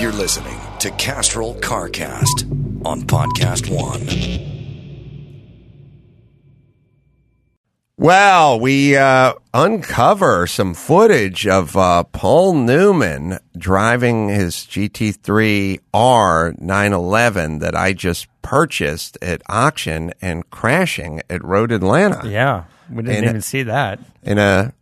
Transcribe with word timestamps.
You're 0.00 0.12
listening 0.12 0.58
to 0.78 0.90
Castrol 0.92 1.54
CarCast 1.56 2.86
on 2.86 3.02
Podcast 3.02 3.68
One. 3.68 4.06
Well, 7.96 8.60
we 8.60 8.96
uh, 8.96 9.34
uncover 9.52 10.46
some 10.46 10.74
footage 10.74 11.48
of 11.48 11.76
uh, 11.76 12.04
Paul 12.04 12.54
Newman 12.54 13.38
driving 13.56 14.28
his 14.28 14.54
GT3 14.54 15.80
R911 15.92 17.58
that 17.60 17.74
I 17.74 17.92
just 17.92 18.28
purchased 18.40 19.18
at 19.20 19.42
auction 19.48 20.12
and 20.22 20.48
crashing 20.50 21.22
at 21.28 21.42
Road 21.44 21.72
Atlanta 21.72 22.28
Yeah, 22.28 22.64
we 22.88 23.02
didn't 23.02 23.16
And- 23.16 23.24
even 23.26 23.42
see 23.42 23.64
that. 23.64 23.98
in 24.22 24.38
a, 24.38 24.72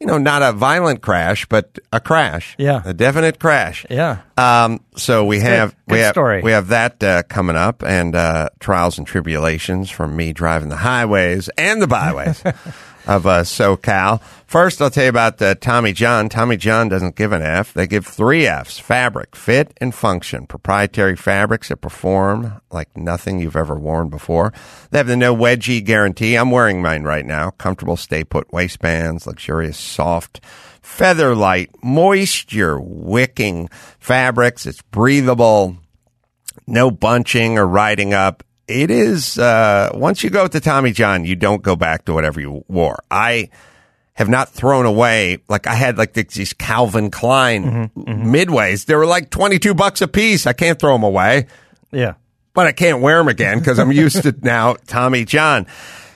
you 0.00 0.06
know, 0.06 0.18
not 0.18 0.42
a 0.42 0.52
violent 0.52 1.00
crash, 1.00 1.46
but 1.46 1.78
a 1.92 2.00
crash. 2.00 2.54
Yeah. 2.58 2.82
a 2.84 2.92
definite 2.92 3.38
crash. 3.38 3.86
Yeah. 3.88 4.18
Um, 4.36 4.80
so 4.96 5.24
we 5.24 5.40
have 5.40 5.70
good 5.88 5.94
we 5.94 5.98
have 6.00 6.12
story. 6.14 6.42
we 6.42 6.50
have 6.52 6.68
that 6.68 7.02
uh, 7.02 7.22
coming 7.24 7.56
up, 7.56 7.82
and 7.82 8.14
uh, 8.14 8.50
trials 8.60 8.98
and 8.98 9.06
tribulations 9.06 9.90
from 9.90 10.14
me 10.14 10.32
driving 10.32 10.68
the 10.68 10.76
highways 10.76 11.48
and 11.56 11.80
the 11.80 11.86
byways 11.86 12.42
of 13.06 13.26
uh, 13.26 13.42
SoCal. 13.42 14.20
First, 14.46 14.82
I'll 14.82 14.90
tell 14.90 15.04
you 15.04 15.10
about 15.10 15.40
uh, 15.40 15.54
Tommy 15.54 15.92
John. 15.92 16.28
Tommy 16.28 16.56
John 16.56 16.88
doesn't 16.88 17.16
give 17.16 17.32
an 17.32 17.42
F; 17.42 17.72
they 17.72 17.86
give 17.86 18.06
three 18.06 18.46
Fs: 18.46 18.78
fabric, 18.78 19.36
fit, 19.36 19.72
and 19.80 19.94
function. 19.94 20.46
Proprietary 20.46 21.16
fabrics 21.16 21.68
that 21.68 21.76
perform 21.78 22.60
like 22.70 22.96
nothing 22.96 23.38
you've 23.38 23.56
ever 23.56 23.76
worn 23.76 24.08
before. 24.08 24.52
They 24.90 24.98
have 24.98 25.06
the 25.06 25.16
no 25.16 25.34
wedgie 25.34 25.84
guarantee. 25.84 26.36
I'm 26.36 26.50
wearing 26.50 26.82
mine 26.82 27.04
right 27.04 27.24
now. 27.24 27.50
Comfortable 27.50 27.96
stay 27.96 28.24
put 28.24 28.52
waistbands, 28.52 29.26
luxurious 29.26 29.78
soft 29.78 30.40
feather 30.86 31.34
light, 31.34 31.70
moisture 31.82 32.78
wicking 32.80 33.68
fabrics. 33.98 34.66
It's 34.66 34.82
breathable, 34.82 35.76
no 36.66 36.90
bunching 36.90 37.58
or 37.58 37.66
riding 37.66 38.14
up. 38.14 38.42
It 38.68 38.90
is, 38.90 39.38
uh, 39.38 39.90
once 39.94 40.24
you 40.24 40.30
go 40.30 40.42
with 40.42 40.52
the 40.52 40.60
Tommy 40.60 40.90
John, 40.92 41.24
you 41.24 41.36
don't 41.36 41.62
go 41.62 41.76
back 41.76 42.04
to 42.06 42.12
whatever 42.14 42.40
you 42.40 42.64
wore. 42.68 42.98
I 43.10 43.50
have 44.14 44.28
not 44.28 44.48
thrown 44.48 44.86
away, 44.86 45.38
like 45.48 45.66
I 45.66 45.74
had 45.74 45.98
like 45.98 46.14
these 46.14 46.52
Calvin 46.52 47.10
Klein 47.10 47.90
midways. 47.96 48.86
They 48.86 48.94
were 48.96 49.06
like 49.06 49.30
22 49.30 49.74
bucks 49.74 50.00
a 50.02 50.08
piece. 50.08 50.46
I 50.46 50.52
can't 50.52 50.78
throw 50.80 50.94
them 50.94 51.02
away 51.04 51.46
Yeah. 51.92 52.14
but 52.54 52.66
I 52.66 52.72
can't 52.72 53.00
wear 53.02 53.18
them 53.18 53.28
again 53.28 53.58
because 53.58 53.78
I'm 53.78 53.92
used 53.92 54.22
to 54.22 54.34
now 54.42 54.74
Tommy 54.86 55.24
John. 55.26 55.66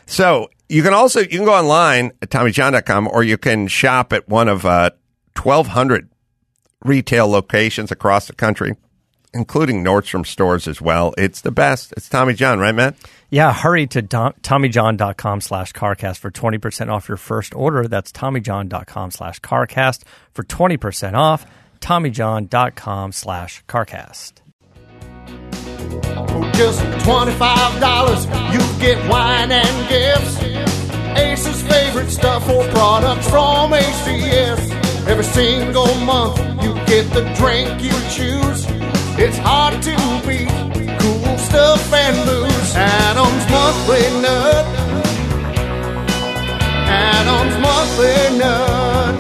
So 0.07 0.49
you 0.69 0.83
can 0.83 0.95
also 0.95 1.21
you 1.21 1.29
can 1.29 1.45
go 1.45 1.55
online 1.55 2.13
at 2.23 2.31
TommyJohn.com 2.31 3.09
or 3.13 3.23
you 3.23 3.37
can 3.39 3.69
shop 3.69 4.13
at 4.13 4.29
one 4.29 4.49
of 4.49 4.65
uh, 4.65 4.91
1,200 5.41 6.09
retail 6.85 7.29
locations 7.29 7.93
across 7.93 8.27
the 8.27 8.33
country, 8.33 8.75
including 9.33 9.85
Nordstrom 9.85 10.27
stores 10.27 10.67
as 10.67 10.81
well. 10.81 11.15
It's 11.19 11.41
the 11.41 11.51
best. 11.51 11.93
It's 11.97 12.09
Tommy 12.09 12.35
John, 12.35 12.59
right, 12.59 12.75
Matt? 12.75 12.97
Yeah, 13.31 13.53
hurry 13.53 13.87
to 13.89 14.03
dom- 14.03 14.35
TommyJohn.com 14.43 15.41
slash 15.41 15.73
CarCast 15.73 16.19
for 16.19 16.31
20% 16.31 16.89
off 16.89 17.09
your 17.09 17.17
first 17.17 17.55
order. 17.55 17.87
That's 17.87 18.11
TommyJohn.com 18.13 19.11
slash 19.13 19.41
CarCast 19.41 20.03
for 20.33 20.43
20% 20.43 21.15
off. 21.15 21.47
TommyJohn.com 21.81 23.13
slash 23.13 23.65
CarCast. 23.67 24.33
For 25.27 26.53
just 26.53 26.81
$25, 26.81 28.53
you 28.53 28.81
get 28.81 29.09
wine 29.09 29.53
and 29.53 29.89
gifts. 29.89 30.43
Ace's 31.19 31.63
favorite 31.63 32.11
stuff 32.11 32.49
or 32.49 32.65
products 32.69 33.29
from 33.29 33.73
ACS. 33.73 35.07
Every 35.07 35.25
single 35.25 35.93
month, 36.01 36.39
you 36.63 36.75
get 36.87 37.11
the 37.13 37.23
drink 37.35 37.83
you 37.83 37.91
choose. 38.11 38.67
It's 39.23 39.37
hard 39.37 39.83
to 39.83 39.95
beat 40.27 40.49
cool 40.99 41.37
stuff 41.37 41.93
and 41.93 42.17
booze. 42.25 42.75
Adam's 42.75 43.45
Monthly 43.51 44.01
Nut. 44.23 44.65
Adam's 46.89 47.57
Monthly 47.61 48.39
Nut. 48.39 49.20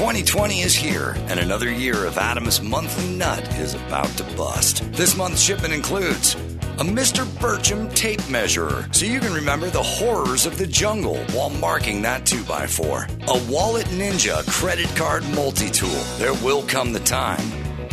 2020 0.00 0.62
is 0.62 0.74
here, 0.74 1.14
and 1.26 1.38
another 1.38 1.70
year 1.70 2.06
of 2.06 2.16
Adam's 2.16 2.62
monthly 2.62 3.06
nut 3.16 3.46
is 3.56 3.74
about 3.74 4.08
to 4.16 4.24
bust. 4.34 4.82
This 4.94 5.14
month's 5.14 5.42
shipment 5.42 5.74
includes 5.74 6.36
a 6.78 6.84
Mr. 6.84 7.26
Birchum 7.38 7.94
tape 7.94 8.26
measurer, 8.26 8.88
so 8.92 9.04
you 9.04 9.20
can 9.20 9.34
remember 9.34 9.68
the 9.68 9.82
horrors 9.82 10.46
of 10.46 10.56
the 10.56 10.66
jungle 10.66 11.18
while 11.32 11.50
marking 11.50 12.00
that 12.00 12.22
2x4. 12.24 13.28
A 13.28 13.52
Wallet 13.52 13.84
Ninja 13.88 14.50
credit 14.50 14.88
card 14.96 15.22
multi 15.34 15.68
tool. 15.68 15.90
There 16.16 16.32
will 16.42 16.62
come 16.62 16.94
the 16.94 17.00
time 17.00 17.44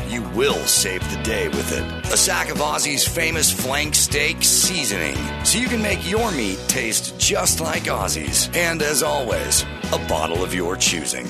you 0.08 0.22
will 0.30 0.66
save 0.66 1.02
the 1.12 1.22
day 1.24 1.50
with 1.50 1.74
it. 1.74 2.14
A 2.14 2.16
sack 2.16 2.48
of 2.50 2.62
Aussie's 2.62 3.06
famous 3.06 3.52
flank 3.52 3.94
steak 3.96 4.42
seasoning, 4.42 5.18
so 5.44 5.60
you 5.60 5.68
can 5.68 5.82
make 5.82 6.10
your 6.10 6.32
meat 6.32 6.58
taste 6.70 7.20
just 7.20 7.60
like 7.60 7.90
Aussie's. 7.90 8.50
And 8.54 8.82
as 8.82 9.04
always, 9.04 9.66
a 9.92 10.00
bottle 10.08 10.42
of 10.42 10.54
your 10.54 10.78
choosing. 10.78 11.28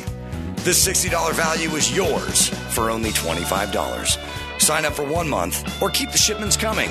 This 0.67 0.85
$60 0.85 1.33
value 1.33 1.69
is 1.77 1.95
yours 1.95 2.49
for 2.75 2.89
only 2.89 3.11
$25. 3.11 4.59
Sign 4.59 4.83
up 4.83 4.91
for 4.91 5.03
one 5.03 5.29
month 5.29 5.81
or 5.81 5.89
keep 5.89 6.11
the 6.11 6.17
shipments 6.17 6.57
coming. 6.57 6.89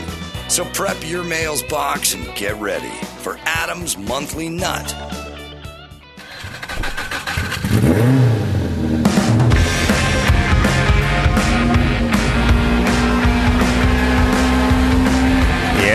So 0.49 0.65
prep 0.65 0.97
your 1.07 1.23
mails 1.23 1.63
box 1.65 2.15
and 2.15 2.35
get 2.35 2.59
ready 2.59 2.97
for 3.19 3.39
Adam's 3.45 3.99
Monthly 3.99 4.49
Nut. 4.49 5.26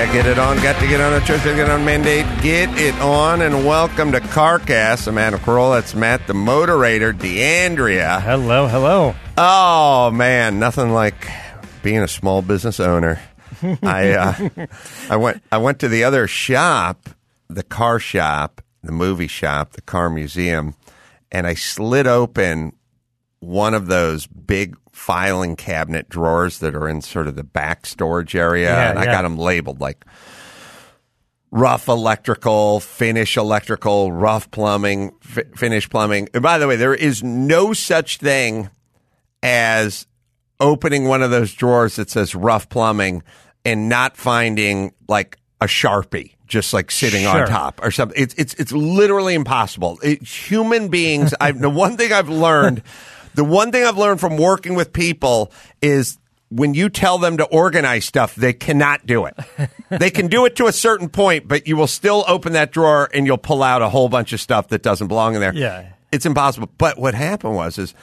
Yeah, 0.01 0.13
get 0.13 0.25
it 0.25 0.39
on. 0.39 0.57
Got 0.63 0.79
to 0.81 0.87
get 0.87 0.99
on 0.99 1.13
a 1.13 1.23
church, 1.23 1.43
get 1.43 1.69
on 1.69 1.85
mandate. 1.85 2.25
Get 2.41 2.75
it 2.79 2.95
on, 3.01 3.43
and 3.43 3.67
welcome 3.67 4.11
to 4.13 4.19
CarCast. 4.19 5.07
I'm 5.07 5.19
Adam 5.19 5.39
Carolla. 5.39 5.75
That's 5.75 5.93
Matt, 5.93 6.25
the 6.25 6.33
moderator, 6.33 7.13
D'Andrea. 7.13 8.19
Hello, 8.19 8.65
hello. 8.65 9.13
Oh 9.37 10.09
man, 10.09 10.57
nothing 10.57 10.91
like 10.91 11.27
being 11.83 11.99
a 11.99 12.07
small 12.07 12.41
business 12.41 12.79
owner. 12.79 13.21
I 13.83 14.13
uh, 14.13 14.49
I 15.07 15.17
went 15.17 15.43
I 15.51 15.59
went 15.59 15.77
to 15.81 15.87
the 15.87 16.03
other 16.03 16.25
shop, 16.25 17.07
the 17.47 17.61
car 17.61 17.99
shop, 17.99 18.63
the 18.81 18.91
movie 18.91 19.27
shop, 19.27 19.73
the 19.73 19.81
car 19.81 20.09
museum, 20.09 20.73
and 21.31 21.45
I 21.45 21.53
slid 21.53 22.07
open 22.07 22.73
one 23.39 23.75
of 23.75 23.85
those 23.85 24.25
big 24.25 24.75
filing 25.01 25.55
cabinet 25.55 26.07
drawers 26.09 26.59
that 26.59 26.75
are 26.75 26.87
in 26.87 27.01
sort 27.01 27.27
of 27.27 27.35
the 27.35 27.43
back 27.43 27.87
storage 27.87 28.35
area, 28.35 28.69
Yeah, 28.69 28.91
and 28.91 28.99
I 28.99 29.05
got 29.05 29.23
them 29.23 29.35
labeled 29.35 29.81
like 29.81 30.05
rough 31.49 31.87
electrical, 31.87 32.79
finish 32.79 33.35
electrical, 33.35 34.11
rough 34.11 34.51
plumbing, 34.51 35.11
fi- 35.19 35.43
finish 35.55 35.89
plumbing. 35.89 36.29
And 36.35 36.43
by 36.43 36.59
the 36.59 36.67
way, 36.67 36.75
there 36.75 36.93
is 36.93 37.23
no 37.23 37.73
such 37.73 38.17
thing 38.17 38.69
as 39.41 40.05
opening 40.59 41.05
one 41.07 41.23
of 41.23 41.31
those 41.31 41.51
drawers 41.51 41.95
that 41.95 42.11
says 42.11 42.35
rough 42.35 42.69
plumbing 42.69 43.23
and 43.65 43.89
not 43.89 44.15
finding 44.15 44.93
like 45.07 45.39
a 45.59 45.65
sharpie 45.65 46.35
just 46.45 46.73
like 46.73 46.91
sitting 46.91 47.25
on 47.25 47.47
top 47.47 47.79
or 47.83 47.89
something. 47.89 48.21
It's 48.21 48.35
it's 48.35 48.53
it's 48.55 48.71
literally 48.71 49.33
impossible. 49.33 49.97
It, 50.03 50.21
human 50.21 50.89
beings. 50.89 51.33
I 51.41 51.53
the 51.53 51.69
one 51.69 51.97
thing 51.97 52.13
I've 52.13 52.29
learned, 52.29 52.83
the 53.33 53.43
one 53.43 53.71
thing 53.71 53.83
I've 53.83 53.97
learned 53.97 54.19
from 54.19 54.37
working 54.37 54.75
with 54.75 54.93
people 54.93 55.51
is. 55.81 56.17
When 56.53 56.73
you 56.73 56.89
tell 56.89 57.17
them 57.17 57.37
to 57.37 57.45
organize 57.45 58.03
stuff, 58.03 58.35
they 58.35 58.51
cannot 58.51 59.05
do 59.05 59.23
it. 59.23 59.39
they 59.89 60.11
can 60.11 60.27
do 60.27 60.45
it 60.45 60.57
to 60.57 60.65
a 60.65 60.73
certain 60.73 61.07
point, 61.07 61.47
but 61.47 61.65
you 61.65 61.77
will 61.77 61.87
still 61.87 62.25
open 62.27 62.51
that 62.51 62.73
drawer 62.73 63.09
and 63.13 63.25
you'll 63.25 63.37
pull 63.37 63.63
out 63.63 63.81
a 63.81 63.87
whole 63.87 64.09
bunch 64.09 64.33
of 64.33 64.41
stuff 64.41 64.67
that 64.67 64.83
doesn't 64.83 65.07
belong 65.07 65.35
in 65.35 65.39
there. 65.39 65.55
Yeah. 65.55 65.93
It's 66.11 66.25
impossible. 66.25 66.69
But 66.77 66.97
what 66.97 67.13
happened 67.13 67.55
was 67.55 67.77
is 67.77 67.93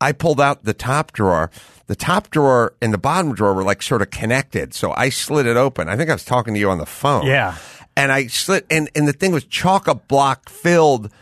I 0.00 0.10
pulled 0.10 0.40
out 0.40 0.64
the 0.64 0.74
top 0.74 1.12
drawer. 1.12 1.52
The 1.86 1.94
top 1.94 2.30
drawer 2.30 2.74
and 2.82 2.92
the 2.92 2.98
bottom 2.98 3.36
drawer 3.36 3.54
were 3.54 3.62
like 3.62 3.82
sort 3.82 4.02
of 4.02 4.10
connected. 4.10 4.74
So 4.74 4.92
I 4.96 5.08
slid 5.08 5.46
it 5.46 5.56
open. 5.56 5.88
I 5.88 5.96
think 5.96 6.10
I 6.10 6.14
was 6.14 6.24
talking 6.24 6.54
to 6.54 6.60
you 6.60 6.70
on 6.70 6.78
the 6.78 6.86
phone. 6.86 7.24
Yeah. 7.24 7.56
And 7.96 8.10
I 8.10 8.26
slid 8.26 8.64
and, 8.68 8.90
and 8.96 9.06
the 9.06 9.12
thing 9.12 9.30
was 9.30 9.44
chock 9.44 9.86
a 9.86 9.94
block 9.94 10.48
filled 10.48 11.12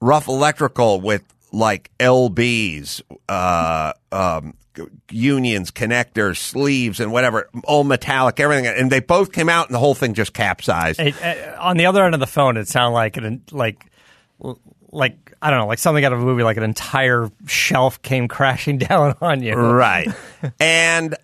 rough 0.00 0.28
electrical 0.28 1.00
with 1.00 1.24
like 1.56 1.90
LBs, 1.98 3.00
uh, 3.28 3.92
um, 4.12 4.54
unions, 5.10 5.70
connectors, 5.70 6.36
sleeves, 6.36 7.00
and 7.00 7.10
whatever, 7.10 7.48
all 7.64 7.82
metallic, 7.82 8.38
everything. 8.38 8.66
And 8.66 8.90
they 8.90 9.00
both 9.00 9.32
came 9.32 9.48
out, 9.48 9.66
and 9.66 9.74
the 9.74 9.78
whole 9.78 9.94
thing 9.94 10.14
just 10.14 10.34
capsized. 10.34 11.00
It, 11.00 11.20
uh, 11.22 11.56
on 11.58 11.78
the 11.78 11.86
other 11.86 12.04
end 12.04 12.14
of 12.14 12.20
the 12.20 12.26
phone, 12.26 12.56
it 12.56 12.68
sounded 12.68 12.94
like 12.94 13.16
an 13.16 13.42
like 13.50 13.86
like 14.90 15.32
I 15.40 15.50
don't 15.50 15.60
know, 15.60 15.66
like 15.66 15.78
something 15.78 16.04
out 16.04 16.12
of 16.12 16.20
a 16.20 16.24
movie, 16.24 16.42
like 16.42 16.58
an 16.58 16.62
entire 16.62 17.30
shelf 17.46 18.02
came 18.02 18.28
crashing 18.28 18.78
down 18.78 19.16
on 19.20 19.42
you. 19.42 19.54
Right. 19.54 20.08
and 20.60 21.16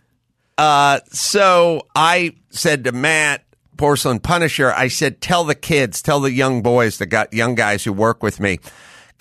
uh, 0.56 1.00
so 1.10 1.86
I 1.94 2.36
said 2.50 2.84
to 2.84 2.92
Matt, 2.92 3.44
Porcelain 3.76 4.20
Punisher, 4.20 4.72
I 4.72 4.88
said, 4.88 5.20
tell 5.20 5.44
the 5.44 5.54
kids, 5.54 6.02
tell 6.02 6.20
the 6.20 6.30
young 6.30 6.62
boys, 6.62 6.98
the 6.98 7.28
young 7.32 7.54
guys 7.54 7.84
who 7.84 7.92
work 7.92 8.22
with 8.22 8.38
me, 8.38 8.60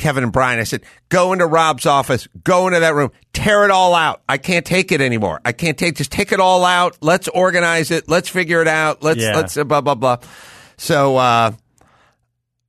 Kevin 0.02 0.24
and 0.24 0.34
Brian, 0.34 0.60
I 0.60 0.64
said, 0.64 0.82
go 1.10 1.32
into 1.32 1.46
Rob's 1.46 1.86
office, 1.86 2.28
go 2.44 2.66
into 2.68 2.80
that 2.80 2.96
room, 2.96 3.12
tear 3.34 3.66
it 3.66 3.72
all 3.72 3.94
out. 3.94 4.24
I 4.28 4.40
can't 4.40 4.66
take 4.66 4.92
it 4.92 5.00
anymore. 5.00 5.40
I 5.46 5.52
can't 5.52 5.78
take, 5.78 5.96
just 5.96 6.12
take 6.12 6.32
it 6.32 6.40
all 6.40 6.66
out. 6.66 6.98
Let's 7.02 7.28
organize 7.28 7.92
it. 7.92 8.10
Let's 8.10 8.28
figure 8.28 8.62
it 8.64 8.68
out. 8.68 9.04
Let's, 9.04 9.20
Yeah. 9.22 9.36
let's, 9.36 9.56
uh, 9.56 9.64
blah, 9.64 9.82
blah, 9.82 9.94
blah. 9.94 10.18
So, 10.78 11.18
uh, 11.18 11.52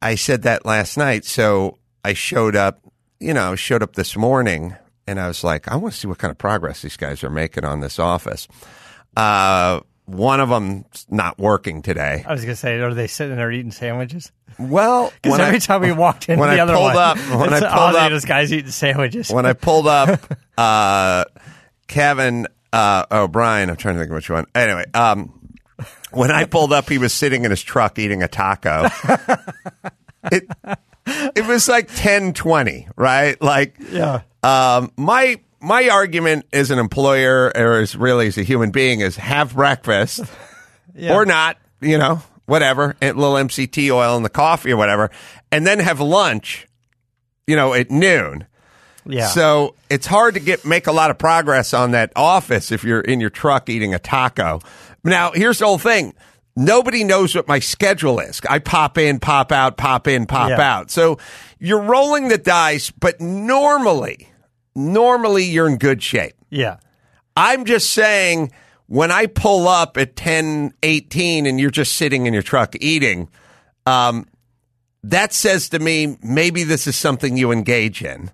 I 0.02 0.14
said 0.16 0.42
that 0.42 0.66
last 0.66 0.98
night. 0.98 1.24
So 1.24 1.78
I 2.04 2.12
showed 2.12 2.54
up, 2.54 2.80
you 3.18 3.32
know, 3.32 3.56
showed 3.56 3.82
up 3.82 3.94
this 3.94 4.14
morning 4.14 4.76
and 5.06 5.18
I 5.18 5.26
was 5.26 5.42
like, 5.42 5.68
I 5.68 5.76
want 5.76 5.94
to 5.94 6.00
see 6.00 6.08
what 6.08 6.18
kind 6.18 6.30
of 6.30 6.36
progress 6.38 6.82
these 6.82 6.98
guys 6.98 7.24
are 7.24 7.30
making 7.30 7.64
on 7.64 7.80
this 7.80 7.98
office. 7.98 8.46
Uh, 9.16 9.80
one 10.04 10.40
of 10.40 10.48
them's 10.48 11.06
not 11.10 11.38
working 11.38 11.82
today. 11.82 12.24
I 12.26 12.32
was 12.32 12.42
gonna 12.42 12.56
say, 12.56 12.78
are 12.80 12.92
they 12.94 13.06
sitting 13.06 13.36
there 13.36 13.50
eating 13.52 13.70
sandwiches? 13.70 14.32
Well, 14.58 15.12
Because 15.22 15.38
every 15.40 15.56
I- 15.56 15.60
time 15.60 15.80
we 15.82 15.92
walked 15.92 16.28
in, 16.28 16.38
when 16.38 16.50
the 16.50 16.56
I 16.56 16.60
other 16.60 16.74
pulled 16.74 16.94
one, 16.94 16.96
up- 16.96 17.16
when 17.18 17.52
it's 17.52 17.62
I 17.62 17.76
pulled 17.76 17.96
up- 17.96 18.10
this 18.12 18.24
guy's 18.24 18.52
eating 18.52 18.70
sandwiches. 18.70 19.30
when 19.30 19.46
I 19.46 19.52
pulled 19.52 19.86
up, 19.86 20.20
uh, 20.58 21.24
Kevin, 21.88 22.46
uh, 22.72 23.06
oh, 23.10 23.28
Brian, 23.28 23.70
I'm 23.70 23.76
trying 23.76 23.94
to 23.94 24.00
think 24.00 24.10
of 24.10 24.14
which 24.16 24.30
one. 24.30 24.46
Anyway, 24.54 24.84
um, 24.94 25.38
when 26.12 26.30
I 26.30 26.44
pulled 26.44 26.72
up, 26.72 26.88
he 26.88 26.98
was 26.98 27.12
sitting 27.12 27.44
in 27.44 27.50
his 27.50 27.62
truck 27.62 27.98
eating 27.98 28.22
a 28.22 28.28
taco. 28.28 28.88
it, 30.30 30.46
it 31.36 31.46
was 31.46 31.68
like 31.68 31.88
ten 31.94 32.32
twenty, 32.32 32.88
right? 32.96 33.40
Like, 33.42 33.76
yeah, 33.90 34.22
um, 34.42 34.92
my, 34.96 35.40
my 35.62 35.88
argument 35.88 36.46
as 36.52 36.70
an 36.70 36.78
employer 36.78 37.52
or 37.54 37.78
as 37.80 37.96
really 37.96 38.26
as 38.26 38.36
a 38.36 38.42
human 38.42 38.70
being 38.70 39.00
is 39.00 39.16
have 39.16 39.54
breakfast 39.54 40.20
yeah. 40.94 41.14
or 41.14 41.24
not, 41.24 41.56
you 41.80 41.96
know, 41.98 42.20
whatever, 42.46 42.96
a 43.00 43.06
little 43.12 43.34
MCT 43.34 43.90
oil 43.90 44.16
in 44.16 44.22
the 44.24 44.28
coffee 44.28 44.72
or 44.72 44.76
whatever, 44.76 45.10
and 45.50 45.66
then 45.66 45.78
have 45.78 46.00
lunch, 46.00 46.66
you 47.46 47.56
know, 47.56 47.72
at 47.74 47.90
noon. 47.90 48.46
yeah. 49.06 49.28
So 49.28 49.74
it's 49.88 50.06
hard 50.06 50.34
to 50.34 50.40
get 50.40 50.64
make 50.64 50.86
a 50.86 50.92
lot 50.92 51.10
of 51.10 51.18
progress 51.18 51.72
on 51.72 51.92
that 51.92 52.12
office 52.16 52.70
if 52.72 52.84
you're 52.84 53.00
in 53.00 53.20
your 53.20 53.30
truck 53.30 53.68
eating 53.68 53.94
a 53.94 53.98
taco. 53.98 54.60
Now, 55.04 55.32
here's 55.32 55.58
the 55.60 55.66
whole 55.66 55.78
thing. 55.78 56.14
Nobody 56.54 57.02
knows 57.02 57.34
what 57.34 57.48
my 57.48 57.60
schedule 57.60 58.20
is. 58.20 58.40
I 58.48 58.58
pop 58.58 58.98
in, 58.98 59.20
pop 59.20 59.52
out, 59.52 59.76
pop 59.78 60.06
in, 60.06 60.26
pop 60.26 60.50
Yeah. 60.50 60.60
out. 60.78 60.90
So 60.90 61.18
you're 61.58 61.80
rolling 61.82 62.28
the 62.28 62.36
dice, 62.38 62.90
but 62.90 63.20
normally, 63.20 64.28
normally 64.74 65.44
you're 65.44 65.68
in 65.68 65.78
good 65.78 66.02
shape. 66.02 66.34
yeah. 66.50 66.78
I'm 67.34 67.64
just 67.64 67.90
saying 67.90 68.52
when 68.88 69.10
I 69.10 69.24
pull 69.24 69.66
up 69.66 69.96
at 69.96 70.16
10, 70.16 70.74
18 70.82 71.46
and 71.46 71.58
you're 71.58 71.70
just 71.70 71.96
sitting 71.96 72.26
in 72.26 72.34
your 72.34 72.42
truck 72.42 72.74
eating, 72.78 73.30
um, 73.86 74.26
that 75.04 75.32
says 75.32 75.70
to 75.70 75.78
me, 75.78 76.18
maybe 76.22 76.64
this 76.64 76.86
is 76.86 76.94
something 76.94 77.36
you 77.36 77.50
engage 77.50 78.02
in. 78.02 78.30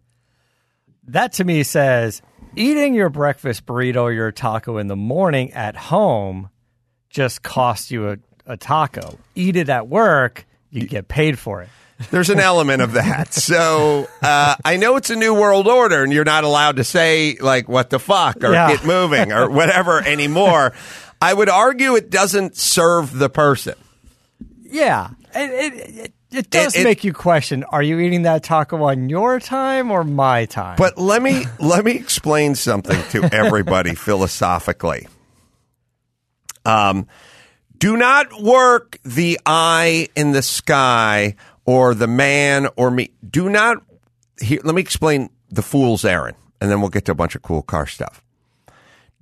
That 1.04 1.32
to 1.34 1.44
me 1.44 1.62
says 1.62 2.22
eating 2.56 2.94
your 2.94 3.08
breakfast 3.08 3.66
burrito 3.66 4.02
or 4.02 4.12
your 4.12 4.32
taco 4.32 4.78
in 4.78 4.88
the 4.88 4.96
morning 4.96 5.52
at 5.52 5.76
home 5.76 6.50
just 7.08 7.42
costs 7.42 7.90
you 7.90 8.10
a, 8.10 8.16
a 8.46 8.56
taco. 8.56 9.16
Eat 9.34 9.56
it 9.56 9.68
at 9.68 9.88
work, 9.88 10.44
you 10.70 10.86
get 10.86 11.08
paid 11.08 11.38
for 11.38 11.62
it. 11.62 11.68
There's 12.10 12.30
an 12.30 12.38
element 12.40 12.80
of 12.82 12.92
that. 12.92 13.34
So 13.34 14.08
uh, 14.22 14.54
I 14.64 14.76
know 14.76 14.96
it's 14.96 15.10
a 15.10 15.16
new 15.16 15.34
world 15.34 15.66
order, 15.66 16.02
and 16.04 16.12
you're 16.12 16.24
not 16.24 16.44
allowed 16.44 16.76
to 16.76 16.84
say 16.84 17.36
like 17.40 17.68
"what 17.68 17.90
the 17.90 17.98
fuck" 17.98 18.42
or 18.44 18.52
Yeah. 18.52 18.68
"get 18.76 18.84
moving" 18.86 19.32
or 19.32 19.50
whatever 19.50 20.00
anymore. 20.00 20.72
I 21.20 21.34
would 21.34 21.48
argue 21.48 21.96
it 21.96 22.10
doesn't 22.10 22.56
serve 22.56 23.18
the 23.18 23.28
person. 23.28 23.74
Yeah. 24.62 25.10
It, 25.34 25.50
it, 25.50 25.74
it, 25.98 26.12
it 26.30 26.50
does 26.50 26.76
it- 26.76 26.84
make 26.84 27.02
you 27.04 27.12
question 27.12 27.64
are 27.64 27.82
you 27.82 27.98
eating 27.98 28.22
that 28.22 28.44
taco 28.44 28.82
on 28.84 29.08
your 29.08 29.40
time 29.40 29.90
or 29.90 30.04
my 30.04 30.44
time? 30.46 30.76
But 30.78 30.98
let 30.98 31.20
me 31.22 31.44
let 31.58 31.84
me 31.84 31.92
explain 31.92 32.54
something 32.54 33.02
to 33.10 33.28
everybody 33.34 33.94
philosophically. 33.96 35.08
Um, 36.64 37.06
do 37.78 37.96
not 37.96 38.40
work 38.42 38.98
the 39.04 39.40
eye 39.46 40.08
in 40.14 40.32
the 40.32 40.42
sky 40.42 41.36
or 41.68 41.94
the 41.94 42.06
man 42.06 42.66
or 42.76 42.90
me. 42.90 43.10
Do 43.30 43.50
not. 43.50 43.76
Here, 44.40 44.58
let 44.64 44.74
me 44.74 44.80
explain 44.80 45.28
the 45.50 45.60
fool's 45.60 46.02
errand, 46.02 46.38
and 46.62 46.70
then 46.70 46.80
we'll 46.80 46.88
get 46.88 47.04
to 47.04 47.12
a 47.12 47.14
bunch 47.14 47.34
of 47.34 47.42
cool 47.42 47.60
car 47.60 47.86
stuff. 47.86 48.22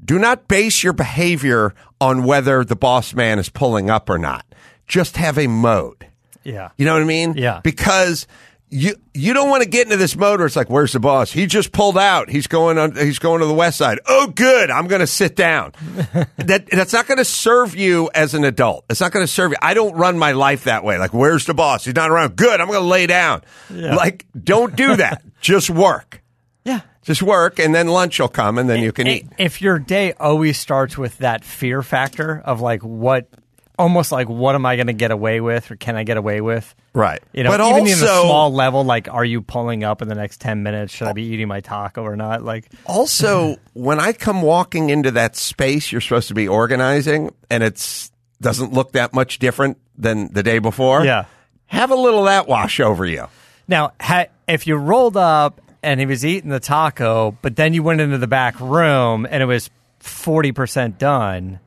Do 0.05 0.17
not 0.17 0.47
base 0.47 0.85
your 0.85 0.93
behavior 0.93 1.75
on 2.01 2.23
whether 2.23 2.63
the 2.63 2.77
boss 2.77 3.15
man 3.15 3.41
is 3.41 3.49
pulling 3.49 3.91
up 3.91 4.09
or 4.09 4.17
not. 4.17 4.45
Just 4.87 5.17
have 5.17 5.39
a 5.39 5.49
mode. 5.49 6.07
yeah. 6.45 6.69
You 6.79 6.85
know 6.87 6.93
what 6.93 7.03
I 7.03 7.07
mean? 7.07 7.35
Yeah. 7.37 7.61
Because 7.65 8.29
you 8.69 8.97
you 9.15 9.33
don't 9.33 9.49
want 9.49 9.63
to 9.63 9.69
get 9.69 9.87
into 9.87 9.97
this 9.97 10.17
mode 10.17 10.41
where 10.41 10.47
it's 10.47 10.57
like, 10.57 10.69
where's 10.69 10.93
the 10.93 11.01
boss? 11.01 11.31
He 11.31 11.47
just 11.47 11.73
pulled 11.73 11.97
out. 11.97 12.29
He's 12.29 12.47
going 12.47 12.79
on. 12.79 12.97
He's 12.97 13.19
going 13.19 13.41
to 13.41 13.47
the 13.47 13.55
west 13.55 13.79
side. 13.79 14.01
Oh, 14.07 14.27
good. 14.27 14.71
I'm 14.71 14.89
going 14.89 15.01
to 15.01 15.07
sit 15.07 15.37
down. 15.37 15.73
that 16.37 16.67
that's 16.71 16.93
not 16.93 17.07
going 17.07 17.19
to 17.19 17.25
serve 17.25 17.77
you 17.77 18.11
as 18.15 18.35
an 18.35 18.45
adult. 18.45 18.85
It's 18.91 19.01
not 19.01 19.13
going 19.13 19.25
to 19.25 19.33
serve 19.33 19.53
you. 19.53 19.57
I 19.63 19.75
don't 19.75 19.95
run 19.95 20.19
my 20.19 20.33
life 20.33 20.65
that 20.65 20.85
way. 20.85 20.99
Like, 20.99 21.15
where's 21.15 21.47
the 21.47 21.55
boss? 21.55 21.85
He's 21.85 21.95
not 21.95 22.11
around. 22.11 22.37
Good. 22.37 22.61
I'm 22.61 22.67
going 22.67 22.81
to 22.81 22.87
lay 22.87 23.07
down. 23.07 23.43
Like, 23.71 24.27
don't 24.43 24.75
do 24.75 24.97
that. 24.97 25.23
just 25.41 25.71
work. 25.71 26.23
Yeah. 26.65 26.81
Just 27.03 27.23
work, 27.23 27.61
and 27.61 27.73
then 27.73 27.87
lunch 27.87 28.19
will 28.19 28.27
come, 28.27 28.59
and 28.59 28.69
then 28.69 28.83
you 28.83 28.91
can 28.91 29.07
eat. 29.07 29.29
If 29.39 29.63
your 29.63 29.79
day 29.79 30.13
always 30.15 30.59
starts 30.59 30.99
with 30.99 31.19
that 31.19 31.45
fear 31.45 31.81
factor 31.81 32.43
of 32.45 32.61
like 32.61 32.83
what, 32.83 33.29
almost 33.79 34.11
like 34.13 34.29
what 34.29 34.55
am 34.55 34.65
I 34.67 34.77
going 34.77 34.87
to 34.87 34.93
get 34.93 35.11
away 35.11 35.41
with 35.41 35.71
or 35.71 35.77
can 35.77 35.97
I 35.97 36.05
get 36.05 36.17
away 36.17 36.41
with? 36.41 36.75
Right. 36.95 37.23
You 37.33 37.45
know, 37.45 37.51
But 37.51 37.61
even 37.61 37.87
in 37.87 37.89
a 37.89 37.91
also- 37.93 38.25
small 38.25 38.53
level, 38.53 38.85
like 38.85 39.09
are 39.13 39.25
you 39.25 39.43
pulling 39.43 39.85
up 39.85 40.03
in 40.03 40.09
the 40.09 40.15
next 40.15 40.41
ten 40.41 40.63
minutes? 40.63 40.93
Should 40.95 41.09
I 41.09 41.13
be 41.13 41.25
eating 41.25 41.49
my 41.49 41.61
taco 41.61 42.03
or 42.03 42.17
not? 42.17 42.43
Like, 42.43 42.71
Also, 42.87 43.57
when 43.75 44.01
I 44.01 44.13
come 44.13 44.43
walking 44.43 44.91
into 44.91 45.11
that 45.13 45.37
space 45.37 45.93
you're 45.93 46.01
supposed 46.01 46.29
to 46.29 46.35
be 46.35 46.49
organizing 46.49 47.31
and 47.51 47.63
it's 47.63 48.11
doesn't 48.41 48.73
look 48.73 48.93
that 48.93 49.13
much 49.15 49.39
different 49.39 49.79
than 49.97 50.33
the 50.33 50.43
day 50.43 50.59
before, 50.59 51.05
Yeah. 51.05 51.25
have 51.67 51.91
a 51.91 51.95
little 51.97 52.21
of 52.21 52.27
that 52.27 52.47
wash 52.47 52.81
over 52.81 53.05
you. 53.07 53.27
Now, 53.69 53.93
ha- 54.01 54.27
if 54.47 54.67
you 54.67 54.77
rolled 54.77 55.17
up 55.17 55.61
and 55.83 55.99
he 56.01 56.07
was 56.07 56.25
eating 56.25 56.51
the 56.51 56.61
taco, 56.61 57.37
but 57.43 57.57
then 57.57 57.73
you 57.75 57.83
went 57.83 58.01
into 58.01 58.19
the 58.19 58.27
back 58.27 58.61
room 58.61 59.27
and 59.31 59.43
it 59.43 59.47
was 59.47 59.71
40% 60.01 60.99
done, 60.99 61.61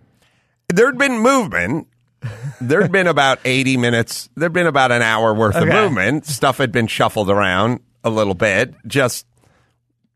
There'd 0.71 0.97
been 1.00 1.19
movement. 1.19 1.88
There'd 2.62 2.92
been 2.92 3.07
about 3.07 3.39
80 3.45 3.77
minutes. 3.77 4.30
There'd 4.36 4.54
been 4.54 4.68
about 4.68 4.92
an 4.92 5.01
hour 5.01 5.33
worth 5.33 5.56
of 5.56 5.68
movement. 5.68 6.25
Stuff 6.25 6.57
had 6.57 6.71
been 6.71 6.88
shuffled 6.88 7.30
around 7.30 7.80
a 8.04 8.09
little 8.09 8.33
bit. 8.33 8.73
Just 8.85 9.26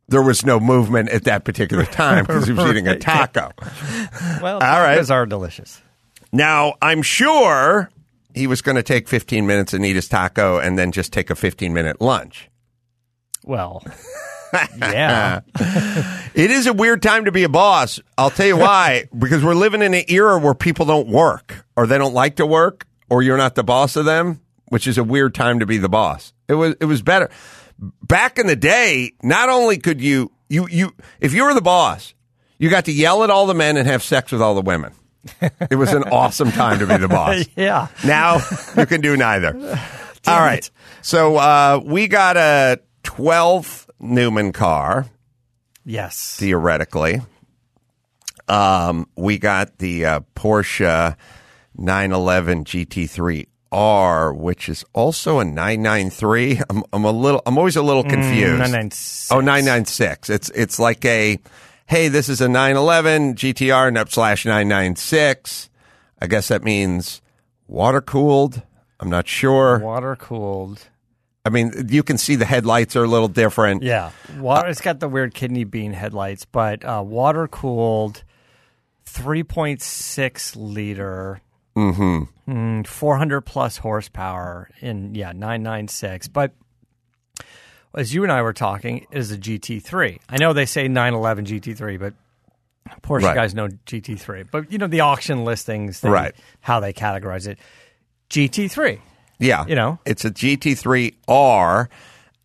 there 0.10 0.22
was 0.22 0.46
no 0.46 0.60
movement 0.60 1.10
at 1.10 1.24
that 1.24 1.46
particular 1.46 1.86
time 1.92 2.26
because 2.26 2.46
he 2.48 2.54
was 2.54 2.70
eating 2.70 2.88
a 2.88 2.98
taco. 2.98 3.52
well, 4.42 4.56
All 4.56 4.60
right. 4.60 5.00
tacos 5.00 5.12
are 5.12 5.26
delicious. 5.26 5.82
Now, 6.32 6.76
I'm 6.82 7.02
sure 7.02 7.90
he 8.34 8.48
was 8.48 8.62
going 8.62 8.76
to 8.76 8.84
take 8.84 9.08
15 9.08 9.46
minutes 9.46 9.74
and 9.74 9.86
eat 9.86 9.96
his 9.96 10.08
taco 10.08 10.58
and 10.60 10.78
then 10.78 10.92
just 10.92 11.14
take 11.14 11.30
a 11.30 11.36
15 11.36 11.74
minute 11.74 12.02
lunch. 12.02 12.50
Well, 13.46 13.84
yeah. 14.78 15.42
It 16.34 16.52
is 16.52 16.68
a 16.68 16.74
weird 16.74 17.02
time 17.02 17.26
to 17.26 17.32
be 17.32 17.44
a 17.44 17.50
boss. 17.50 18.00
I'll 18.18 18.30
tell 18.30 18.48
you 18.48 18.58
why. 18.58 19.08
because 19.18 19.44
we're 19.44 19.56
living 19.56 19.82
in 19.82 19.94
an 19.94 20.04
era 20.08 20.38
where 20.40 20.54
people 20.54 20.86
don't 20.86 21.08
work 21.08 21.63
or 21.76 21.88
they 21.88 21.98
don't 21.98 22.14
like 22.14 22.36
to 22.38 22.46
work 22.46 22.86
or 23.10 23.22
you're 23.22 23.38
not 23.38 23.56
the 23.56 23.64
boss 23.64 23.96
of 23.96 24.06
them, 24.06 24.42
which 24.70 24.88
is 24.88 24.98
a 24.98 25.04
weird 25.04 25.34
time 25.36 25.60
to 25.60 25.66
be 25.66 25.78
the 25.78 25.90
boss. 25.90 26.34
It 26.48 26.56
was 26.56 26.76
it 26.80 26.86
was 26.86 27.02
better. 27.02 27.30
Back 28.02 28.38
in 28.40 28.48
the 28.48 28.56
day, 28.56 29.14
not 29.24 29.50
only 29.50 29.78
could 29.78 30.00
you 30.02 30.32
you 30.50 30.68
you 30.70 30.94
if 31.20 31.34
you 31.34 31.44
were 31.46 31.54
the 31.54 31.62
boss, 31.62 32.14
you 32.58 32.70
got 32.70 32.86
to 32.86 32.92
yell 32.94 33.24
at 33.24 33.30
all 33.30 33.46
the 33.48 33.54
men 33.54 33.78
and 33.78 33.88
have 33.88 34.04
sex 34.04 34.32
with 34.32 34.42
all 34.42 34.56
the 34.56 34.62
women. 34.62 34.94
It 35.72 35.76
was 35.76 35.94
an 35.94 36.04
awesome 36.04 36.52
time 36.52 36.80
to 36.80 36.86
be 36.88 36.98
the 36.98 37.08
boss. 37.08 37.46
yeah. 37.56 37.88
Now 38.06 38.40
you 38.78 38.86
can 38.86 39.00
do 39.02 39.16
neither. 39.16 39.56
All 40.28 40.40
right. 40.40 40.70
So 41.02 41.36
uh, 41.38 41.82
we 41.84 42.08
got 42.08 42.36
a 42.38 42.80
12th 43.04 43.90
Newman 44.00 44.52
car 44.54 45.06
Yes. 45.86 46.36
theoretically. 46.38 47.22
Um, 48.48 49.08
we 49.16 49.38
got 49.38 49.78
the 49.78 50.06
uh, 50.06 50.20
Porsche 50.36 51.16
911 51.76 52.66
GT3R, 52.66 54.36
which 54.38 54.70
is 54.70 54.86
also 54.94 55.40
a 55.40 55.46
993. 55.46 56.62
I'm, 56.70 56.84
I'm 56.94 57.06
a 57.06 57.12
little. 57.12 57.42
I'm 57.46 57.58
always 57.58 57.76
a 57.76 57.82
little 57.82 58.04
confused. 58.04 58.60
996. 58.60 59.32
Oh, 59.32 59.40
996. 59.40 60.30
It's 60.30 60.50
it's 60.50 60.80
like 60.80 61.04
a 61.06 61.40
hey, 61.86 62.08
this 62.08 62.30
is 62.30 62.42
a 62.42 62.48
911 62.48 63.36
GTR 63.36 63.88
and 63.88 63.98
up 63.98 64.10
slash 64.10 64.46
996. 64.46 65.70
I 66.22 66.28
guess 66.28 66.48
that 66.48 66.64
means 66.64 67.22
water 67.68 68.02
cooled. 68.02 68.62
I'm 69.00 69.10
not 69.10 69.28
sure. 69.28 69.80
Water 69.80 70.16
cooled. 70.16 70.88
I 71.46 71.50
mean, 71.50 71.74
you 71.90 72.04
can 72.04 72.18
see 72.18 72.36
the 72.38 72.46
headlights 72.46 72.96
are 72.96 73.04
a 73.04 73.08
little 73.08 73.28
different. 73.28 73.84
Yeah. 73.84 74.12
Water. 74.38 74.70
it's 74.70 74.80
got 74.80 75.02
the 75.02 75.10
weird 75.10 75.34
kidney 75.34 75.66
bean 75.66 75.92
headlights, 75.92 76.46
but 76.46 76.86
uh, 76.86 77.04
water 77.06 77.50
cooled, 77.50 78.24
3.6 79.06 80.56
liter. 80.56 81.42
Mm-hmm. 81.76 82.84
400 82.84 83.42
plus 83.42 83.78
horsepower 83.78 84.70
in, 84.82 85.16
yeah, 85.16 85.32
996. 85.32 86.28
But 86.28 86.52
as 87.96 88.14
you 88.14 88.24
and 88.24 88.32
I 88.32 88.42
were 88.42 88.54
talking, 88.54 89.08
is 89.12 89.32
a 89.32 89.38
GT3. 89.38 90.20
I 90.30 90.38
know 90.38 90.54
they 90.54 90.66
say 90.66 90.88
911 90.88 91.46
GT3, 91.46 92.00
but 92.00 92.14
Porsche 93.02 93.24
Right. 93.24 93.36
guys 93.36 93.56
know 93.56 93.68
GT3. 93.86 94.46
But 94.52 94.72
you 94.72 94.78
know 94.78 94.88
the 94.88 95.02
auction 95.02 95.46
listings, 95.46 96.02
they, 96.02 96.10
Right. 96.10 96.36
How 96.62 96.80
they 96.80 96.94
categorize 96.94 97.48
it, 97.48 97.58
GT3. 98.30 99.00
Yeah. 99.40 99.66
You 99.68 99.76
know? 99.76 100.00
it's 100.06 100.26
a 100.26 100.32
GT3R. 100.32 101.88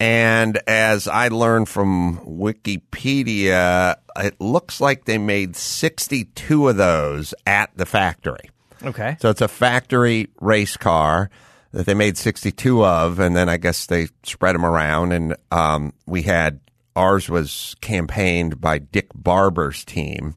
And 0.00 0.60
as 0.68 1.08
I 1.08 1.26
learned 1.28 1.68
from 1.68 2.18
Wikipedia, 2.20 3.96
it 4.16 4.40
looks 4.40 4.80
like 4.80 5.06
they 5.06 5.18
made 5.18 5.56
62 5.56 6.68
of 6.68 6.76
those 6.76 7.34
at 7.46 7.76
the 7.76 7.84
factory. 7.84 8.50
Okay. 8.84 9.16
So 9.20 9.30
it's 9.30 9.40
a 9.40 9.48
factory 9.48 10.28
race 10.40 10.76
car 10.76 11.30
that 11.72 11.86
they 11.86 11.94
made 11.94 12.16
62 12.16 12.84
of, 12.84 13.18
and 13.18 13.36
then 13.36 13.48
I 13.48 13.56
guess 13.56 13.86
they 13.86 14.08
spread 14.22 14.54
them 14.54 14.64
around. 14.64 15.12
And 15.12 15.36
um, 15.50 15.92
we 16.06 16.22
had 16.22 16.60
ours 16.96 17.28
was 17.28 17.76
campaigned 17.80 18.60
by 18.60 18.78
Dick 18.78 19.08
Barbour's 19.14 19.84
team, 19.84 20.34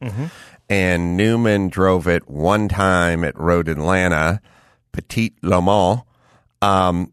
and 0.70 1.18
Newman 1.18 1.70
drove 1.70 2.08
it 2.08 2.30
one 2.30 2.68
time 2.68 3.24
at 3.24 3.40
Road 3.40 3.68
Atlanta, 3.68 4.42
Petit 4.92 5.34
Le 5.42 5.62
Mans. 5.62 6.02
Um, 6.62 7.12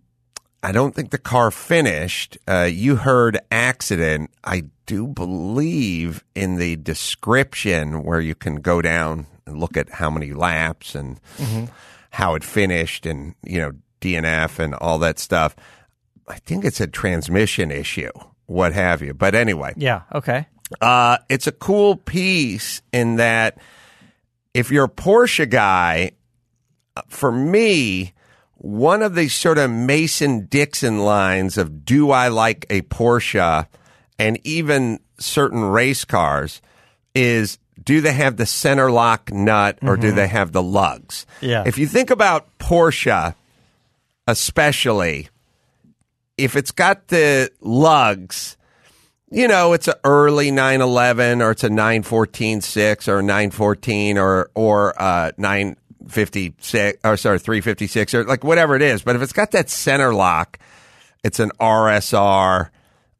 I 0.62 0.72
don't 0.72 0.94
think 0.94 1.10
the 1.10 1.18
car 1.18 1.50
finished. 1.50 2.36
Uh, 2.46 2.68
you 2.70 2.96
heard 2.96 3.38
accident. 3.50 4.30
I 4.42 4.64
do 4.86 5.06
believe 5.06 6.24
in 6.34 6.56
the 6.56 6.76
description 6.76 8.02
where 8.02 8.20
you 8.20 8.34
can 8.34 8.56
go 8.56 8.82
down 8.82 9.26
and 9.48 9.58
look 9.58 9.76
at 9.76 9.88
how 9.90 10.10
many 10.10 10.32
laps 10.32 10.94
and 10.94 11.18
how 12.10 12.34
it 12.34 12.44
finished 12.44 13.06
and, 13.06 13.34
you 13.44 13.58
know, 13.60 13.72
DNF 14.00 14.58
and 14.58 14.74
all 14.74 14.98
that 15.00 15.18
stuff. 15.18 15.56
I 16.28 16.36
think 16.38 16.64
it's 16.64 16.80
a 16.80 16.86
transmission 16.86 17.70
issue, 17.70 18.10
what 18.46 18.72
have 18.72 19.02
you. 19.02 19.14
But 19.14 19.34
anyway, 19.34 19.72
yeah. 19.76 20.02
Okay. 20.14 20.46
uh, 20.80 21.18
it's 21.28 21.46
a 21.46 21.52
cool 21.52 21.96
piece 21.96 22.82
in 22.92 23.16
that 23.16 23.58
if 24.54 24.70
you're 24.70 24.84
a 24.84 24.90
Porsche 24.90 25.48
guy, 25.48 26.12
uh, 26.96 27.02
for 27.08 27.32
me, 27.32 28.12
one 28.56 29.02
of 29.02 29.14
the 29.14 29.28
sort 29.28 29.56
of 29.58 29.70
Mason 29.70 30.46
Dixon 30.46 30.98
lines 30.98 31.56
of 31.56 31.84
do 31.84 32.10
I 32.10 32.28
like 32.28 32.66
a 32.70 32.82
Porsche 32.82 33.66
and 34.18 34.38
even 34.44 34.98
certain 35.18 35.64
race 35.64 36.04
cars 36.04 36.60
is 37.14 37.58
do 37.82 38.00
they 38.00 38.12
have 38.12 38.36
the 38.36 38.46
center 38.46 38.90
lock 38.90 39.32
nut 39.32 39.78
or 39.82 39.96
do 39.96 40.12
they 40.12 40.26
have 40.26 40.52
the 40.52 40.62
lugs? 40.62 41.26
Yeah. 41.40 41.64
If 41.66 41.78
you 41.78 41.86
think 41.86 42.10
about 42.10 42.58
Porsche, 42.58 43.34
especially, 44.26 45.28
if 46.36 46.56
it's 46.56 46.70
got 46.70 47.08
the 47.08 47.50
lugs, 47.60 48.56
you 49.30 49.48
know, 49.48 49.72
it's 49.72 49.88
an 49.88 49.94
early 50.04 50.50
911 50.50 51.42
or 51.42 51.50
it's 51.52 51.64
a 51.64 51.68
914.6 51.68 53.08
or 53.08 53.22
914 53.22 54.18
or, 54.18 54.50
or, 54.54 55.00
uh, 55.00 55.32
956 55.36 57.00
or 57.04 57.16
sorry, 57.16 57.38
356 57.38 58.14
or 58.14 58.24
like 58.24 58.44
whatever 58.44 58.74
it 58.74 58.82
is. 58.82 59.02
But 59.02 59.16
if 59.16 59.22
it's 59.22 59.32
got 59.32 59.50
that 59.52 59.68
center 59.68 60.14
lock, 60.14 60.58
it's 61.22 61.40
an 61.40 61.50
RSR, 61.60 62.70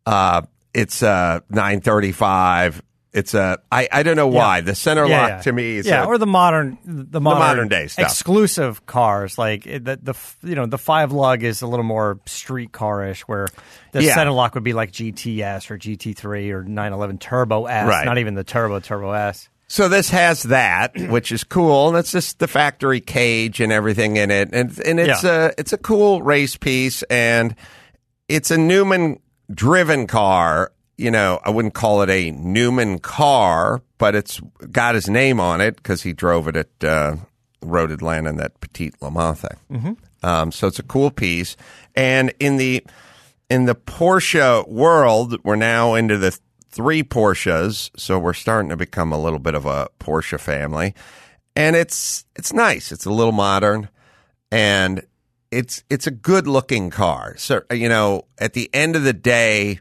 uh, 0.07 0.43
it's 0.73 1.03
a 1.03 1.43
935. 1.51 2.83
It's 3.13 3.33
a, 3.33 3.59
I, 3.73 3.89
I 3.91 4.03
don't 4.03 4.17
know 4.17 4.27
why. 4.29 4.61
The 4.61 4.75
center 4.75 5.07
Yeah, 5.07 5.21
lock 5.23 5.29
yeah. 5.31 5.41
to 5.43 5.53
me 5.53 5.77
is 5.77 5.87
yeah, 5.87 6.05
a- 6.05 6.07
or 6.07 6.19
the 6.19 6.27
modern, 6.27 6.77
the 6.85 7.21
modern, 7.23 7.39
modern 7.41 7.69
day 7.69 7.87
stuff. 7.87 8.05
exclusive 8.05 8.85
cars 8.85 9.39
like 9.39 9.65
the 9.65 9.99
the 10.03 10.15
you 10.43 10.55
know 10.55 10.67
the 10.67 10.77
five 10.79 11.11
lug 11.11 11.43
is 11.43 11.63
a 11.63 11.67
little 11.67 11.85
more 11.87 12.21
street 12.27 12.71
carish, 12.73 13.23
where 13.23 13.49
the 13.93 14.03
Yeah. 14.05 14.15
center 14.15 14.33
lock 14.33 14.55
would 14.55 14.63
be 14.65 14.75
like 14.75 14.93
GTS 14.93 15.71
or 15.71 15.79
GT3 15.79 16.51
or 16.53 16.63
911 16.65 17.17
Turbo 17.19 17.65
S, 17.65 17.89
Right. 17.89 18.05
not 18.05 18.19
even 18.19 18.35
the 18.35 18.45
Turbo 18.45 18.79
Turbo 18.81 19.13
S. 19.13 19.49
So 19.69 19.89
this 19.89 20.11
has 20.11 20.45
that, 20.45 20.93
which 21.11 21.33
is 21.33 21.45
cool, 21.45 21.89
and 21.89 21.97
it's 21.97 22.13
just 22.13 22.39
the 22.39 22.49
factory 22.49 23.01
cage 23.01 23.61
and 23.61 23.73
everything 23.73 24.17
in 24.19 24.31
it, 24.31 24.51
and 24.53 24.79
and 24.81 25.01
it's 25.01 25.25
Yeah. 25.25 25.47
a 25.47 25.53
it's 25.57 25.73
a 25.73 25.79
cool 25.79 26.21
race 26.23 26.57
piece, 26.57 27.03
and 27.05 27.55
it's 28.29 28.51
a 28.51 28.59
Newman 28.59 29.19
driven 29.53 30.07
car. 30.07 30.73
You 30.99 31.11
know, 31.11 31.41
I 31.45 31.51
wouldn't 31.51 31.75
call 31.75 32.03
it 32.03 32.11
a 32.11 32.33
Newman 32.33 32.99
car, 32.99 33.81
but 33.99 34.15
it's 34.15 34.41
got 34.71 34.95
his 34.95 35.09
name 35.09 35.41
on 35.41 35.61
it 35.61 35.77
because 35.77 36.03
he 36.03 36.13
drove 36.13 36.49
it 36.49 36.57
at 36.57 36.85
uh, 36.85 37.17
Road 37.63 37.91
Atlanta 37.91 38.31
in 38.31 38.37
that 38.37 38.61
Petit 38.61 38.93
Le 39.01 39.11
Mans 39.11 39.41
thing. 39.41 39.57
Mm-hmm. 39.71 40.27
Um, 40.27 40.53
so 40.53 40.67
it's 40.67 40.81
a 40.81 40.85
cool 40.85 41.11
piece, 41.11 41.57
and 41.95 42.35
in 42.41 42.57
the 42.57 42.85
in 43.49 43.67
the 43.67 43.75
Porsche 43.75 44.69
world, 44.69 45.37
we're 45.45 45.57
now 45.57 45.95
into 45.95 46.19
the 46.19 46.37
three 46.71 47.03
Porsches, 47.03 47.91
so 47.97 48.19
we're 48.19 48.33
starting 48.33 48.69
to 48.71 48.77
become 48.77 49.13
a 49.13 49.21
little 49.21 49.39
bit 49.39 49.55
of 49.55 49.67
a 49.67 49.89
Porsche 50.01 50.39
family, 50.39 50.95
and 51.55 51.77
it's 51.77 52.25
it's 52.37 52.53
nice. 52.53 52.91
It's 52.91 53.07
a 53.07 53.11
little 53.11 53.33
modern, 53.33 53.89
and 54.51 55.07
it's 55.51 55.85
it's 55.89 56.07
a 56.07 56.11
good 56.11 56.47
looking 56.47 56.91
car. 56.91 57.37
So 57.37 57.63
you 57.71 57.89
know, 57.89 58.27
at 58.39 58.53
the 58.55 58.69
end 58.73 58.97
of 58.97 59.05
the 59.05 59.13
day, 59.13 59.81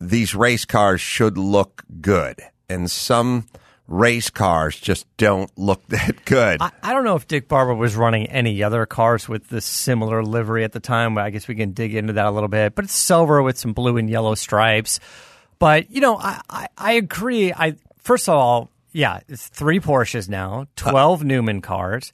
these 0.00 0.34
race 0.34 0.64
cars 0.64 1.00
should 1.00 1.38
look 1.38 1.84
good, 2.00 2.40
and 2.68 2.90
some 2.90 3.46
race 3.86 4.30
cars 4.30 4.78
just 4.78 5.06
don't 5.16 5.50
look 5.56 5.86
that 5.88 6.24
good. 6.24 6.60
I, 6.60 6.70
I 6.82 6.92
don't 6.92 7.04
know 7.04 7.16
if 7.16 7.26
Dick 7.28 7.48
Barbour 7.48 7.74
was 7.74 7.96
running 7.96 8.26
any 8.26 8.62
other 8.62 8.86
cars 8.86 9.28
with 9.28 9.48
this 9.48 9.64
similar 9.64 10.22
livery 10.22 10.64
at 10.64 10.72
the 10.72 10.80
time. 10.80 11.18
I 11.18 11.30
guess 11.30 11.48
we 11.48 11.54
can 11.54 11.72
dig 11.72 11.94
into 11.94 12.14
that 12.14 12.26
a 12.26 12.30
little 12.30 12.48
bit. 12.48 12.74
But 12.74 12.86
it's 12.86 12.94
silver 12.94 13.42
with 13.42 13.58
some 13.58 13.72
blue 13.72 13.96
and 13.96 14.08
yellow 14.08 14.34
stripes. 14.34 15.00
But 15.58 15.90
you 15.90 16.00
know, 16.00 16.16
I, 16.16 16.40
I, 16.48 16.68
I 16.76 16.92
agree. 16.92 17.52
I 17.52 17.76
first 17.98 18.28
of 18.28 18.34
all, 18.34 18.70
yeah, 18.92 19.20
it's 19.28 19.48
three 19.48 19.80
Porsches 19.80 20.28
now, 20.28 20.62
uh, 20.62 20.64
twelve 20.76 21.24
Newman 21.24 21.60
cars. 21.60 22.12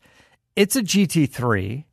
It's 0.57 0.77
a 0.77 0.83
GT3, 0.83 1.85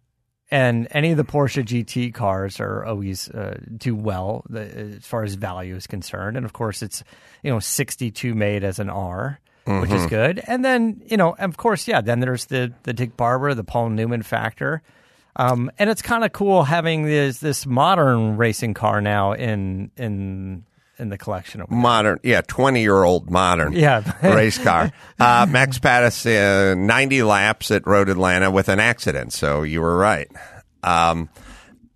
and 0.50 0.88
any 0.92 1.12
of 1.12 1.18
the 1.18 1.26
Porsche 1.26 1.64
GT 1.64 2.14
cars 2.14 2.60
are 2.60 2.86
always 2.86 3.30
uh, 3.30 3.60
do 3.76 3.96
well 3.96 4.46
the, 4.50 4.96
as 4.98 5.06
far 5.06 5.24
as 5.24 5.34
value 5.34 5.76
is 5.76 5.88
concerned. 5.88 6.38
And 6.38 6.46
of 6.46 6.54
course, 6.54 6.82
it's 6.82 7.04
you 7.44 7.52
know 7.52 7.60
sixty 7.60 8.12
two 8.12 8.34
made 8.34 8.64
as 8.64 8.80
an 8.80 8.90
R 8.90 9.40
which 9.68 9.92
is 9.92 10.06
good. 10.06 10.42
And 10.48 10.64
then, 10.64 11.02
you 11.08 11.18
know, 11.18 11.36
of 11.38 11.58
course, 11.58 11.88
yeah, 11.88 12.02
then 12.02 12.20
there's 12.20 12.46
the 12.46 12.74
the 12.84 12.94
Dick 12.94 13.18
Barbour, 13.18 13.54
the 13.54 13.64
Paul 13.64 13.90
Newman 13.90 14.24
factor. 14.24 14.82
Um, 15.36 15.70
and 15.78 15.90
it's 15.90 16.02
kind 16.02 16.24
of 16.24 16.32
cool 16.32 16.64
having 16.64 17.06
this 17.06 17.40
this 17.40 17.66
modern 17.66 18.38
racing 18.38 18.74
car 18.74 19.02
now 19.02 19.34
in 19.34 19.92
in 19.98 20.64
in 21.00 21.10
the 21.10 21.18
collection. 21.18 21.60
There. 21.68 21.78
modern, 21.78 22.20
yeah, 22.24 22.42
twenty 22.42 22.82
year 22.82 23.04
old 23.04 23.30
modern, 23.30 23.74
Yeah. 23.74 24.02
race 24.24 24.58
car. 24.58 24.92
Uh, 25.20 25.48
Max 25.50 25.80
Pattis, 25.80 26.26
uh, 26.26 26.76
ninety 26.76 27.24
laps 27.24 27.72
at 27.72 27.88
Road 27.88 28.08
Atlanta 28.10 28.52
with 28.52 28.70
an 28.70 28.80
accident. 28.80 29.34
So 29.34 29.64
you 29.64 29.82
were 29.82 29.98
right. 29.98 30.28
Um, 30.84 31.30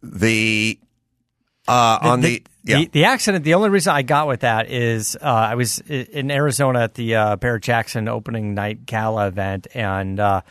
the 0.01 0.79
uh, 1.67 2.00
on 2.01 2.22
the, 2.22 2.43
yeah, 2.63 2.77
the, 2.79 2.86
the 2.88 3.05
accident. 3.05 3.46
The 3.46 3.53
only 3.53 3.70
reason 3.70 3.93
I 3.93 4.01
got 4.01 4.27
with 4.27 4.39
that 4.39 4.70
is 4.72 5.15
uh, 5.15 5.25
I 5.25 5.53
was 5.55 5.77
in 5.79 6.31
Arizona 6.31 6.81
at 6.81 6.96
the 6.96 7.15
uh, 7.15 7.36
Barrett 7.36 7.62
Jackson 7.63 8.08
opening 8.08 8.55
night 8.55 8.86
gala 8.88 9.27
event 9.27 9.67
and 9.75 10.20
uh, 10.20 10.41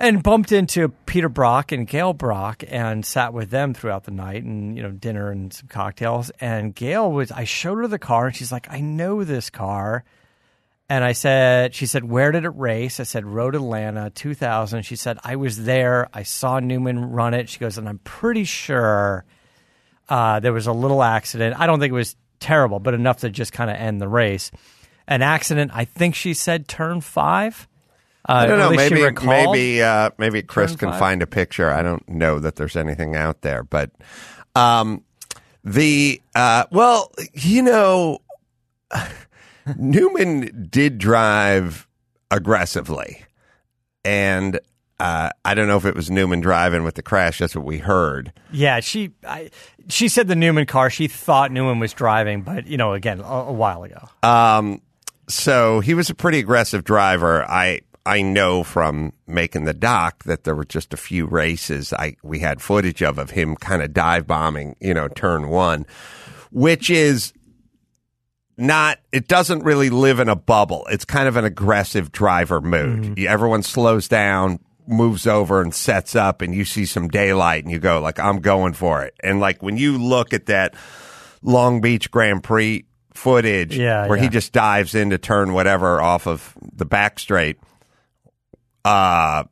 and 0.00 0.22
bumped 0.22 0.50
into 0.50 0.88
Peter 1.04 1.28
Brock 1.28 1.72
and 1.72 1.86
Gayle 1.86 2.14
Brock 2.14 2.64
and 2.66 3.04
sat 3.04 3.34
with 3.34 3.50
them 3.50 3.74
throughout 3.74 4.04
the 4.04 4.10
night 4.10 4.42
and 4.42 4.76
you 4.76 4.82
know 4.82 4.90
dinner 4.90 5.30
and 5.30 5.52
some 5.52 5.68
cocktails. 5.68 6.30
And 6.40 6.74
Gayle 6.74 7.12
was 7.12 7.30
I 7.30 7.44
showed 7.44 7.76
her 7.76 7.86
the 7.86 7.98
car 7.98 8.26
and 8.26 8.34
she's 8.34 8.50
like, 8.50 8.66
I 8.70 8.80
know 8.80 9.22
this 9.22 9.50
car. 9.50 10.04
And 10.88 11.04
I 11.04 11.12
said, 11.12 11.72
she 11.72 11.86
said, 11.86 12.02
where 12.02 12.32
did 12.32 12.44
it 12.44 12.48
race? 12.48 12.98
I 12.98 13.04
said, 13.04 13.24
Road 13.24 13.54
Atlanta, 13.54 14.10
2000. 14.10 14.82
She 14.82 14.96
said, 14.96 15.18
I 15.22 15.36
was 15.36 15.62
there. 15.62 16.08
I 16.12 16.24
saw 16.24 16.58
Newman 16.58 17.12
run 17.12 17.32
it. 17.32 17.48
She 17.48 17.60
goes, 17.60 17.78
and 17.78 17.88
I'm 17.88 17.98
pretty 17.98 18.42
sure 18.42 19.24
uh, 20.08 20.40
there 20.40 20.52
was 20.52 20.66
a 20.66 20.72
little 20.72 21.04
accident. 21.04 21.54
I 21.60 21.68
don't 21.68 21.78
think 21.78 21.92
it 21.92 21.94
was 21.94 22.16
terrible, 22.40 22.80
but 22.80 22.94
enough 22.94 23.18
to 23.18 23.30
just 23.30 23.52
kind 23.52 23.70
of 23.70 23.76
end 23.76 24.00
the 24.00 24.08
race. 24.08 24.50
An 25.06 25.22
accident, 25.22 25.70
I 25.72 25.84
think 25.84 26.16
she 26.16 26.34
said 26.34 26.66
turn 26.66 27.02
five. 27.02 27.68
Uh, 28.28 28.32
I 28.32 28.46
don't 28.46 28.58
know. 28.58 28.66
at 28.66 28.70
least 28.72 28.88
she 28.88 28.94
Maybe 28.94 29.26
maybe 29.26 29.82
uh, 29.82 30.10
maybe 30.18 30.42
Chris 30.42 30.76
can 30.76 30.92
find 30.92 31.22
a 31.22 31.26
picture. 31.26 31.70
I 31.70 31.82
don't 31.82 32.06
know 32.08 32.38
that 32.38 32.56
there's 32.56 32.76
anything 32.76 33.16
out 33.16 33.40
there, 33.40 33.62
but 33.62 33.90
um, 34.54 35.02
the 35.64 36.20
uh, 36.34 36.64
well, 36.70 37.12
you 37.32 37.62
know, 37.62 38.18
Newman 39.76 40.68
did 40.70 40.98
drive 40.98 41.86
aggressively, 42.30 43.24
and 44.04 44.60
uh, 44.98 45.30
I 45.44 45.54
don't 45.54 45.66
know 45.66 45.76
if 45.78 45.86
it 45.86 45.94
was 45.94 46.10
Newman 46.10 46.40
driving 46.40 46.84
with 46.84 46.94
the 46.94 47.02
crash. 47.02 47.38
That's 47.38 47.54
what 47.54 47.64
we 47.64 47.78
heard. 47.78 48.32
Yeah, 48.52 48.80
she 48.80 49.12
I, 49.26 49.50
she 49.88 50.08
said 50.08 50.28
the 50.28 50.36
Newman 50.36 50.66
car. 50.66 50.90
She 50.90 51.08
thought 51.08 51.50
Newman 51.52 51.78
was 51.78 51.92
driving, 51.94 52.42
but 52.42 52.66
you 52.66 52.76
know, 52.76 52.92
again, 52.92 53.20
a, 53.20 53.24
a 53.24 53.52
while 53.52 53.82
ago. 53.84 54.08
Um, 54.22 54.82
so 55.28 55.80
he 55.80 55.94
was 55.94 56.10
a 56.10 56.14
pretty 56.14 56.38
aggressive 56.40 56.84
driver. 56.84 57.44
I 57.44 57.80
I 58.10 58.22
know 58.22 58.64
from 58.64 59.12
making 59.26 59.64
the 59.64 59.72
doc 59.74 60.24
that 60.24 60.44
there 60.44 60.54
were 60.56 60.64
just 60.64 60.92
a 60.92 60.96
few 60.96 61.26
races 61.26 61.92
I 61.92 62.16
we 62.24 62.40
had 62.40 62.60
footage 62.60 63.02
of 63.02 63.18
of 63.18 63.30
him 63.30 63.54
kind 63.56 63.82
of 63.82 63.92
dive 63.92 64.26
bombing, 64.26 64.74
you 64.80 64.92
know, 64.94 65.06
turn 65.08 65.48
one, 65.48 65.86
which 66.50 66.90
is 66.90 67.32
not 68.56 68.98
it 69.12 69.28
doesn't 69.28 69.62
really 69.64 69.90
live 69.90 70.20
in 70.20 70.28
a 70.28 70.36
bubble. 70.36 70.86
It's 70.90 71.04
kind 71.04 71.28
of 71.28 71.36
an 71.36 71.44
aggressive 71.44 72.12
driver 72.12 72.60
mood. 72.60 73.02
Mm-hmm. 73.02 73.14
You- 73.18 73.28
Everyone 73.28 73.62
slows 73.62 74.08
down, 74.08 74.58
moves 74.86 75.26
over 75.26 75.62
and 75.62 75.74
sets 75.74 76.14
up 76.16 76.42
and 76.42 76.54
you 76.54 76.64
see 76.64 76.84
some 76.84 77.08
daylight 77.08 77.62
and 77.64 77.72
you 77.72 77.78
go 77.78 78.00
like 78.00 78.18
I'm 78.18 78.40
going 78.40 78.72
for 78.74 79.02
it. 79.04 79.14
And 79.22 79.40
like 79.40 79.62
when 79.62 79.76
you 79.76 79.98
look 79.98 80.34
at 80.34 80.46
that 80.46 80.74
Long 81.42 81.80
Beach 81.80 82.10
Grand 82.10 82.42
Prix 82.42 82.84
footage 83.14 83.76
Yeah, 83.76 84.06
where 84.08 84.18
he 84.18 84.28
just 84.28 84.52
dives 84.52 84.94
into 84.94 85.16
turn 85.18 85.52
whatever 85.52 86.00
off 86.00 86.26
of 86.26 86.54
the 86.74 86.84
back 86.84 87.18
straight 87.18 87.58
uh 88.84 89.44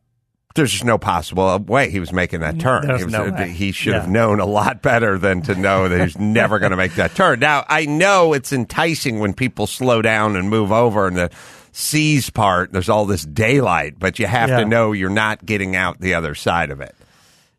there's 0.54 0.72
just 0.72 0.84
no 0.84 0.98
possible 0.98 1.56
way 1.60 1.88
he 1.88 2.00
was 2.00 2.12
making 2.12 2.40
that 2.40 2.58
turn. 2.58 2.84
There's 2.86 3.00
He, 3.00 3.04
was- 3.04 3.12
no 3.12 3.30
he 3.44 3.70
should 3.70 3.94
have 3.94 4.08
known 4.08 4.40
a 4.40 4.46
lot 4.46 4.82
better 4.82 5.16
than 5.16 5.42
to 5.42 5.54
know 5.54 5.88
that 5.88 6.00
he's 6.00 6.18
never 6.18 6.58
going 6.58 6.70
to 6.72 6.76
make 6.76 6.94
that 6.96 7.14
turn. 7.14 7.38
Now, 7.38 7.64
I 7.68 7.84
know 7.86 8.32
it's 8.32 8.52
enticing 8.52 9.20
when 9.20 9.34
people 9.34 9.68
slow 9.68 10.02
down 10.02 10.34
and 10.34 10.50
move 10.50 10.72
over 10.72 11.06
and 11.06 11.16
the 11.16 11.30
seas 11.70 12.28
part, 12.30 12.72
there's 12.72 12.88
all 12.88 13.04
this 13.04 13.24
daylight, 13.24 14.00
but 14.00 14.18
you 14.18 14.26
have 14.26 14.48
Yeah. 14.48 14.60
to 14.60 14.64
know 14.64 14.90
you're 14.90 15.10
not 15.10 15.46
getting 15.46 15.76
out 15.76 16.00
the 16.00 16.14
other 16.14 16.34
side 16.34 16.70
of 16.70 16.80
it. 16.80 16.96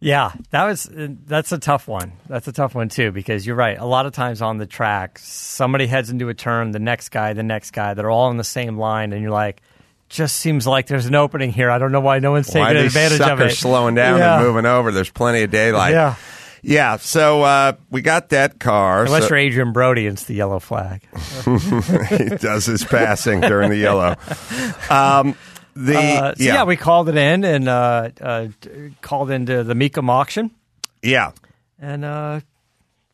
Yeah, 0.02 0.34
that 0.50 0.66
was 0.66 0.88
uh, 0.90 1.08
that's 1.26 1.54
a 1.54 1.58
tough 1.58 1.88
one. 1.88 2.14
That's 2.28 2.50
a 2.50 2.52
tough 2.52 2.76
one 2.76 2.90
too 2.90 3.12
because 3.14 3.46
you're 3.48 3.56
right. 3.56 3.78
A 3.78 3.86
lot 3.86 4.08
of 4.08 4.14
times 4.14 4.42
on 4.42 4.58
the 4.58 4.66
track, 4.66 5.20
somebody 5.20 5.88
heads 5.88 6.10
into 6.10 6.28
a 6.28 6.34
turn, 6.34 6.72
the 6.72 6.80
next 6.80 7.10
guy, 7.10 7.32
the 7.32 7.44
next 7.44 7.72
guy, 7.72 7.94
they're 7.94 8.10
all 8.12 8.30
in 8.32 8.36
the 8.38 8.44
same 8.44 8.78
line, 8.78 9.14
and 9.14 9.22
you're 9.22 9.32
like, 9.32 9.62
just 10.10 10.38
seems 10.38 10.66
like 10.68 10.88
there's 10.88 11.06
an 11.06 11.16
opening 11.16 11.52
here. 11.52 11.70
I 11.72 11.78
don't 11.78 11.92
know 11.92 12.02
why 12.02 12.20
no 12.20 12.32
one's 12.32 12.50
Why 12.54 12.74
taking 12.74 12.86
advantage 12.88 13.22
of 13.22 13.40
it. 13.42 13.52
slowing 13.52 13.96
down 13.96 14.18
Yeah. 14.20 14.38
and 14.38 14.46
moving 14.46 14.66
over? 14.66 14.92
There's 14.92 15.10
plenty 15.12 15.44
of 15.44 15.52
daylight. 15.52 15.94
Yeah. 15.94 16.16
Yeah, 16.62 16.98
so 16.98 17.42
uh, 17.44 17.74
we 17.90 18.02
got 18.02 18.30
that 18.30 18.60
car. 18.60 19.06
Unless 19.06 19.24
so- 19.24 19.30
you're 19.30 19.38
Adrian 19.38 19.72
Brody, 19.72 20.06
it's 20.08 20.26
the 20.26 20.34
yellow 20.34 20.60
flag. 20.60 21.04
he 22.10 22.30
does 22.36 22.66
his 22.66 22.84
passing 22.84 23.40
during 23.40 23.70
the 23.70 23.78
yellow. 23.78 24.16
Um, 24.90 25.36
the 25.76 25.96
Uh, 25.98 26.36
so 26.36 26.44
yeah. 26.44 26.64
we 26.66 26.76
called 26.76 27.08
it 27.08 27.16
in 27.16 27.46
and 27.46 27.70
uh, 27.70 28.10
uh, 28.20 28.48
called 29.02 29.32
into 29.32 29.64
the 29.64 29.74
Mecum 29.74 30.10
auction 30.10 30.52
yeah. 31.02 31.32
and 31.80 32.04
uh, 32.04 32.42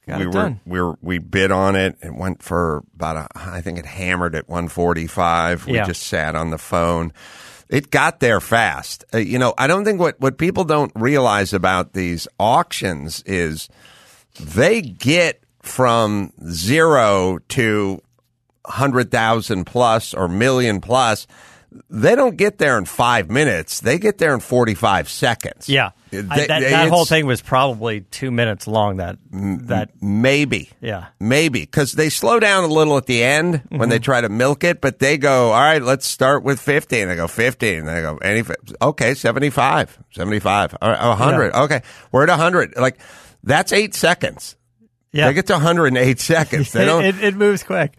got 0.07 0.19
we 0.19 0.25
were 0.27 0.31
done. 0.31 0.59
we 0.65 0.81
were 0.81 0.97
we 1.01 1.17
bid 1.19 1.51
on 1.51 1.75
it. 1.75 1.97
It 2.01 2.13
went 2.13 2.41
for 2.43 2.83
about 2.95 3.17
a. 3.17 3.27
I 3.35 3.61
think 3.61 3.79
it 3.79 3.85
hammered 3.85 4.35
at 4.35 4.47
one 4.49 4.67
forty 4.67 5.07
five. 5.07 5.65
We 5.65 5.73
Yeah. 5.75 5.85
just 5.85 6.03
sat 6.03 6.35
on 6.35 6.49
the 6.51 6.57
phone. 6.57 7.11
It 7.67 7.89
got 7.89 8.19
there 8.19 8.39
fast. 8.39 9.03
Uh, 9.13 9.17
you 9.17 9.39
know, 9.39 9.53
I 9.57 9.67
don't 9.67 9.83
think 9.85 9.99
what 9.99 10.19
what 10.19 10.37
people 10.37 10.63
don't 10.63 10.91
realize 10.95 11.53
about 11.53 11.93
these 11.93 12.27
auctions 12.39 13.23
is 13.25 13.69
they 14.39 14.81
get 14.81 15.41
from 15.63 16.31
zero 16.51 17.39
to 17.49 18.01
hundred 18.67 19.11
thousand 19.11 19.65
plus 19.65 20.13
or 20.13 20.27
million 20.27 20.81
plus. 20.81 21.25
They 21.89 22.15
don't 22.15 22.37
get 22.37 22.57
there 22.57 22.77
in 22.77 22.85
five 22.85 23.29
minutes. 23.29 23.81
They 23.81 23.99
get 23.99 24.17
there 24.17 24.33
in 24.33 24.39
forty 24.39 24.75
five 24.75 25.09
seconds. 25.09 25.67
Yeah, 25.67 25.91
They- 26.09 26.19
I- 26.19 26.47
that, 26.47 26.59
that 26.61 26.89
whole 26.89 27.05
thing 27.05 27.25
was 27.25 27.41
probably 27.41 28.01
two 28.01 28.31
minutes 28.31 28.67
long. 28.67 28.97
That 28.97 29.17
that 29.31 29.91
Maybe. 30.01 30.69
Yeah. 30.81 31.07
Maybe. 31.19 31.61
Because 31.61 31.93
they 31.93 32.09
slow 32.09 32.39
down 32.39 32.63
a 32.63 32.67
little 32.67 32.97
at 32.97 33.05
the 33.05 33.23
end 33.23 33.61
when 33.69 33.89
they 33.89 33.97
mm-hmm. 33.97 34.03
try 34.03 34.21
to 34.21 34.29
milk 34.29 34.63
it, 34.63 34.81
but 34.81 34.99
they 34.99 35.17
go, 35.17 35.51
all 35.51 35.61
right, 35.61 35.81
let's 35.81 36.05
start 36.05 36.43
with 36.43 36.59
50. 36.59 37.01
And 37.01 37.11
they 37.11 37.15
go, 37.15 37.27
50. 37.27 37.75
And 37.75 37.87
they 37.87 38.01
go, 38.01 38.17
any, 38.17 38.43
okay, 38.81 39.13
75. 39.13 39.99
75. 40.11 40.77
All 40.81 40.89
right, 40.89 41.07
100. 41.07 41.53
Okay. 41.53 41.81
We're 42.11 42.23
at 42.23 42.29
100. 42.29 42.75
Like, 42.77 42.99
that's 43.43 43.73
eight 43.73 43.93
seconds. 43.93 44.55
yeah, 45.11 45.27
They 45.27 45.33
get 45.33 45.47
to 45.47 45.53
108 45.53 46.19
seconds. 46.19 46.71
They 46.71 46.85
don't. 46.85 47.03
it, 47.05 47.23
it 47.23 47.35
moves 47.35 47.63
quick, 47.63 47.97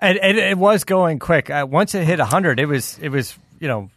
and, 0.00 0.18
and 0.18 0.38
it 0.38 0.58
was 0.58 0.84
going 0.84 1.18
quick. 1.18 1.50
Uh, 1.50 1.66
once 1.68 1.94
it 1.94 2.04
hit 2.04 2.18
hundred, 2.20 2.60
it 2.60 2.66
was 2.66 2.98
it 3.00 3.08
was 3.10 3.36
you 3.60 3.68
know 3.68 3.90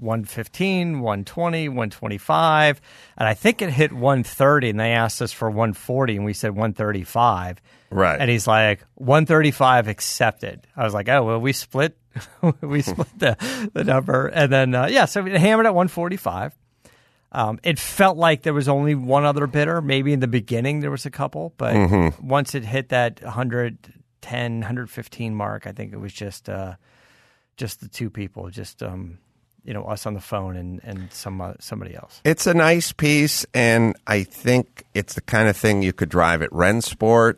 115, 0.00 1.00
120, 1.00 1.68
125, 1.68 2.80
and 3.16 3.28
I 3.28 3.34
think 3.34 3.62
it 3.62 3.70
hit 3.70 3.92
130. 3.92 4.70
And 4.70 4.80
they 4.80 4.92
asked 4.92 5.22
us 5.22 5.32
for 5.32 5.48
140, 5.48 6.16
and 6.16 6.24
we 6.24 6.32
said 6.32 6.50
135. 6.50 7.60
Right. 7.90 8.20
And 8.20 8.28
he's 8.30 8.46
like 8.46 8.84
135 8.96 9.88
accepted. 9.88 10.66
I 10.76 10.84
was 10.84 10.94
like, 10.94 11.08
oh 11.08 11.22
well, 11.24 11.38
we 11.40 11.52
split 11.52 11.96
we 12.60 12.82
split 12.82 13.08
the 13.18 13.70
the 13.72 13.84
number, 13.84 14.26
and 14.26 14.52
then 14.52 14.74
uh, 14.74 14.86
yeah, 14.86 15.04
so 15.06 15.22
we 15.22 15.32
hammered 15.32 15.66
at 15.66 15.74
145. 15.74 16.54
Um, 17.34 17.58
it 17.62 17.78
felt 17.78 18.18
like 18.18 18.42
there 18.42 18.52
was 18.52 18.68
only 18.68 18.94
one 18.94 19.24
other 19.24 19.46
bidder. 19.46 19.80
Maybe 19.80 20.12
in 20.12 20.20
the 20.20 20.28
beginning 20.28 20.80
there 20.80 20.90
was 20.90 21.06
a 21.06 21.10
couple, 21.10 21.54
but 21.56 21.74
Mm-hmm. 21.74 22.26
once 22.28 22.54
it 22.54 22.64
hit 22.64 22.90
that 22.90 23.20
110, 24.24 24.60
115 24.60 25.34
mark, 25.34 25.66
I 25.66 25.72
think 25.72 25.92
it 25.92 25.98
was 25.98 26.12
just 26.12 26.48
uh, 26.48 26.74
just 27.56 27.80
the 27.80 27.88
two 27.88 28.10
people, 28.10 28.48
just 28.50 28.82
um, 28.82 29.18
you 29.64 29.72
know, 29.74 29.84
us 29.84 30.06
on 30.06 30.14
the 30.14 30.20
phone 30.20 30.56
and 30.56 30.80
and 30.84 31.12
some 31.12 31.40
uh, 31.40 31.54
somebody 31.60 31.94
else. 31.94 32.20
It's 32.24 32.46
a 32.46 32.54
nice 32.54 32.92
piece, 32.92 33.44
and 33.54 33.94
I 34.06 34.22
think 34.24 34.84
it's 34.94 35.14
the 35.14 35.20
kind 35.20 35.48
of 35.48 35.56
thing 35.56 35.82
you 35.82 35.92
could 35.92 36.08
drive 36.08 36.42
at 36.42 36.50
Rennsport. 36.50 37.36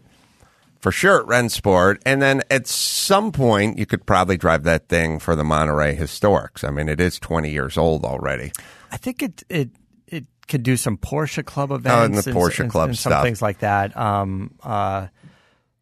For 0.81 0.93
sure 0.93 1.21
at 1.23 1.27
Rennsport. 1.27 2.03
And 2.05 2.21
then 2.21 2.43
at 2.51 2.67
some 2.67 3.33
point, 3.33 3.79
you 3.79 3.87
could 3.87 4.05
probably 4.05 4.37
drive 4.37 4.65
that 4.65 4.87
thing 4.91 5.19
for 5.19 5.35
the 5.35 5.43
Monterey 5.43 5.97
Historics. 5.97 6.63
I 6.63 6.71
mean, 6.71 6.91
it 6.91 7.01
is 7.01 7.19
20 7.19 7.51
years 7.51 7.79
old 7.79 8.05
already. 8.05 8.53
I 8.93 8.99
think 8.99 9.23
it 9.23 9.43
it 9.49 9.71
it 10.07 10.27
could 10.47 10.63
do 10.63 10.77
some 10.77 10.99
Porsche 10.99 11.43
Club 11.43 11.71
events 11.71 11.91
Oh, 11.91 12.05
and 12.05 12.15
the 12.15 12.21
Porsche 12.39 12.61
and, 12.61 12.71
Club 12.71 12.91
and 12.91 12.99
some 12.99 13.13
stuff. 13.13 13.25
things 13.25 13.41
like 13.41 13.61
that. 13.61 13.97
Um, 13.97 14.57
uh, 14.63 15.07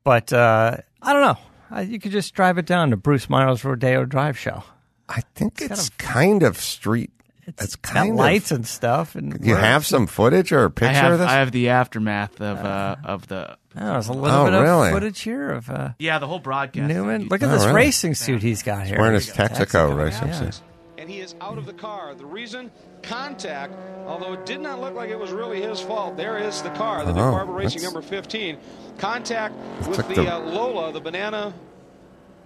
but 0.04 0.32
uh, 0.32 0.76
I 1.02 1.12
don't 1.12 1.22
know. 1.22 1.76
Uh, 1.76 1.80
you 1.80 1.98
could 1.98 2.12
just 2.12 2.34
drive 2.34 2.58
it 2.58 2.66
down 2.66 2.90
to 2.90 2.96
Bruce 2.96 3.28
Meyer's 3.30 3.64
Rodeo 3.64 4.04
Drive 4.04 4.38
Show. 4.38 4.62
I 5.08 5.22
think 5.34 5.60
it's 5.60 5.88
kind 5.90 6.42
of 6.42 6.56
street. 6.58 7.10
It's, 7.44 7.74
got 7.74 7.92
kind 7.94 8.16
lights 8.16 8.52
of. 8.52 8.56
and 8.58 8.66
stuff. 8.66 9.16
And 9.16 9.44
You 9.44 9.56
have 9.56 9.84
some 9.84 10.06
footage 10.06 10.52
or 10.52 10.64
a 10.64 10.68
I 10.68 10.70
picture 10.70 10.92
have, 10.94 11.12
of 11.14 11.18
this? 11.18 11.28
I 11.28 11.34
have 11.34 11.50
the 11.50 11.70
aftermath 11.70 12.40
of 12.40 12.58
uh, 12.58 12.96
of 13.04 13.26
the 13.26 13.56
Oh, 13.74 13.92
there's 13.92 14.08
a 14.08 14.12
little 14.12 14.42
Oh, 14.42 14.44
bit 14.44 14.54
of 14.54 14.62
really? 14.62 14.90
footage 14.92 15.20
here 15.20 15.50
of 15.50 15.68
uh, 15.68 15.90
yeah 15.98 16.18
the 16.20 16.26
whole 16.28 16.38
broadcast. 16.38 16.88
Newman. 16.88 17.26
Look 17.28 17.42
at 17.42 17.48
Oh, 17.48 17.52
this 17.52 17.62
really? 17.64 17.74
racing 17.74 18.14
suit 18.14 18.42
he's 18.42 18.62
got 18.62 18.86
here. 18.86 18.96
wearing 18.98 19.14
his 19.14 19.28
Texaco 19.30 19.66
Texaco, 19.66 19.96
racing 19.96 20.28
yeah. 20.28 20.50
suit. 20.50 20.60
And 21.02 21.10
he 21.10 21.18
is 21.18 21.34
out 21.40 21.58
of 21.58 21.66
the 21.66 21.72
car. 21.72 22.14
The 22.14 22.24
reason? 22.24 22.70
Contact, 23.02 23.74
although 24.06 24.34
it 24.34 24.46
did 24.46 24.60
not 24.60 24.80
look 24.80 24.94
like 24.94 25.10
it 25.10 25.18
was 25.18 25.32
really 25.32 25.60
his 25.60 25.80
fault. 25.80 26.16
There 26.16 26.38
is 26.38 26.62
the 26.62 26.70
car, 26.70 27.04
the 27.04 27.12
new 27.12 27.20
Oh, 27.20 27.32
Barbour 27.32 27.54
Racing 27.54 27.82
number 27.82 28.00
15. 28.02 28.56
Contact 28.98 29.52
with 29.88 29.98
like 29.98 30.06
the, 30.06 30.14
the- 30.22 30.32
uh, 30.36 30.38
Lola, 30.38 30.92
the 30.92 31.00
banana, 31.00 31.54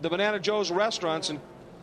the 0.01 0.09
Banana 0.09 0.38
Joe's 0.40 0.71
restaurants 0.71 1.29
and 1.29 1.38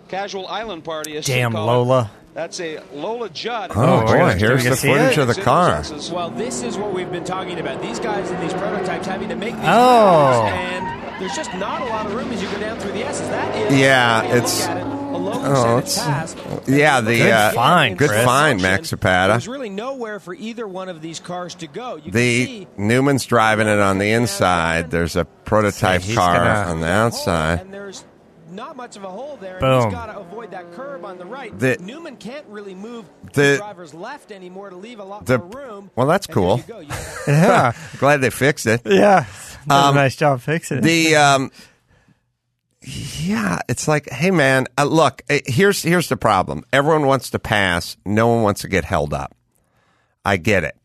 casual 0.07 0.47
island 0.47 0.83
party. 0.83 1.15
as 1.15 1.27
Damn 1.27 1.51
call 1.51 1.61
it. 1.61 1.71
Lola. 1.71 2.11
That's 2.33 2.59
a 2.59 2.79
Lola 2.91 3.29
Judd. 3.29 3.71
Oh, 3.75 3.97
we're 3.99 4.05
boy, 4.05 4.11
gonna- 4.17 4.33
here's 4.37 4.63
the 4.63 4.75
footage 4.75 5.19
it? 5.19 5.21
of 5.21 5.27
the 5.27 5.39
car. 5.39 5.83
Well, 6.11 6.31
this 6.31 6.63
is 6.63 6.75
what 6.79 6.91
we've 6.91 7.11
been 7.11 7.23
talking 7.23 7.59
about. 7.59 7.83
These 7.83 7.99
guys 7.99 8.31
in 8.31 8.41
these 8.41 8.53
prototypes 8.53 9.05
having 9.05 9.29
to 9.29 9.35
make 9.35 9.53
these 9.53 9.63
Oh. 9.63 9.67
cars, 9.67 10.51
and 10.55 11.21
there's 11.21 11.35
just 11.35 11.53
not 11.53 11.81
a 11.83 11.85
lot 11.85 12.07
of 12.07 12.15
room 12.15 12.31
as 12.31 12.41
you 12.41 12.49
go 12.49 12.59
down 12.59 12.79
through 12.79 12.93
the 12.93 13.05
S's. 13.05 13.29
That 13.29 13.55
is, 13.71 13.79
Yeah, 13.79 14.21
when 14.23 14.27
look 14.29 14.37
it's- 14.37 14.67
at 14.67 14.77
it, 14.77 14.81
a 14.81 14.85
low 14.87 14.92
oh, 15.29 15.41
percentage 15.79 15.83
it's- 15.83 16.03
pass. 16.05 16.67
yeah, 16.67 17.01
the, 17.01 17.17
Good 17.17 17.31
uh, 17.31 17.51
find, 17.51 17.97
good 17.97 18.09
Chris. 18.09 18.25
find, 18.25 18.61
Max 18.61 18.89
Zapata. 18.89 19.33
There's 19.33 19.47
really 19.47 19.69
nowhere 19.69 20.19
for 20.19 20.33
either 20.33 20.67
one 20.67 20.89
of 20.89 21.01
these 21.01 21.19
cars 21.19 21.55
to 21.55 21.67
go. 21.67 21.95
You 21.97 22.11
The 22.11 22.45
see 22.45 22.67
Newman's 22.77 23.25
driving 23.25 23.67
it 23.67 23.79
on 23.79 23.97
the 23.99 24.11
inside. 24.11 24.91
There's 24.91 25.15
a 25.15 25.25
prototype 25.25 26.01
So 26.01 26.07
he's 26.07 26.15
car 26.17 26.35
gonna- 26.35 26.71
on 26.71 26.79
the 26.81 26.87
outside. 26.89 27.61
and 27.61 27.73
there's 27.73 28.03
not 28.51 28.75
much 28.77 28.95
of 28.95 29.03
a 29.03 29.09
hole 29.09 29.37
there. 29.41 29.59
Boom. 29.59 29.71
And 29.71 29.83
he's 29.85 29.93
got 29.93 30.05
to 30.07 30.19
avoid 30.19 30.51
that 30.51 30.71
curb 30.73 31.03
on 31.05 31.17
the 31.17 31.25
right. 31.25 31.57
The- 31.57 31.77
Newman 31.79 32.17
can't 32.17 32.45
really 32.47 32.75
move 32.75 33.05
the- 33.33 33.41
the 33.41 33.57
driver's 33.57 33.93
left 33.95 34.31
anymore 34.31 34.69
to 34.69 34.75
leave 34.75 34.99
a 34.99 35.03
lot 35.03 35.25
the- 35.25 35.39
more 35.39 35.47
room. 35.47 35.91
well, 35.95 36.05
that's 36.07 36.27
And 36.27 36.33
cool. 36.35 36.61
you. 36.67 36.81
You 36.81 36.87
Yeah, 37.27 37.71
Glad 37.99 38.21
they 38.21 38.29
fixed 38.29 38.65
it. 38.67 38.81
yeah. 38.85 39.25
Um, 39.69 39.95
nice 39.95 40.15
job 40.17 40.41
fixing 40.41 40.79
it. 40.79 40.83
The 40.83 41.15
um, 41.15 41.51
yeah, 42.85 43.59
it's 43.69 43.87
like, 43.87 44.09
hey 44.09 44.31
man, 44.31 44.67
uh, 44.77 44.83
look, 44.85 45.21
uh, 45.29 45.39
here's 45.45 45.81
here's 45.83 46.09
the 46.09 46.17
problem. 46.17 46.63
Everyone 46.73 47.05
wants 47.05 47.29
to 47.31 47.39
pass. 47.39 47.97
No 48.05 48.27
one 48.27 48.43
wants 48.43 48.61
to 48.61 48.67
get 48.67 48.85
held 48.85 49.13
up. 49.13 49.35
I 50.25 50.37
get 50.37 50.63
it. 50.63 50.75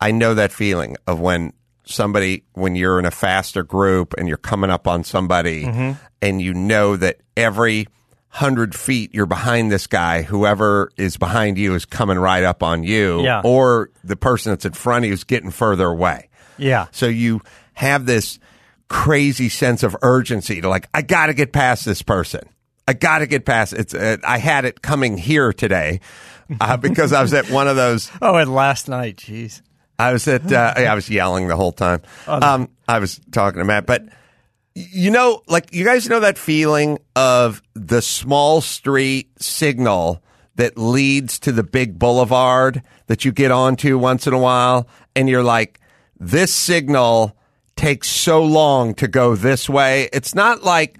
I 0.00 0.10
know 0.10 0.34
that 0.34 0.52
feeling 0.52 0.96
of 1.06 1.20
when 1.20 1.52
somebody 1.84 2.44
when 2.52 2.76
you're 2.76 2.98
in 2.98 3.04
a 3.06 3.10
faster 3.10 3.62
group 3.62 4.14
and 4.18 4.28
you're 4.28 4.36
coming 4.36 4.70
up 4.70 4.86
on 4.86 5.04
somebody 5.04 5.64
Mm-hmm. 5.64 5.92
and 6.20 6.40
you 6.40 6.54
know 6.54 6.96
that 6.96 7.18
every 7.36 7.86
hundred 8.28 8.74
feet 8.74 9.12
you're 9.12 9.26
behind 9.26 9.70
this 9.70 9.86
guy 9.86 10.22
whoever 10.22 10.90
is 10.96 11.16
behind 11.18 11.58
you 11.58 11.74
is 11.74 11.84
coming 11.84 12.18
right 12.18 12.44
up 12.44 12.62
on 12.62 12.82
you 12.82 13.22
Yeah. 13.22 13.42
or 13.44 13.90
the 14.04 14.16
person 14.16 14.52
that's 14.52 14.64
in 14.64 14.72
front 14.72 15.04
of 15.04 15.08
you 15.08 15.12
is 15.12 15.24
getting 15.24 15.50
further 15.50 15.86
away 15.86 16.28
yeah, 16.56 16.86
so 16.92 17.06
you 17.06 17.40
have 17.74 18.06
this 18.06 18.38
crazy 18.92 19.48
sense 19.48 19.82
of 19.82 19.96
urgency 20.02 20.60
to 20.60 20.68
like, 20.68 20.86
I 20.92 21.00
got 21.00 21.26
to 21.26 21.34
get 21.34 21.50
past 21.50 21.86
this 21.86 22.02
person. 22.02 22.42
I 22.86 22.92
got 22.92 23.20
to 23.20 23.26
get 23.26 23.46
past 23.46 23.72
it's. 23.72 23.94
Uh, 23.94 24.18
I 24.22 24.38
had 24.38 24.64
it 24.64 24.82
coming 24.82 25.16
here 25.16 25.52
today 25.52 26.00
uh, 26.60 26.76
because 26.88 27.12
I 27.12 27.22
was 27.22 27.32
at 27.32 27.48
one 27.48 27.68
of 27.68 27.76
those. 27.76 28.10
Oh, 28.20 28.36
and 28.36 28.54
last 28.54 28.88
night, 28.88 29.16
jeez. 29.16 29.62
I 29.98 30.12
was 30.12 30.28
at. 30.28 30.52
Uh, 30.52 30.74
I 30.76 30.94
was 30.94 31.08
yelling 31.08 31.48
the 31.48 31.56
whole 31.56 31.72
time. 31.72 32.02
Um, 32.26 32.68
I 32.88 32.98
was 32.98 33.20
talking 33.30 33.60
to 33.60 33.64
Matt, 33.64 33.86
but 33.86 34.04
you 34.74 35.10
know, 35.10 35.42
like 35.46 35.72
you 35.72 35.84
guys 35.84 36.08
know 36.08 36.20
that 36.20 36.36
feeling 36.36 36.98
of 37.14 37.62
the 37.74 38.02
small 38.02 38.60
street 38.60 39.30
signal 39.40 40.22
that 40.56 40.76
leads 40.76 41.38
to 41.40 41.52
the 41.52 41.62
big 41.62 41.98
boulevard 41.98 42.82
that 43.06 43.24
you 43.24 43.32
get 43.32 43.52
onto 43.52 43.96
once 43.96 44.26
in 44.26 44.34
a 44.34 44.38
while, 44.38 44.88
and 45.14 45.28
you're 45.28 45.44
like, 45.44 45.80
this 46.18 46.52
signal 46.52 47.36
takes 47.76 48.08
so 48.08 48.42
long 48.42 48.94
to 48.94 49.08
go 49.08 49.34
this 49.36 49.68
way. 49.68 50.08
It's 50.12 50.34
not 50.34 50.62
like 50.62 50.98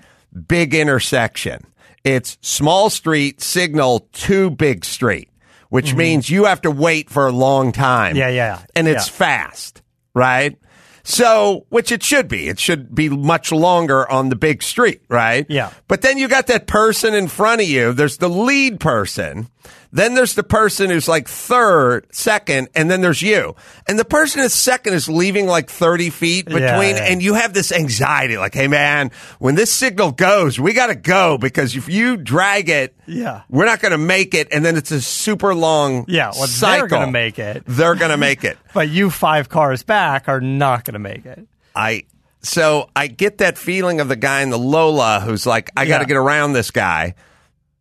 big 0.48 0.74
intersection. 0.74 1.66
It's 2.04 2.38
small 2.40 2.90
street 2.90 3.40
signal 3.40 4.08
to 4.12 4.50
big 4.50 4.84
street, 4.84 5.28
which 5.68 5.88
mm-hmm. 5.88 5.98
means 5.98 6.30
you 6.30 6.44
have 6.44 6.62
to 6.62 6.70
wait 6.70 7.10
for 7.10 7.26
a 7.26 7.32
long 7.32 7.72
time. 7.72 8.16
Yeah, 8.16 8.28
yeah, 8.28 8.60
And 8.74 8.88
it's 8.88 9.06
yeah. 9.06 9.12
fast, 9.12 9.82
right? 10.14 10.58
So, 11.04 11.66
which 11.68 11.90
it 11.90 12.02
should 12.02 12.28
be. 12.28 12.48
It 12.48 12.60
should 12.60 12.94
be 12.94 13.08
much 13.08 13.50
longer 13.50 14.08
on 14.10 14.28
the 14.28 14.36
big 14.36 14.62
street, 14.62 15.02
right? 15.08 15.46
Yeah. 15.48 15.72
But 15.88 16.02
then 16.02 16.16
you 16.16 16.28
got 16.28 16.46
that 16.46 16.66
person 16.66 17.14
in 17.14 17.26
front 17.28 17.60
of 17.60 17.68
you. 17.68 17.92
There's 17.92 18.18
the 18.18 18.28
lead 18.28 18.78
person. 18.78 19.48
Then 19.94 20.14
there's 20.14 20.34
the 20.34 20.42
person 20.42 20.88
who's 20.88 21.06
like 21.06 21.28
third, 21.28 22.06
second, 22.14 22.68
and 22.74 22.90
then 22.90 23.02
there's 23.02 23.20
you. 23.20 23.54
And 23.86 23.98
the 23.98 24.06
person 24.06 24.40
that's 24.40 24.54
second 24.54 24.94
is 24.94 25.06
leaving 25.06 25.46
like 25.46 25.68
30 25.68 26.08
feet 26.08 26.46
between, 26.46 26.62
Yeah, 26.62 26.78
yeah. 26.96 27.04
and 27.12 27.22
you 27.22 27.34
have 27.34 27.52
this 27.52 27.70
anxiety 27.70 28.38
like, 28.38 28.54
hey 28.54 28.68
man, 28.68 29.10
when 29.38 29.54
this 29.54 29.70
signal 29.70 30.12
goes, 30.12 30.58
we 30.58 30.72
got 30.72 30.86
to 30.86 30.94
go 30.94 31.36
because 31.36 31.76
if 31.76 31.90
you 31.90 32.16
drag 32.16 32.70
it, 32.70 32.96
Yeah. 33.06 33.42
we're 33.50 33.66
not 33.66 33.80
going 33.80 33.92
to 33.92 33.98
make 33.98 34.32
it. 34.32 34.48
And 34.50 34.64
then 34.64 34.76
it's 34.76 34.90
a 34.92 35.00
super 35.02 35.54
long 35.54 36.06
Yeah, 36.08 36.32
well, 36.38 36.46
they're 36.48 36.86
gonna 36.86 37.10
make 37.12 37.38
it. 37.38 37.62
They're 37.66 37.94
going 37.94 38.12
to 38.12 38.16
make 38.16 38.44
it. 38.44 38.56
But 38.72 38.88
you 38.88 39.10
five 39.10 39.50
cars 39.50 39.82
back 39.82 40.26
are 40.26 40.40
not 40.40 40.86
going 40.86 40.94
to 40.94 40.98
make 41.00 41.26
it. 41.26 41.46
I 41.76 42.04
so 42.40 42.88
I 42.96 43.08
get 43.08 43.38
that 43.38 43.58
feeling 43.58 44.00
of 44.00 44.08
the 44.08 44.16
guy 44.16 44.40
in 44.40 44.48
the 44.48 44.58
Lola 44.58 45.20
who's 45.20 45.46
like, 45.46 45.70
I 45.76 45.84
got 45.84 45.98
to 45.98 46.04
Yeah. 46.04 46.08
get 46.08 46.16
around 46.16 46.54
this 46.54 46.70
guy, 46.70 47.14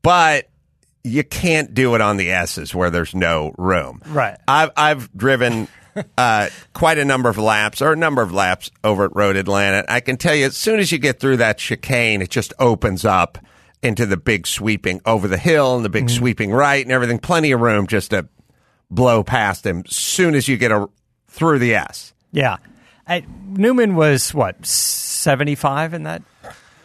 but 0.02 0.50
you 1.04 1.24
can't 1.24 1.74
do 1.74 1.96
it 1.96 2.02
on 2.02 2.18
the 2.18 2.32
S's 2.32 2.76
where 2.76 2.90
there's 2.90 3.16
no 3.16 3.54
room. 3.58 4.02
Right. 4.06 4.38
I've 4.48 4.72
I've 4.78 5.14
driven 5.14 5.68
uh, 6.18 6.50
quite 6.74 6.98
a 6.98 7.06
number 7.06 7.30
of 7.30 7.38
laps 7.38 7.82
or 7.82 7.94
a 7.94 7.96
number 7.96 8.22
of 8.22 8.32
laps 8.32 8.72
over 8.84 9.06
at 9.06 9.16
Road 9.16 9.36
Atlanta. 9.36 9.84
I 9.90 10.00
can 10.00 10.18
tell 10.18 10.36
you, 10.36 10.46
as 10.46 10.58
soon 10.58 10.80
as 10.80 10.92
you 10.92 10.98
get 10.98 11.20
through 11.20 11.38
that 11.38 11.58
chicane, 11.58 12.22
it 12.22 12.30
just 12.30 12.54
opens 12.60 13.06
up 13.06 13.38
into 13.84 14.06
the 14.06 14.18
big 14.18 14.46
sweeping 14.46 15.02
over 15.06 15.28
the 15.28 15.38
hill 15.38 15.76
and 15.76 15.84
the 15.84 15.90
big 15.90 16.10
sweeping 16.10 16.52
right 16.52 16.86
and 16.86 16.92
everything. 16.92 17.18
Plenty 17.18 17.52
of 17.52 17.62
room 17.62 17.88
just 17.88 18.12
to 18.12 18.28
blow 18.92 19.24
past 19.24 19.66
him. 19.66 19.84
As 19.88 19.96
soon 19.96 20.36
as 20.36 20.48
you 20.48 20.58
get 20.58 20.72
a, 20.72 20.88
through 21.28 21.60
the 21.60 21.76
S. 21.76 22.14
Yeah. 22.32 22.58
I, 23.08 23.26
Newman 23.48 23.96
was 23.96 24.34
what 24.34 24.66
seventy 24.66 25.56
five 25.56 25.94
in 25.94 26.04
that 26.04 26.22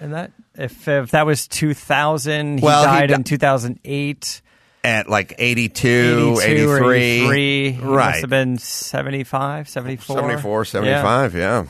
in 0.00 0.12
that 0.12 0.32
if 0.58 0.88
if 0.88 1.10
that 1.12 1.26
was 1.26 1.46
two 1.48 1.74
thousand, 1.74 2.58
he 2.58 2.64
Well, 2.64 2.80
he 2.82 2.86
died 2.86 3.06
di- 3.08 3.14
in 3.14 3.24
two 3.24 3.38
thousand 3.38 3.80
eight. 3.84 4.42
at 4.84 5.08
like 5.08 5.34
82, 5.36 6.38
82 6.40 6.42
83. 6.42 6.96
83. 6.98 7.70
He 7.72 7.78
Right. 7.80 8.06
must 8.10 8.20
have 8.20 8.30
been 8.30 8.56
75, 8.58 9.68
74. 9.68 10.16
74, 10.16 10.64
75, 10.64 11.34
yeah. 11.34 11.64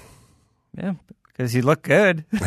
Yeah, 0.76 0.82
yeah 0.84 0.92
because 1.28 1.52
he 1.52 1.62
looked 1.62 1.82
good. 1.84 2.24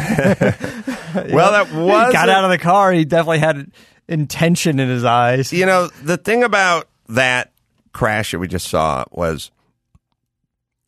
Well, 1.31 1.51
that 1.53 1.71
was 1.73 2.07
he 2.07 2.13
got 2.13 2.29
out 2.29 2.43
of 2.43 2.51
the 2.51 2.59
car. 2.59 2.91
He 2.91 3.03
definitely 3.03 3.39
had 3.39 3.71
intention 4.07 4.79
in 4.79 4.89
his 4.89 5.03
eyes. 5.03 5.51
You 5.51 5.65
know, 5.65 5.87
the 6.03 6.17
thing 6.17 6.43
about 6.43 6.87
that 7.07 7.51
crash 7.93 8.29
that 8.31 8.37
we 8.39 8.47
just 8.47 8.67
saw 8.67 9.05
was 9.11 9.49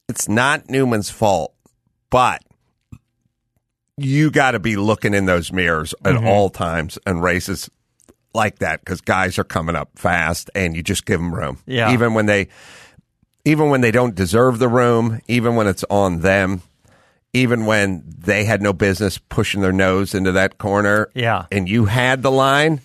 it's 0.07 0.29
not 0.29 0.69
Newman's 0.69 1.09
fault, 1.09 1.55
but 2.11 2.43
you 3.97 4.31
got 4.31 4.51
to 4.51 4.59
be 4.59 4.75
looking 4.75 5.13
in 5.13 5.25
those 5.25 5.51
mirrors 5.51 5.93
at 6.05 6.15
Mm-hmm. 6.15 6.27
all 6.27 6.49
times 6.49 6.97
in 7.05 7.19
races 7.19 7.69
like 8.33 8.59
that 8.59 8.79
because 8.79 9.01
guys 9.01 9.37
are 9.37 9.43
coming 9.43 9.75
up 9.75 9.89
fast 9.95 10.49
and 10.55 10.75
you 10.75 10.81
just 10.83 11.05
give 11.05 11.19
them 11.19 11.33
room. 11.35 11.57
Yeah. 11.65 11.91
Even 11.93 12.13
when 12.13 12.25
they 12.25 12.47
even 13.43 13.69
when 13.69 13.81
they 13.81 13.91
don't 13.91 14.15
deserve 14.15 14.59
the 14.59 14.67
room, 14.69 15.19
even 15.27 15.55
when 15.55 15.67
it's 15.67 15.83
on 15.89 16.19
them, 16.21 16.61
even 17.33 17.65
when 17.65 18.03
they 18.05 18.43
had 18.45 18.61
no 18.61 18.71
business 18.71 19.17
pushing 19.17 19.61
their 19.61 19.71
nose 19.73 20.13
into 20.13 20.31
that 20.33 20.57
corner, 20.59 21.09
Yeah. 21.13 21.45
and 21.51 21.67
you 21.67 21.85
had 21.85 22.21
the 22.21 22.31
line, 22.31 22.81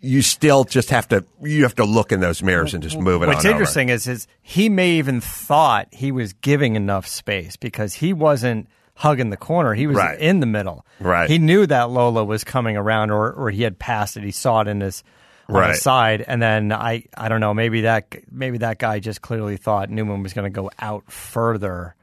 you 0.00 0.22
still 0.22 0.64
just 0.64 0.90
have 0.90 1.08
to 1.08 1.24
you 1.42 1.62
have 1.64 1.74
to 1.76 1.84
look 1.84 2.12
in 2.12 2.20
those 2.20 2.42
mirrors 2.42 2.72
and 2.74 2.82
just 2.82 2.98
move 2.98 3.22
it 3.22 3.26
What's 3.26 3.44
interesting 3.44 3.88
is, 3.90 4.06
is 4.06 4.26
he 4.42 4.68
may 4.68 4.92
even 4.92 5.20
thought 5.20 5.88
he 5.92 6.12
was 6.12 6.32
giving 6.34 6.76
enough 6.76 7.06
space 7.06 7.56
because 7.56 7.94
he 7.94 8.12
wasn't 8.12 8.68
hugging 8.98 9.30
the 9.30 9.36
corner. 9.36 9.74
He 9.74 9.86
was 9.86 9.96
Right. 9.96 10.18
in 10.18 10.40
the 10.40 10.46
middle. 10.46 10.84
Right. 10.98 11.30
He 11.30 11.38
knew 11.38 11.64
that 11.66 11.88
Lola 11.90 12.24
was 12.24 12.42
coming 12.42 12.76
around 12.76 13.12
or, 13.12 13.30
or 13.32 13.48
he 13.50 13.62
had 13.62 13.78
passed 13.78 14.16
it. 14.16 14.24
He 14.24 14.32
saw 14.32 14.60
it 14.62 14.66
in 14.68 14.80
his 14.80 15.04
on 15.48 15.54
Right. 15.54 15.76
side. 15.76 16.24
And 16.26 16.42
then 16.42 16.72
I, 16.72 17.04
I 17.16 17.28
don't 17.28 17.40
know, 17.40 17.54
maybe 17.54 17.82
that 17.82 18.12
maybe 18.30 18.58
that 18.58 18.78
guy 18.78 18.98
just 18.98 19.22
clearly 19.22 19.56
thought 19.56 19.88
Newman 19.88 20.24
was 20.24 20.32
going 20.32 20.52
to 20.52 20.54
go 20.54 20.68
out 20.80 21.10
further. 21.12 21.94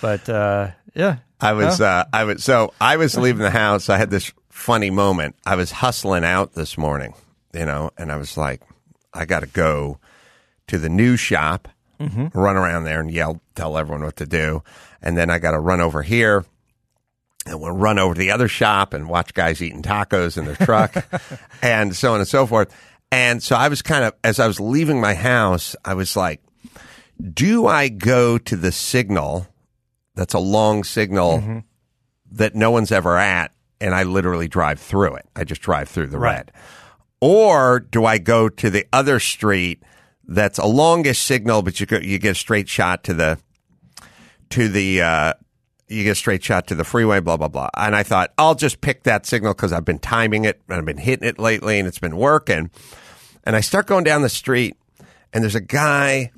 But 0.00 0.28
uh, 0.30 0.70
yeah. 0.94 1.16
I 1.42 1.52
was 1.52 1.80
uh, 1.80 2.04
I 2.12 2.24
was 2.24 2.42
so 2.42 2.72
I 2.80 2.96
was 2.96 3.16
leaving 3.18 3.42
the 3.42 3.50
house. 3.50 3.88
I 3.90 3.98
had 3.98 4.08
this 4.10 4.32
funny 4.48 4.90
moment. 4.90 5.36
I 5.44 5.56
was 5.56 5.70
hustling 5.70 6.24
out 6.24 6.54
this 6.54 6.76
morning, 6.78 7.14
you 7.52 7.64
know, 7.66 7.90
and 7.98 8.10
I 8.10 8.16
was 8.16 8.36
like, 8.38 8.62
I 9.12 9.24
got 9.26 9.40
to 9.40 9.46
go 9.46 9.98
to 10.68 10.78
the 10.78 10.88
new 10.88 11.16
shop, 11.16 11.68
run 11.98 12.56
around 12.56 12.84
there 12.84 13.00
and 13.00 13.10
yell, 13.10 13.40
tell 13.54 13.76
everyone 13.78 14.02
what 14.04 14.16
to 14.16 14.26
do, 14.26 14.62
and 15.02 15.16
then 15.16 15.30
I 15.30 15.38
got 15.38 15.52
to 15.52 15.60
run 15.60 15.80
over 15.80 16.02
here. 16.02 16.44
And 17.46 17.58
we'll 17.58 17.72
run 17.72 17.98
over 17.98 18.14
to 18.14 18.18
the 18.18 18.32
other 18.32 18.48
shop 18.48 18.92
and 18.92 19.08
watch 19.08 19.32
guys 19.32 19.62
eating 19.62 19.82
tacos 19.82 20.36
in 20.36 20.44
their 20.44 20.56
truck 20.56 20.94
and 21.62 21.96
so 21.96 22.12
on 22.12 22.20
and 22.20 22.28
so 22.28 22.46
forth. 22.46 22.74
And 23.10 23.42
so 23.42 23.56
I 23.56 23.68
was 23.68 23.80
kind 23.80 24.04
of, 24.04 24.12
as 24.22 24.38
I 24.38 24.46
was 24.46 24.60
leaving 24.60 25.00
my 25.00 25.14
house, 25.14 25.74
I 25.84 25.94
was 25.94 26.16
like, 26.16 26.42
do 27.32 27.66
I 27.66 27.88
go 27.88 28.36
to 28.38 28.56
the 28.56 28.70
signal 28.70 29.46
that's 30.14 30.34
a 30.34 30.38
long 30.38 30.84
signal 30.84 31.38
mm-hmm. 31.38 31.58
that 32.32 32.54
no 32.54 32.70
one's 32.70 32.92
ever 32.92 33.16
at, 33.16 33.52
and 33.80 33.94
I 33.94 34.02
literally 34.02 34.48
drive 34.48 34.78
through 34.78 35.14
it. 35.16 35.26
I 35.34 35.44
just 35.44 35.62
drive 35.62 35.88
through 35.88 36.08
the 36.08 36.18
Right. 36.18 36.36
red. 36.36 36.52
Or 37.22 37.80
do 37.80 38.04
I 38.04 38.18
go 38.18 38.48
to 38.48 38.70
the 38.70 38.86
other 38.92 39.18
street 39.18 39.82
that's 40.26 40.58
a 40.58 40.66
longish 40.66 41.18
signal, 41.18 41.62
but 41.62 41.80
you 41.80 41.86
go, 41.86 41.98
you 41.98 42.18
get 42.18 42.32
a 42.32 42.34
straight 42.34 42.68
shot 42.68 43.04
to 43.04 43.14
the 43.14 43.38
to 44.50 44.68
the 44.68 45.02
uh, 45.02 45.32
you 45.88 46.04
get 46.04 46.10
a 46.10 46.14
straight 46.14 46.42
shot 46.44 46.66
to 46.68 46.74
the 46.74 46.84
freeway, 46.84 47.20
blah 47.20 47.36
blah 47.36 47.48
blah. 47.48 47.68
And 47.76 47.96
I 47.96 48.02
thought 48.02 48.32
I'll 48.38 48.54
just 48.54 48.80
pick 48.80 49.02
that 49.04 49.26
signal 49.26 49.54
because 49.54 49.72
I've 49.72 49.84
been 49.84 49.98
timing 49.98 50.44
it 50.44 50.60
and 50.68 50.76
I've 50.78 50.84
been 50.84 50.98
hitting 50.98 51.26
it 51.28 51.38
lately, 51.38 51.78
and 51.78 51.88
it's 51.88 51.98
been 51.98 52.16
working. 52.16 52.70
And 53.44 53.56
I 53.56 53.60
start 53.60 53.86
going 53.86 54.04
down 54.04 54.22
the 54.22 54.28
street, 54.28 54.76
and 55.32 55.42
there's 55.42 55.54
a 55.54 55.60
guy 55.60 56.30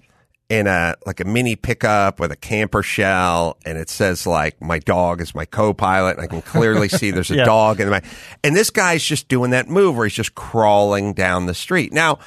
in 0.49 0.67
a 0.67 0.95
like 1.07 1.19
a 1.21 1.25
mini 1.25 1.57
pickup 1.57 2.21
with 2.21 2.31
a 2.31 2.37
camper 2.37 2.83
shell, 2.83 3.57
and 3.65 3.77
it 3.79 3.89
says 3.89 4.27
like 4.27 4.61
my 4.61 4.79
dog 4.79 5.21
is 5.21 5.35
my 5.35 5.45
co-pilot, 5.47 6.17
and 6.17 6.21
I 6.21 6.27
can 6.27 6.43
clearly 6.43 6.89
see 6.89 7.11
there's 7.11 7.31
a 7.31 7.37
Yeah. 7.43 7.45
dog 7.45 7.81
in 7.81 7.89
my. 7.89 8.03
And 8.45 8.55
this 8.55 8.71
guy's 8.71 9.03
just 9.03 9.29
doing 9.29 9.51
that 9.51 9.69
move 9.69 9.97
where 9.97 10.07
he's 10.07 10.15
just 10.15 10.35
crawling 10.35 11.13
down 11.15 11.47
the 11.47 11.55
street. 11.55 11.93
Now, 11.93 12.19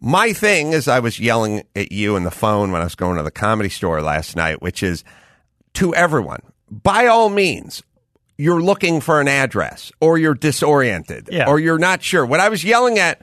my 0.00 0.32
thing 0.32 0.72
is, 0.72 0.88
I 0.88 1.00
was 1.00 1.18
yelling 1.20 1.62
at 1.76 1.92
you 1.92 2.16
on 2.16 2.24
the 2.24 2.30
phone 2.30 2.72
when 2.72 2.80
I 2.80 2.84
was 2.84 2.94
going 2.94 3.16
to 3.16 3.22
the 3.22 3.30
comedy 3.30 3.68
store 3.68 4.00
last 4.02 4.36
night, 4.36 4.62
which 4.62 4.82
is 4.82 5.04
to 5.74 5.94
everyone, 5.94 6.40
by 6.70 7.06
all 7.06 7.28
means, 7.28 7.82
you're 8.38 8.62
looking 8.62 9.00
for 9.02 9.20
an 9.20 9.28
address 9.28 9.92
or 10.00 10.16
you're 10.16 10.34
disoriented 10.34 11.28
Yeah. 11.30 11.46
or 11.48 11.60
you're 11.60 11.78
not 11.78 12.02
sure. 12.02 12.24
What 12.24 12.40
I 12.40 12.48
was 12.48 12.64
yelling 12.64 12.98
at, 12.98 13.20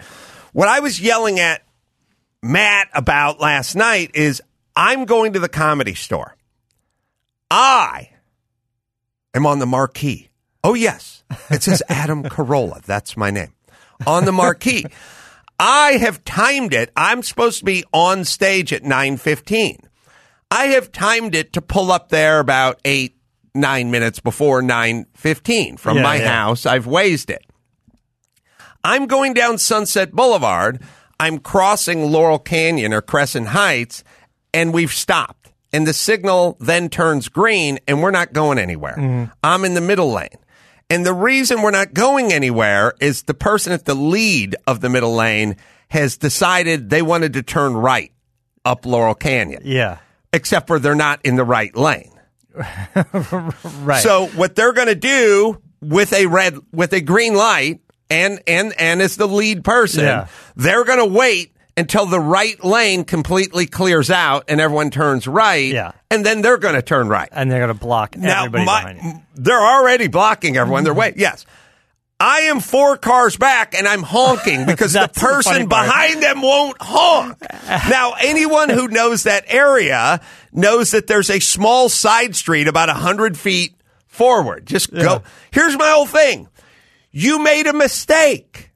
what 0.54 0.68
I 0.68 0.80
was 0.80 1.00
yelling 1.00 1.40
at 1.40 1.64
Matt 2.44 2.90
about 2.94 3.40
last 3.40 3.76
night 3.76 4.12
is 4.14 4.42
I'm 4.76 5.06
going 5.06 5.34
to 5.34 5.40
the 5.40 5.50
comedy 5.50 5.96
store. 5.96 6.36
I 7.50 8.10
am 9.34 9.46
on 9.48 9.60
the 9.60 9.66
marquee. 9.66 10.30
Oh, 10.64 10.74
yes. 10.76 11.24
It 11.50 11.64
says 11.64 11.82
Adam 11.90 12.24
Carolla. 12.24 12.82
That's 12.84 13.18
my 13.18 13.32
name. 13.32 13.54
On 14.06 14.26
the 14.26 14.32
marquee. 14.32 14.86
I 15.60 15.94
have 15.94 16.24
timed 16.24 16.74
it. 16.74 16.92
I'm 16.96 17.24
supposed 17.24 17.60
to 17.60 17.66
be 17.66 17.84
on 17.94 18.26
stage 18.26 18.72
at 18.74 18.84
9:15. 18.84 19.80
I 20.52 20.66
have 20.68 20.92
timed 20.92 21.36
it 21.36 21.54
to 21.54 21.62
pull 21.62 21.92
up 21.92 22.10
there 22.10 22.40
about 22.40 22.80
8 22.86 23.16
9 23.56 23.90
minutes 23.92 24.20
before 24.20 24.62
9:15 24.62 25.78
from 25.78 25.98
Yeah, 25.98 26.04
my 26.04 26.16
yeah. 26.18 26.28
house. 26.28 26.66
I've 26.66 26.86
waived 26.86 27.30
it. 27.30 27.44
I'm 28.84 29.08
going 29.08 29.34
down 29.34 29.58
Sunset 29.58 30.12
Boulevard. 30.12 30.82
I'm 31.20 31.40
crossing 31.40 32.12
Laurel 32.12 32.40
Canyon 32.40 32.94
or 32.94 33.02
Crescent 33.02 33.48
Heights, 33.48 34.04
and 34.54 34.74
we've 34.74 34.94
stopped. 34.94 35.52
And 35.74 35.86
the 35.86 35.94
signal 35.94 36.56
then 36.60 36.88
turns 36.90 37.28
green, 37.28 37.80
and 37.88 38.02
we're 38.02 38.12
not 38.12 38.32
going 38.32 38.58
anywhere. 38.60 38.96
Mm-hmm. 38.98 39.32
I'm 39.44 39.66
in 39.66 39.74
the 39.74 39.82
middle 39.82 40.12
lane. 40.14 40.30
And 40.90 41.06
the 41.06 41.14
reason 41.14 41.62
we're 41.62 41.72
not 41.72 41.94
going 41.94 42.32
anywhere 42.32 42.94
is 43.02 43.24
the 43.24 43.34
person 43.34 43.74
at 43.74 43.86
the 43.86 43.94
lead 43.96 44.56
of 44.66 44.80
the 44.80 44.90
middle 44.90 45.14
lane 45.14 45.58
has 45.90 46.18
decided 46.18 46.90
they 46.90 47.02
wanted 47.02 47.34
to 47.34 47.44
turn 47.44 47.74
right 47.76 48.12
up 48.64 48.86
Laurel 48.86 49.16
Canyon. 49.16 49.64
Yeah. 49.66 49.98
except 50.34 50.68
for 50.68 50.80
they're 50.80 50.96
not 50.96 51.20
in 51.24 51.36
the 51.36 51.44
right 51.46 51.76
lane. 51.76 52.12
Right. 53.82 54.02
So 54.02 54.28
what 54.28 54.56
they're 54.56 54.74
going 54.74 54.88
to 54.88 54.96
do 54.96 55.62
with 55.82 56.12
a 56.14 56.26
red 56.26 56.58
with 56.72 56.92
a 56.94 57.02
green 57.02 57.36
light 57.36 57.82
and 58.10 58.42
and 58.48 58.74
and 58.80 59.02
as 59.02 59.16
the 59.16 59.28
lead 59.28 59.64
person, 59.64 60.04
Yeah. 60.06 60.28
they're 60.56 60.84
going 60.84 61.00
to 61.00 61.06
wait 61.06 61.56
until 61.78 62.06
the 62.08 62.20
right 62.20 62.62
lane 62.64 63.04
completely 63.06 63.68
clears 63.68 64.10
out 64.10 64.46
and 64.50 64.60
everyone 64.60 64.90
turns 64.90 65.28
right. 65.28 65.72
Yeah. 65.72 65.92
And 66.12 66.26
then 66.26 66.42
they're 66.42 66.58
going 66.58 66.76
to 66.76 66.82
turn 66.82 67.08
right. 67.08 67.30
and 67.32 67.52
they're 67.52 67.60
going 67.66 67.74
to 67.78 67.80
block 67.80 68.18
Now, 68.18 68.46
everybody 68.46 68.66
my- 68.66 68.94
behind 68.94 69.04
you. 69.18 69.22
they're 69.36 69.62
already 69.62 70.08
blocking 70.08 70.58
everyone. 70.58 70.84
They're 70.84 70.94
waiting. 70.94 71.20
Yes. 71.22 71.46
I 72.20 72.40
am 72.42 72.62
four 72.62 72.98
cars 72.98 73.38
back 73.38 73.76
and 73.76 73.88
I'm 73.88 74.02
honking 74.02 74.66
because 74.66 74.94
the 74.94 75.02
That's 75.02 75.20
the 75.22 75.26
person 75.28 75.68
behind 75.68 76.24
them 76.24 76.42
won't 76.42 76.76
honk. 76.82 77.38
now, 77.90 78.14
anyone 78.20 78.70
who 78.70 78.88
knows 78.88 79.24
that 79.24 79.46
area 79.48 80.20
knows 80.52 80.92
that 80.92 81.06
there's 81.06 81.30
a 81.30 81.40
small 81.40 81.90
side 81.90 82.36
street 82.36 82.68
about 82.68 82.90
100 82.90 83.38
feet 83.38 83.76
forward. 84.08 84.66
Just 84.66 84.92
go. 84.92 85.22
Here's 85.52 85.78
my 85.78 85.92
whole 85.92 86.08
thing. 86.08 86.48
You 87.12 87.38
made 87.44 87.68
a 87.68 87.74
mistake. 87.74 88.67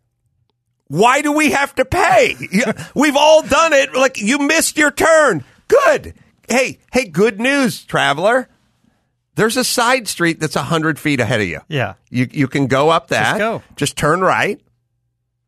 Why 0.91 1.21
do 1.21 1.31
we 1.31 1.51
have 1.51 1.73
to 1.75 1.85
pay? 1.85 2.35
We've 2.93 3.15
all 3.15 3.43
done 3.43 3.71
it. 3.71 3.93
Like 3.95 4.17
you 4.19 4.39
missed 4.39 4.77
your 4.77 4.91
turn. 4.91 5.45
Good. 5.69 6.13
Hey, 6.49 6.79
hey, 6.91 7.05
good 7.05 7.39
news, 7.39 7.85
traveler. 7.85 8.49
There's 9.35 9.55
a 9.55 9.63
side 9.63 10.09
street 10.09 10.41
that's 10.41 10.57
100 10.57 10.99
feet 10.99 11.21
ahead 11.21 11.39
of 11.39 11.47
you. 11.47 11.61
Yeah. 11.69 11.93
You, 12.09 12.27
you 12.29 12.47
can 12.49 12.67
go 12.67 12.89
up 12.89 13.07
that. 13.07 13.37
go. 13.37 13.63
Just 13.77 13.95
turn 13.95 14.19
right. 14.19 14.59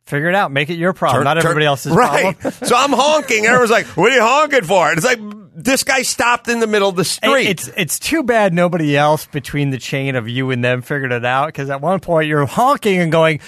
Figure 0.05 0.29
it 0.29 0.35
out. 0.35 0.49
Make 0.53 0.69
it 0.69 0.75
your 0.75 0.93
problem, 0.93 1.19
Turn- 1.19 1.23
not 1.25 1.33
turn- 1.33 1.43
everybody 1.43 1.65
else's 1.65 1.91
right. 1.91 2.39
problem. 2.39 2.53
so 2.69 2.77
I'm 2.77 2.93
honking. 2.93 3.45
Everyone's 3.45 3.69
like, 3.69 3.85
what 3.97 4.13
are 4.13 4.15
you 4.15 4.21
honking 4.21 4.63
for? 4.63 4.87
And 4.89 4.97
it's 4.97 5.05
like, 5.05 5.19
this 5.55 5.83
guy 5.83 6.01
stopped 6.03 6.47
in 6.47 6.59
the 6.61 6.67
middle 6.67 6.89
of 6.89 6.95
the 6.95 7.03
street. 7.05 7.47
It's 7.47 7.69
it's 7.77 7.99
too 7.99 8.23
bad 8.23 8.53
nobody 8.53 8.97
else 8.97 9.27
between 9.27 9.69
the 9.69 9.77
chain 9.77 10.15
of 10.15 10.27
you 10.27 10.49
and 10.51 10.63
them 10.63 10.81
figured 10.81 11.11
it 11.11 11.23
out 11.25 11.47
because 11.47 11.69
at 11.69 11.79
one 11.79 11.99
point 11.99 12.27
you're 12.27 12.45
honking 12.45 12.99
and 12.99 13.11
going, 13.11 13.39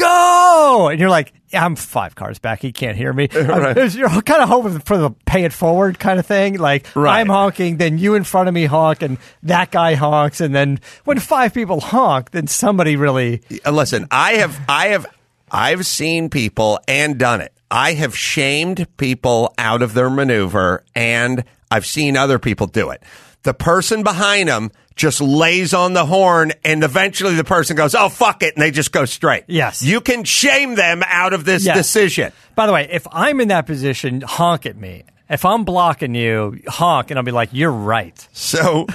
"Go!" 0.00 0.88
and 0.90 0.98
you're 0.98 1.10
like, 1.10 1.32
"I'm 1.52 1.76
five 1.76 2.14
cars 2.14 2.38
back. 2.38 2.60
He 2.60 2.72
can't 2.72 2.96
hear 2.96 3.12
me." 3.12 3.28
Right. 3.34 3.94
You're 3.94 4.08
kind 4.22 4.42
of 4.42 4.48
hoping 4.48 4.78
for 4.80 4.96
the 4.96 5.10
pay 5.26 5.44
it 5.44 5.52
forward 5.52 5.98
kind 5.98 6.18
of 6.18 6.26
thing. 6.26 6.58
Like 6.58 6.86
Right. 6.94 7.20
I'm 7.20 7.28
honking, 7.28 7.76
then 7.76 7.98
you 7.98 8.14
in 8.14 8.24
front 8.24 8.48
of 8.48 8.54
me 8.54 8.64
honk, 8.64 9.02
and 9.02 9.18
that 9.42 9.70
guy 9.70 9.94
honks, 9.94 10.40
and 10.40 10.54
then 10.54 10.80
when 11.04 11.18
five 11.18 11.52
people 11.54 11.80
honk, 11.80 12.30
then 12.30 12.46
somebody 12.46 12.96
really 12.96 13.42
Uh, 13.64 13.70
listen, 13.70 14.06
I 14.10 14.34
have, 14.34 14.58
I 14.68 14.88
have, 14.88 15.06
I've 15.50 15.86
seen 15.86 16.30
people 16.30 16.78
and 16.88 17.18
done 17.18 17.40
it. 17.40 17.52
I 17.70 17.92
have 17.94 18.16
shamed 18.16 18.86
people 18.96 19.54
out 19.58 19.82
of 19.82 19.94
their 19.94 20.10
maneuver, 20.10 20.84
and 20.94 21.44
I've 21.70 21.86
seen 21.86 22.16
other 22.16 22.38
people 22.38 22.66
do 22.66 22.90
it. 22.90 23.02
The 23.42 23.54
person 23.54 24.02
behind 24.02 24.48
them 24.48 24.70
just 24.96 25.20
lays 25.20 25.72
on 25.72 25.94
the 25.94 26.04
horn, 26.04 26.52
and 26.62 26.84
eventually 26.84 27.34
the 27.34 27.44
person 27.44 27.74
goes, 27.76 27.94
"Oh 27.94 28.08
fuck 28.10 28.42
it," 28.42 28.54
and 28.54 28.62
they 28.62 28.70
just 28.70 28.92
go 28.92 29.06
straight. 29.06 29.44
Yes. 29.46 29.82
you 29.82 30.00
can 30.02 30.24
shame 30.24 30.74
them 30.74 31.02
out 31.06 31.32
of 31.32 31.44
this 31.46 31.64
Yes. 31.64 31.76
decision. 31.76 32.32
By 32.54 32.66
the 32.66 32.72
way, 32.72 32.86
if 32.90 33.06
I'm 33.10 33.40
in 33.40 33.48
that 33.48 33.66
position, 33.66 34.20
honk 34.20 34.66
at 34.66 34.76
me. 34.76 35.04
If 35.30 35.44
I'm 35.44 35.64
blocking 35.64 36.14
you, 36.14 36.60
honk, 36.68 37.10
and 37.10 37.18
I'll 37.18 37.24
be 37.24 37.30
like, 37.30 37.48
"You're 37.52 37.70
right." 37.72 38.28
So 38.32 38.86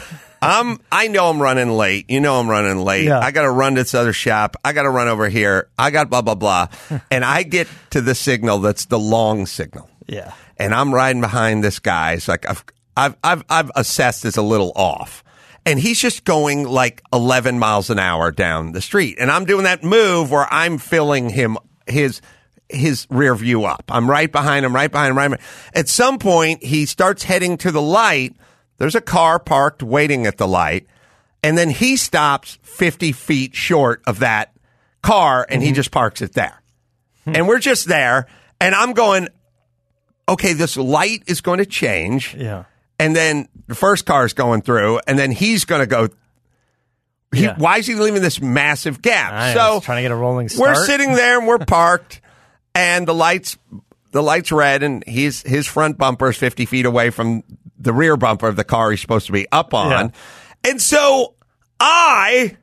I'm 0.42 0.68
um, 0.74 0.82
I 0.92 1.08
know 1.08 1.30
I'm 1.30 1.42
running 1.42 1.70
late. 1.72 2.08
You 2.10 2.20
know 2.20 2.40
I'm 2.40 2.50
running 2.50 2.78
late. 2.84 3.06
Yeah. 3.06 3.20
I 3.20 3.32
gotta 3.32 3.50
run 3.50 3.74
to 3.76 3.82
this 3.82 3.96
other 3.96 4.14
shop. 4.14 4.58
I 4.64 4.74
gotta 4.74 4.90
run 4.92 5.08
over 5.08 5.28
here. 5.28 5.70
I 5.80 5.90
got 5.90 6.10
blah 6.12 6.22
blah 6.22 6.36
blah. 6.36 6.68
and 7.10 7.26
I 7.26 7.42
get 7.44 7.68
to 7.92 8.02
the 8.02 8.14
signal 8.14 8.60
that's 8.60 8.86
the 8.86 9.00
long 9.00 9.48
signal. 9.48 9.90
Yeah. 10.08 10.34
And 10.58 10.76
I'm 10.76 10.94
riding 10.94 11.22
behind 11.22 11.64
this 11.64 11.80
guy. 11.80 12.14
It's 12.14 12.28
like 12.28 12.46
I've 12.96 13.16
I've 13.24 13.44
I've 13.50 13.72
assessed 13.76 14.26
as 14.26 14.38
a 14.38 14.42
little 14.42 14.72
off. 14.76 15.24
And 15.68 15.80
he's 15.80 16.00
just 16.00 16.26
going 16.26 16.68
like 16.68 17.02
11 17.12 17.58
miles 17.58 17.90
an 17.90 17.98
hour 17.98 18.32
down 18.32 18.74
the 18.74 18.82
street. 18.82 19.18
And 19.20 19.32
I'm 19.32 19.46
doing 19.46 19.64
that 19.64 19.84
move 19.84 20.30
where 20.30 20.48
I'm 20.54 20.78
filling 20.78 21.30
him 21.30 21.58
his 21.88 22.22
his 22.70 23.08
rear 23.10 23.36
view 23.36 23.66
up. 23.66 23.84
I'm 23.90 24.10
right 24.10 24.32
behind 24.32 24.66
him, 24.66 24.76
right 24.76 24.92
behind 24.92 25.12
him, 25.12 25.18
right 25.18 25.28
behind 25.30 25.42
him. 25.42 25.48
At 25.74 25.88
some 25.88 26.20
point, 26.20 26.64
he 26.64 26.86
starts 26.86 27.24
heading 27.24 27.58
to 27.58 27.72
the 27.72 27.82
light. 27.82 28.36
There's 28.78 28.96
a 28.96 29.02
car 29.02 29.40
parked 29.40 29.84
waiting 29.84 30.26
at 30.26 30.38
the 30.38 30.48
light. 30.48 30.88
And 31.44 31.58
then 31.58 31.70
he 31.70 31.96
stops 31.96 32.58
50 32.64 33.12
feet 33.12 33.56
short 33.56 34.02
of 34.08 34.20
that 34.20 34.56
car 35.04 35.46
and 35.48 35.62
he 35.62 35.70
mm-hmm. 35.70 35.76
just 35.76 35.92
parks 35.92 36.22
it 36.22 36.34
there. 36.34 36.62
Hmm. 37.24 37.36
And 37.36 37.48
we're 37.48 37.60
just 37.60 37.88
there. 37.88 38.26
And 38.60 38.74
I'm 38.74 38.94
going, 38.94 39.28
okay, 40.28 40.54
this 40.54 40.76
light 40.76 41.24
is 41.28 41.42
going 41.42 41.60
to 41.60 41.66
change. 41.66 42.34
Yeah. 42.36 42.64
And 43.00 43.16
then 43.16 43.48
the 43.68 43.76
first 43.76 44.06
car 44.06 44.26
is 44.26 44.34
going 44.34 44.62
through, 44.62 45.00
and 45.08 45.20
then 45.20 45.32
he's 45.32 45.66
going 45.66 45.82
to 45.82 45.88
go. 45.88 46.08
He, 47.34 47.44
Yeah. 47.44 47.56
Why 47.58 47.78
is 47.80 47.88
he 47.88 47.96
leaving 47.96 48.22
this 48.22 48.40
massive 48.42 49.02
gap? 49.02 49.34
I 49.34 49.54
so 49.54 49.76
was 49.76 49.84
trying 49.84 49.98
to 49.98 50.02
get 50.04 50.12
a 50.12 50.16
rolling 50.16 50.50
we're 50.58 50.76
sitting 50.86 51.14
there 51.14 51.38
and 51.40 51.48
we're 51.48 51.58
parked, 51.66 52.22
and 52.74 53.06
the 53.08 53.14
lights, 53.14 53.58
the 54.12 54.24
lights 54.24 54.52
red, 54.52 54.84
and 54.84 55.04
he's 55.06 55.42
his 55.42 55.68
front 55.68 55.98
bumper 55.98 56.30
is 56.30 56.38
fifty 56.38 56.66
feet 56.66 56.86
away 56.86 57.10
from 57.10 57.44
the 57.78 57.92
rear 57.92 58.16
bumper 58.16 58.48
of 58.48 58.56
the 58.56 58.64
car 58.64 58.92
he's 58.92 59.02
supposed 59.02 59.26
to 59.26 59.34
be 59.34 59.46
up 59.52 59.74
on, 59.74 59.90
Yeah. 59.92 60.70
and 60.72 60.82
so 60.82 61.34
I 61.80 62.56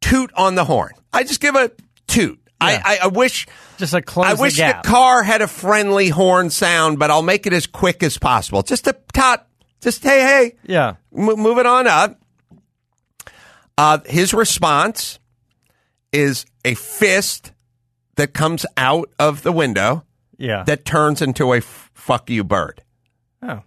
toot 0.00 0.30
on 0.34 0.54
the 0.54 0.64
horn. 0.64 0.92
I 1.12 1.24
just 1.24 1.40
give 1.40 1.54
a 1.54 1.70
toot. 2.06 2.38
Yeah. 2.62 2.66
I, 2.66 2.80
I, 2.84 2.98
I 3.02 3.06
wish. 3.08 3.46
Just 3.78 3.92
like 3.92 4.06
close 4.06 4.26
I 4.26 4.34
wish 4.34 4.54
the 4.54 4.58
gap. 4.58 4.84
car 4.84 5.22
had 5.22 5.42
a 5.42 5.48
friendly 5.48 6.08
horn 6.08 6.50
sound, 6.50 6.98
but 6.98 7.10
I'll 7.10 7.22
make 7.22 7.46
it 7.46 7.52
as 7.52 7.66
quick 7.66 8.02
as 8.02 8.18
possible. 8.18 8.62
Just 8.62 8.86
a 8.86 8.96
tot. 9.12 9.46
Just 9.80 10.02
hey, 10.02 10.20
hey, 10.20 10.56
yeah. 10.64 10.94
m- 11.16 11.24
move 11.38 11.58
it 11.58 11.66
on 11.66 11.86
up. 11.86 12.18
Uh, 13.76 13.98
his 14.06 14.32
response 14.32 15.18
is 16.12 16.46
a 16.64 16.74
fist 16.74 17.52
that 18.16 18.32
comes 18.32 18.64
out 18.76 19.10
of 19.18 19.42
the 19.42 19.50
window 19.52 20.04
Yeah. 20.38 20.62
that 20.64 20.84
turns 20.84 21.20
into 21.20 21.52
a 21.52 21.56
f- 21.58 21.90
fuck 21.94 22.30
you 22.30 22.44
bird. 22.44 22.82
oh. 23.42 23.62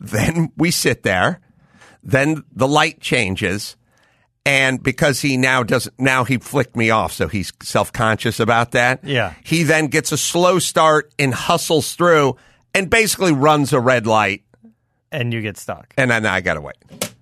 Then 0.00 0.52
we 0.56 0.70
sit 0.70 1.02
there. 1.02 1.40
Then 2.04 2.44
the 2.54 2.68
light 2.68 3.00
changes. 3.00 3.76
And 4.48 4.82
because 4.82 5.20
he 5.20 5.36
now 5.36 5.62
doesn't, 5.62 5.98
now 6.00 6.24
he 6.24 6.38
flicked 6.38 6.74
me 6.74 6.88
off, 6.90 7.12
so 7.12 7.28
he's 7.28 7.52
self 7.62 7.92
conscious 7.92 8.40
about 8.40 8.70
that. 8.72 9.04
Yeah. 9.04 9.34
He 9.44 9.62
then 9.62 9.88
gets 9.88 10.10
a 10.10 10.16
slow 10.16 10.58
start 10.58 11.12
and 11.18 11.34
hustles 11.34 11.94
through 11.94 12.36
and 12.74 12.88
basically 12.88 13.32
runs 13.32 13.72
a 13.74 13.80
red 13.80 14.06
light 14.06 14.44
And 15.12 15.32
you 15.34 15.42
get 15.42 15.58
stuck. 15.58 15.92
and 15.98 16.10
then 16.10 16.24
I 16.24 16.40
gotta 16.40 16.62
wait. 16.62 16.76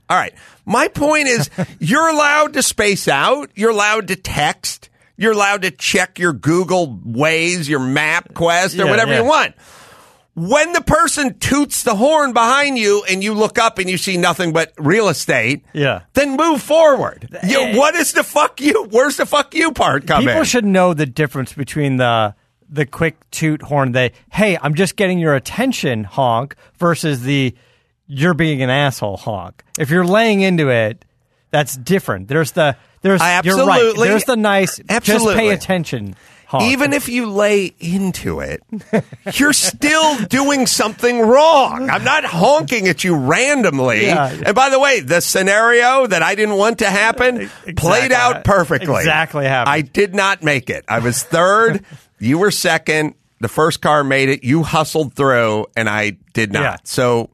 All 0.08 0.16
right. 0.16 0.34
My 0.64 0.86
point 0.86 1.26
is, 1.26 1.50
you're 1.80 2.08
allowed 2.08 2.52
to 2.52 2.62
space 2.62 3.08
out. 3.08 3.50
You're 3.56 3.70
allowed 3.70 4.06
to 4.08 4.16
text. 4.16 4.88
You're 5.16 5.32
allowed 5.32 5.62
to 5.62 5.70
check 5.72 6.18
your 6.20 6.32
Google 6.32 6.96
Waze 7.04 7.68
your 7.68 7.80
Map 7.80 8.34
Quest, 8.34 8.74
or 8.76 8.84
Yeah, 8.84 8.90
whatever 8.90 9.12
yeah. 9.12 9.18
you 9.22 9.24
want. 9.24 9.54
When 10.38 10.74
the 10.74 10.82
person 10.82 11.38
toots 11.38 11.82
the 11.82 11.94
horn 11.94 12.34
behind 12.34 12.76
you 12.76 13.02
and 13.08 13.24
you 13.24 13.32
look 13.32 13.58
up 13.58 13.78
and 13.78 13.88
you 13.88 13.96
see 13.96 14.18
nothing 14.18 14.52
but 14.52 14.70
real 14.76 15.08
estate, 15.08 15.64
Yeah. 15.72 16.02
then 16.12 16.36
move 16.36 16.60
forward. 16.60 17.26
You, 17.42 17.58
eh. 17.58 17.76
what 17.76 17.94
is 17.94 18.12
the 18.12 18.22
fuck 18.22 18.60
you? 18.60 18.84
Where's 18.90 19.16
the 19.16 19.24
fuck 19.24 19.54
you 19.54 19.72
part 19.72 20.06
come 20.06 20.24
People 20.24 20.40
in? 20.40 20.44
should 20.44 20.66
know 20.66 20.92
the 20.92 21.06
difference 21.06 21.54
between 21.54 21.96
the 21.96 22.34
the 22.68 22.84
quick 22.84 23.16
toot 23.30 23.62
horn, 23.62 23.92
the 23.92 24.10
hey, 24.30 24.58
I'm 24.60 24.74
just 24.74 24.96
getting 24.96 25.18
your 25.18 25.34
attention 25.34 26.04
honk 26.04 26.54
versus 26.78 27.22
the 27.22 27.54
you're 28.06 28.34
being 28.34 28.60
an 28.60 28.68
asshole 28.68 29.16
honk. 29.16 29.62
If 29.78 29.88
you're 29.88 30.04
laying 30.04 30.42
into 30.42 30.68
it, 30.68 31.04
that's 31.50 31.76
different. 31.78 32.28
There's 32.28 32.52
the 32.52 32.76
there's 33.00 33.22
I 33.22 33.40
you're 33.42 33.64
right. 33.64 33.94
There's 33.96 34.24
the 34.24 34.36
nice 34.36 34.80
absolutely. 34.88 35.26
just 35.26 35.36
pay 35.38 35.48
attention 35.50 36.14
honk. 36.46 36.72
Even 36.72 36.92
if 36.92 37.08
you 37.08 37.30
lay 37.30 37.74
into 37.78 38.40
it, 38.40 38.62
you're 39.34 39.52
still 39.52 40.18
doing 40.26 40.66
something 40.66 41.20
wrong. 41.20 41.90
I'm 41.90 42.04
not 42.04 42.24
honking 42.24 42.88
at 42.88 43.04
you 43.04 43.16
randomly. 43.16 44.06
Yeah. 44.06 44.30
And 44.46 44.54
by 44.54 44.70
the 44.70 44.80
way, 44.80 45.00
the 45.00 45.20
scenario 45.20 46.06
that 46.06 46.22
I 46.22 46.34
didn't 46.34 46.56
want 46.56 46.78
to 46.78 46.90
happen 46.90 47.42
Exactly. 47.42 47.74
played 47.74 48.12
out 48.12 48.44
perfectly. 48.44 48.98
Exactly 49.00 49.44
happened. 49.44 49.74
I 49.74 49.80
did 49.82 50.14
not 50.14 50.42
make 50.42 50.70
it. 50.70 50.84
I 50.88 51.00
was 51.00 51.22
third. 51.22 51.84
you 52.18 52.38
were 52.38 52.50
second. 52.50 53.14
The 53.40 53.48
first 53.48 53.82
car 53.82 54.02
made 54.02 54.30
it. 54.30 54.44
You 54.44 54.62
hustled 54.62 55.12
through, 55.12 55.66
and 55.76 55.90
I 55.90 56.16
did 56.32 56.52
not. 56.52 56.62
Yeah. 56.62 56.76
So, 56.84 57.28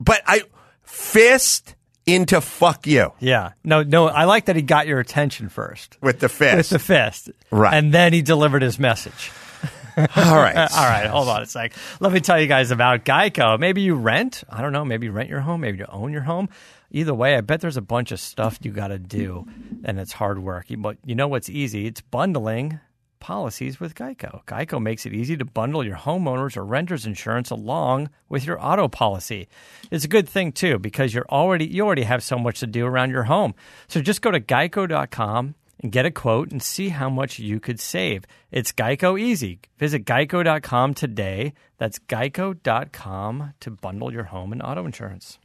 but 0.00 0.20
I 0.26 0.42
fist 0.82 1.75
into 2.06 2.40
fuck 2.40 2.86
you 2.86 3.12
yeah. 3.18 3.52
No, 3.64 3.82
no, 3.82 4.06
I 4.08 4.24
like 4.24 4.46
that 4.46 4.56
he 4.56 4.62
got 4.62 4.86
your 4.86 5.00
attention 5.00 5.48
first. 5.48 5.98
with 6.00 6.20
the 6.20 6.28
fist. 6.28 6.56
With 6.56 6.68
the 6.68 6.78
fist. 6.78 7.30
Right. 7.50 7.74
And 7.74 7.92
then 7.92 8.12
he 8.12 8.22
delivered 8.22 8.62
his 8.62 8.78
message. 8.78 9.32
All 9.96 10.36
right. 10.36 10.56
All 10.56 10.88
right, 10.88 11.06
hold 11.06 11.28
on 11.28 11.42
a 11.42 11.46
sec. 11.46 11.72
Let 12.00 12.12
me 12.12 12.20
tell 12.20 12.40
you 12.40 12.46
guys 12.46 12.70
about 12.70 13.04
Geico. 13.04 13.58
Maybe 13.58 13.80
you 13.80 13.94
rent. 13.94 14.44
I 14.48 14.62
don't 14.62 14.72
know. 14.72 14.84
Maybe 14.84 15.06
you 15.06 15.12
rent 15.12 15.28
your 15.28 15.40
home. 15.40 15.62
Maybe 15.62 15.78
you 15.78 15.86
own 15.88 16.12
your 16.12 16.22
home. 16.22 16.48
Either 16.90 17.14
way, 17.14 17.34
I 17.34 17.40
bet 17.40 17.60
there's 17.60 17.76
a 17.76 17.82
bunch 17.82 18.12
of 18.12 18.20
stuff 18.20 18.58
you 18.62 18.70
got 18.70 18.88
to 18.88 18.98
do, 18.98 19.46
and 19.84 19.98
it's 19.98 20.12
hard 20.12 20.38
work. 20.38 20.66
But 20.78 20.98
you 21.04 21.14
know 21.14 21.26
what's 21.28 21.50
easy? 21.50 21.86
It's 21.86 22.00
bundling 22.00 22.78
policies 23.20 23.80
with 23.80 23.94
Geico. 23.94 24.44
Geico 24.46 24.80
makes 24.80 25.06
it 25.06 25.12
easy 25.12 25.36
to 25.36 25.44
bundle 25.44 25.84
your 25.84 25.96
homeowners 25.96 26.56
or 26.56 26.64
renters 26.64 27.06
insurance 27.06 27.50
along 27.50 28.10
with 28.28 28.46
your 28.46 28.60
auto 28.64 28.88
policy. 28.88 29.48
It's 29.90 30.04
a 30.04 30.08
good 30.08 30.28
thing 30.28 30.52
too 30.52 30.78
because 30.78 31.14
you're 31.14 31.28
already 31.28 31.66
you 31.66 31.84
already 31.84 32.02
have 32.02 32.22
so 32.22 32.38
much 32.38 32.60
to 32.60 32.66
do 32.66 32.86
around 32.86 33.10
your 33.10 33.24
home. 33.24 33.54
So 33.88 34.00
just 34.00 34.22
go 34.22 34.30
to 34.30 34.40
geico.com 34.40 35.54
and 35.82 35.92
get 35.92 36.06
a 36.06 36.10
quote 36.10 36.50
and 36.50 36.62
see 36.62 36.88
how 36.88 37.10
much 37.10 37.38
you 37.38 37.60
could 37.60 37.80
save. 37.80 38.24
It's 38.50 38.72
Geico 38.72 39.20
easy. 39.20 39.60
Visit 39.78 40.04
geico.com 40.04 40.94
today. 40.94 41.52
That's 41.78 41.98
geico.com 41.98 43.54
to 43.60 43.70
bundle 43.70 44.12
your 44.12 44.24
home 44.24 44.52
and 44.52 44.62
auto 44.62 44.86
insurance. 44.86 45.38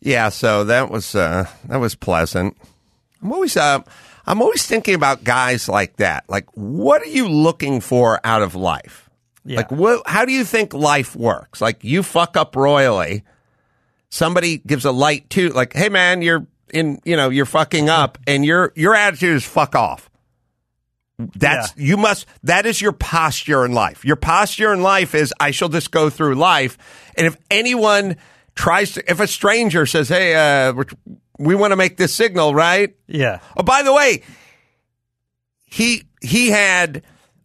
Yeah, 0.00 0.28
so 0.28 0.64
that 0.64 0.90
was 0.90 1.14
uh, 1.14 1.48
that 1.64 1.78
was 1.78 1.94
pleasant. 1.94 2.56
I'm 3.22 3.32
always 3.32 3.56
uh, 3.56 3.80
I'm 4.26 4.42
always 4.42 4.66
thinking 4.66 4.94
about 4.94 5.24
guys 5.24 5.68
like 5.68 5.96
that. 5.96 6.24
Like, 6.28 6.46
what 6.54 7.00
are 7.02 7.06
you 7.06 7.28
looking 7.28 7.80
for 7.80 8.20
out 8.24 8.42
of 8.42 8.54
life? 8.54 9.08
Yeah. 9.44 9.58
Like, 9.58 9.70
what? 9.70 10.02
How 10.06 10.24
do 10.24 10.32
you 10.32 10.44
think 10.44 10.74
life 10.74 11.14
works? 11.14 11.60
Like, 11.60 11.84
you 11.84 12.02
fuck 12.02 12.36
up 12.36 12.56
royally. 12.56 13.22
Somebody 14.08 14.58
gives 14.58 14.84
a 14.84 14.92
light 14.92 15.30
to, 15.30 15.50
like, 15.50 15.72
hey 15.72 15.88
man, 15.88 16.22
you're 16.22 16.46
in, 16.72 17.00
you 17.04 17.16
know, 17.16 17.30
you're 17.30 17.46
fucking 17.46 17.88
up, 17.88 18.18
and 18.26 18.44
your 18.44 18.72
your 18.74 18.94
attitude 18.94 19.36
is 19.36 19.44
fuck 19.44 19.74
off. 19.76 20.10
That's 21.18 21.72
you 21.76 21.96
must. 21.96 22.26
That 22.42 22.66
is 22.66 22.80
your 22.80 22.92
posture 22.92 23.64
in 23.64 23.72
life. 23.72 24.04
Your 24.04 24.16
posture 24.16 24.72
in 24.72 24.82
life 24.82 25.14
is 25.14 25.32
I 25.40 25.50
shall 25.52 25.68
just 25.68 25.90
go 25.90 26.10
through 26.10 26.34
life, 26.34 26.76
and 27.16 27.26
if 27.26 27.36
anyone 27.50 28.16
tries 28.56 28.92
to, 28.92 29.10
if 29.10 29.20
a 29.20 29.26
stranger 29.28 29.86
says, 29.86 30.08
"Hey, 30.08 30.34
uh, 30.34 30.72
we're- 30.72 31.54
want 31.56 31.70
to 31.72 31.76
make 31.76 31.96
this 31.96 32.14
signal," 32.14 32.54
right? 32.54 32.96
Yeah. 33.06 33.38
Oh, 33.56 33.62
by 33.62 33.82
the 33.82 33.92
way, 33.92 34.22
he 35.66 36.04
he 36.22 36.50
had 36.50 37.02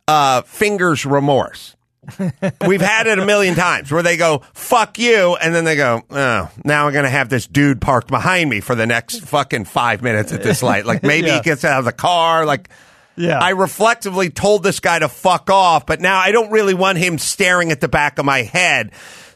uh, 0.07 0.41
fingers 0.43 1.05
remorse. 1.05 1.75
We've 2.65 2.81
had 2.81 3.05
it 3.05 3.19
a 3.19 3.25
million 3.25 3.53
times 3.55 3.91
where 3.91 4.01
they 4.01 4.17
go 4.17 4.41
"fuck 4.53 4.97
you" 4.97 5.35
and 5.35 5.53
then 5.53 5.65
they 5.65 5.75
go, 5.75 6.01
"Oh, 6.09 6.49
now 6.65 6.87
I'm 6.87 6.93
going 6.93 7.03
to 7.03 7.09
have 7.11 7.29
this 7.29 7.45
dude 7.47 7.79
parked 7.81 8.07
behind 8.07 8.49
me 8.49 8.59
for 8.59 8.73
the 8.75 8.87
next 8.87 9.19
fucking 9.21 9.65
five 9.65 10.01
minutes 10.01 10.31
at 10.33 10.41
this 10.41 10.63
light." 10.71 10.85
Like 10.85 11.03
maybe 11.03 11.27
Yeah. 11.27 11.35
he 11.35 11.41
gets 11.41 11.63
out 11.63 11.79
of 11.79 11.85
the 11.85 11.91
car. 11.91 12.45
Like, 12.45 12.69
Yeah. 13.15 13.37
I 13.39 13.49
reflectively 13.51 14.29
told 14.31 14.63
this 14.63 14.79
guy 14.79 14.97
to 14.99 15.09
fuck 15.09 15.49
off, 15.51 15.85
but 15.85 16.01
now 16.01 16.17
I 16.17 16.31
don't 16.31 16.49
really 16.51 16.73
want 16.73 16.97
him 16.97 17.17
staring 17.19 17.71
at 17.71 17.81
the 17.81 17.87
back 17.89 18.17
of 18.17 18.25
my 18.25 18.41
head. 18.43 18.91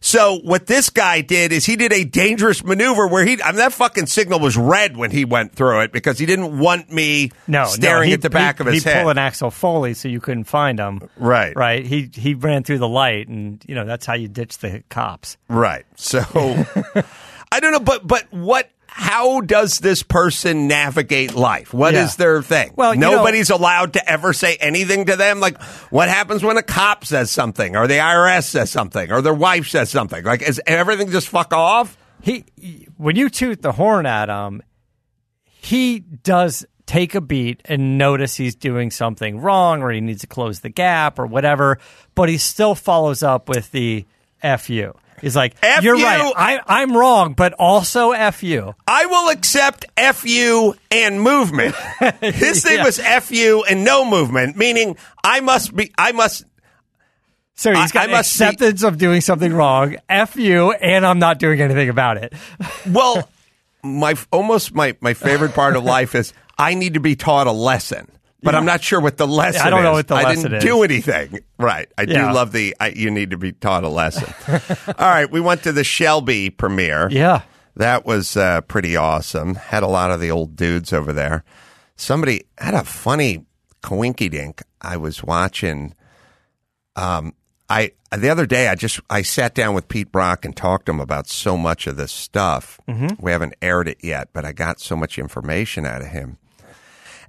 So 0.06 0.38
what 0.38 0.68
this 0.68 0.92
guy 0.92 1.22
did 1.22 1.52
is 1.52 1.66
he 1.66 1.76
did 1.76 1.92
a 1.92 2.04
dangerous 2.04 2.64
maneuver 2.64 3.08
where 3.08 3.26
he, 3.26 3.42
I 3.42 3.48
mean, 3.48 3.58
that 3.58 3.74
fucking 3.74 4.06
signal 4.06 4.40
was 4.40 4.56
red 4.56 4.96
when 4.96 5.10
he 5.10 5.26
went 5.26 5.56
through 5.56 5.80
it 5.82 5.92
because 5.92 6.20
he 6.20 6.28
didn't 6.28 6.60
want 6.60 6.92
me 6.92 7.32
No, 7.48 7.66
staring 7.66 8.02
no, 8.02 8.08
he, 8.10 8.14
at 8.14 8.22
the 8.22 8.30
back 8.30 8.60
he, 8.60 8.62
of 8.62 8.68
his 8.72 8.84
he 8.84 8.90
head. 8.90 9.02
pulled 9.02 9.14
an 9.14 9.18
Axel 9.18 9.50
Foley 9.50 9.96
so 9.96 10.08
you 10.08 10.20
couldn't 10.22 10.44
find 10.44 10.78
him. 10.78 11.10
Right. 11.18 11.56
Right. 11.56 11.84
He 11.84 12.12
he 12.14 12.36
ran 12.36 12.64
through 12.64 12.78
the 12.78 12.88
light, 12.88 13.30
and 13.30 13.64
you 13.68 13.74
know 13.74 13.84
that's 13.86 14.06
how 14.06 14.14
you 14.14 14.28
ditch 14.28 14.60
the 14.60 14.84
cops. 14.90 15.38
Right. 15.50 15.86
So 15.96 16.20
I 17.52 17.60
don't 17.60 17.72
know, 17.72 17.80
but 17.80 18.06
but 18.08 18.32
what? 18.32 18.70
How 18.98 19.42
does 19.42 19.80
this 19.80 20.04
person 20.04 20.70
navigate 20.70 21.36
life? 21.36 21.74
What 21.74 21.94
is 21.96 22.12
Yeah. 22.14 22.16
their 22.18 22.42
thing? 22.42 22.72
Well, 22.78 22.94
you 22.94 23.00
know- 23.02 23.12
nobody's 23.12 23.50
allowed 23.50 23.92
to 23.94 24.10
ever 24.10 24.32
say 24.32 24.56
anything 24.56 25.08
to 25.08 25.18
them. 25.18 25.42
Like, 25.42 25.62
what 25.90 26.08
happens 26.08 26.44
when 26.44 26.56
a 26.56 26.64
cop 26.64 27.04
says 27.04 27.30
something, 27.30 27.76
or 27.76 27.88
the 27.88 28.00
IRS 28.00 28.48
says 28.48 28.72
something, 28.72 29.12
or 29.12 29.22
their 29.22 29.34
wife 29.34 29.68
says 29.68 29.90
something? 29.90 30.24
Like, 30.24 30.42
is 30.42 30.62
everything 30.66 31.12
just 31.12 31.28
fuck 31.28 31.54
off? 31.54 31.98
He 32.22 32.46
when 32.96 33.18
you 33.18 33.30
toot 33.30 33.62
the 33.62 33.74
horn 33.74 34.06
at 34.06 34.30
him, 34.30 34.62
he 35.46 36.00
does 36.00 36.66
take 36.86 37.16
a 37.16 37.22
beat 37.22 37.62
and 37.66 37.98
notice 37.98 38.36
he's 38.38 38.56
doing 38.56 38.92
something 38.92 39.40
wrong 39.42 39.82
or 39.82 39.92
he 39.92 40.00
needs 40.00 40.22
to 40.22 40.28
close 40.28 40.62
the 40.62 40.70
gap 40.70 41.20
or 41.20 41.26
whatever, 41.26 41.80
but 42.16 42.30
he 42.30 42.38
still 42.38 42.76
follows 42.76 43.24
up 43.24 43.50
with 43.50 43.72
the 43.72 44.06
F 44.42 44.70
you. 44.70 44.94
He's 45.26 45.36
like, 45.36 45.56
F 45.64 45.84
You're 45.84 45.96
you." 45.96 46.04
right. 46.06 46.34
I, 46.38 46.60
I'm 46.68 46.96
wrong, 46.96 47.34
but 47.34 47.54
also 47.54 48.12
F 48.12 48.44
you. 48.44 48.76
I 48.88 49.08
will 49.08 49.30
accept 49.30 49.84
fu 50.14 50.76
and 50.92 51.20
movement. 51.20 51.74
His 52.22 52.62
thing 52.64 52.78
Yeah. 52.78 52.84
was 52.84 53.00
fu 53.00 53.64
and 53.68 53.84
no 53.84 54.06
movement, 54.06 54.56
meaning 54.56 54.98
I 55.24 55.40
must 55.40 55.76
be. 55.76 55.92
I 55.98 56.12
must. 56.12 56.46
So 57.56 57.74
he's 57.74 57.92
got 57.92 58.08
I 58.08 58.12
must 58.12 58.38
be- 58.38 58.46
acceptance 58.46 58.84
of 58.84 59.00
doing 59.00 59.22
something 59.22 59.52
wrong, 59.52 59.96
F 60.08 60.36
you, 60.36 60.74
and 60.74 61.04
I'm 61.04 61.18
not 61.18 61.40
doing 61.40 61.60
anything 61.60 61.90
about 61.90 62.18
it. 62.18 62.32
Well, 62.88 63.28
my 63.84 64.14
almost 64.32 64.76
my 64.76 64.96
my 65.02 65.16
favorite 65.16 65.56
part 65.56 65.76
of 65.76 65.84
life 65.84 66.14
is 66.14 66.34
I 66.60 66.76
need 66.76 66.94
to 66.94 67.00
be 67.00 67.16
taught 67.16 67.48
a 67.48 67.52
lesson, 67.52 68.12
but 68.46 68.56
I'm 68.56 68.66
not 68.66 68.82
sure 68.84 69.02
what 69.02 69.18
the 69.18 69.28
lesson. 69.28 69.60
Is. 69.62 69.66
I 69.66 69.70
don't 69.70 69.84
know 69.84 69.92
is. 69.92 69.96
what 69.98 70.08
the 70.08 70.14
lesson 70.16 70.32
is. 70.32 70.38
I 70.40 70.48
didn't 70.50 70.58
is. 70.60 70.64
do 70.64 70.84
anything. 70.84 71.40
Right. 71.58 71.90
I 71.98 72.04
Yeah. 72.04 72.30
do 72.30 72.34
love 72.34 72.52
the 72.54 72.76
I, 72.80 72.88
you 72.90 73.12
need 73.12 73.32
to 73.32 73.38
be 73.38 73.52
taught 73.52 73.84
a 73.84 73.90
lesson. 73.90 74.34
All 74.98 75.10
right, 75.10 75.30
we 75.30 75.42
went 75.42 75.64
to 75.64 75.72
the 75.74 75.84
Shelby 75.84 76.50
premiere. 76.50 77.10
Yeah. 77.12 77.42
That 77.76 78.06
was 78.06 78.38
uh, 78.38 78.62
pretty 78.62 78.96
awesome. 78.96 79.56
Had 79.56 79.84
a 79.84 79.88
lot 79.88 80.10
of 80.12 80.22
the 80.22 80.32
old 80.32 80.56
dudes 80.56 80.94
over 80.94 81.12
there. 81.12 81.44
Somebody 81.98 82.46
had 82.58 82.74
a 82.74 82.84
funny 82.86 83.46
coinky 83.84 84.32
dink. 84.32 84.62
I 84.82 84.96
was 84.98 85.22
watching. 85.24 85.94
Um, 86.96 87.34
I 87.70 87.92
the 88.16 88.30
other 88.30 88.46
day 88.46 88.68
I 88.70 88.76
just 88.76 89.00
I 89.10 89.24
sat 89.24 89.56
down 89.56 89.74
with 89.74 89.88
Pete 89.88 90.12
Brock 90.12 90.46
and 90.46 90.56
talked 90.56 90.86
to 90.86 90.92
him 90.92 91.00
about 91.02 91.28
so 91.28 91.58
much 91.58 91.88
of 91.88 91.98
this 91.98 92.12
stuff. 92.12 92.80
We 93.20 93.32
haven't 93.32 93.56
aired 93.62 93.88
it 93.88 93.98
yet, 94.02 94.30
but 94.34 94.46
I 94.46 94.52
got 94.54 94.80
so 94.80 94.96
much 94.96 95.18
information 95.20 95.86
out 95.86 96.02
of 96.02 96.08
him. 96.08 96.38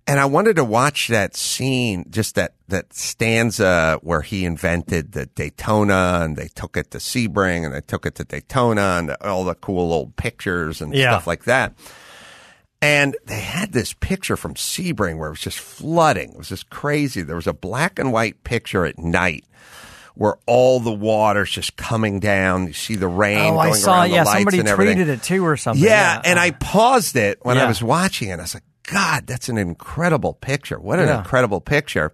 And 0.09 0.21
I 0.21 0.25
wanted 0.27 0.55
to 0.57 0.65
watch 0.65 1.09
that 1.09 1.35
scene, 1.35 2.05
just 2.11 2.37
that, 2.37 2.55
that 2.69 2.93
stanza 2.95 3.99
where 4.03 4.23
he 4.23 4.45
invented 4.45 5.13
the 5.13 5.27
Daytona 5.27 6.21
and 6.23 6.37
they 6.37 6.47
took 6.47 6.77
it 6.77 6.93
to 6.93 6.99
Sebring 6.99 7.65
and 7.65 7.75
they 7.75 7.81
took 7.81 8.07
it 8.07 8.15
to 8.17 8.25
Daytona 8.25 8.99
and 9.01 9.11
all 9.23 9.43
the 9.45 9.57
cool 9.57 9.93
old 9.93 10.15
pictures 10.15 10.81
and 10.81 10.95
Yeah. 10.95 11.11
stuff 11.11 11.27
like 11.27 11.45
that. 11.45 11.73
And 12.81 13.17
they 13.27 13.41
had 13.41 13.73
this 13.73 13.95
picture 13.95 14.37
from 14.37 14.55
Sebring 14.55 15.19
where 15.19 15.29
it 15.29 15.33
was 15.33 15.41
just 15.41 15.59
flooding. 15.59 16.31
It 16.33 16.39
was 16.39 16.51
just 16.51 16.71
crazy. 16.71 17.23
There 17.23 17.35
was 17.37 17.47
a 17.49 17.53
black 17.55 17.99
and 17.99 18.13
white 18.13 18.45
picture 18.45 18.85
at 18.85 18.99
night 18.99 19.45
where 20.15 20.37
all 20.47 20.79
the 20.79 20.93
water's 20.93 21.51
just 21.51 21.77
coming 21.77 22.21
down. 22.21 22.69
You 22.69 22.73
see 22.75 22.95
the 22.95 23.09
rain 23.09 23.39
Oh, 23.39 23.57
going 23.57 23.73
I 23.73 23.73
saw. 23.73 23.93
around 24.03 24.11
the 24.11 24.15
Yeah, 24.17 24.23
lights 24.23 24.37
somebody 24.39 24.59
and 24.61 24.69
everything. 24.69 24.99
tweeted 24.99 25.09
it 25.09 25.23
too 25.25 25.45
or 25.45 25.57
something. 25.57 25.85
Yeah, 25.85 26.21
and 26.25 26.39
I 26.39 26.53
paused 26.53 27.17
it 27.17 27.39
when 27.43 27.59
I 27.59 27.67
was 27.67 27.83
watching 27.83 28.29
it. 28.29 28.35
I 28.39 28.43
was 28.43 28.55
like, 28.55 28.63
God, 28.87 29.27
that's 29.27 29.49
an 29.49 29.59
incredible 29.59 30.33
picture. 30.35 30.79
What 30.79 30.99
an 30.99 31.09
Yeah. 31.09 31.19
incredible 31.19 31.61
picture. 31.61 32.13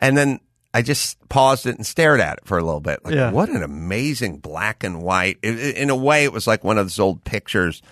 And 0.00 0.16
then 0.16 0.40
I 0.74 0.82
just 0.82 1.16
paused 1.28 1.66
it 1.66 1.76
and 1.76 1.86
stared 1.86 2.20
at 2.20 2.38
it 2.38 2.46
for 2.46 2.58
a 2.58 2.62
little 2.64 2.80
bit. 2.80 3.04
Like, 3.04 3.14
Yeah. 3.14 3.30
what 3.30 3.48
an 3.48 3.62
amazing 3.62 4.38
black 4.38 4.84
and 4.84 5.00
white. 5.02 5.38
In 5.42 5.90
a 5.90 5.96
way, 5.96 6.24
it 6.24 6.32
was 6.32 6.46
like 6.46 6.62
one 6.64 6.76
of 6.78 6.84
those 6.86 6.98
old 6.98 7.24
pictures 7.24 7.82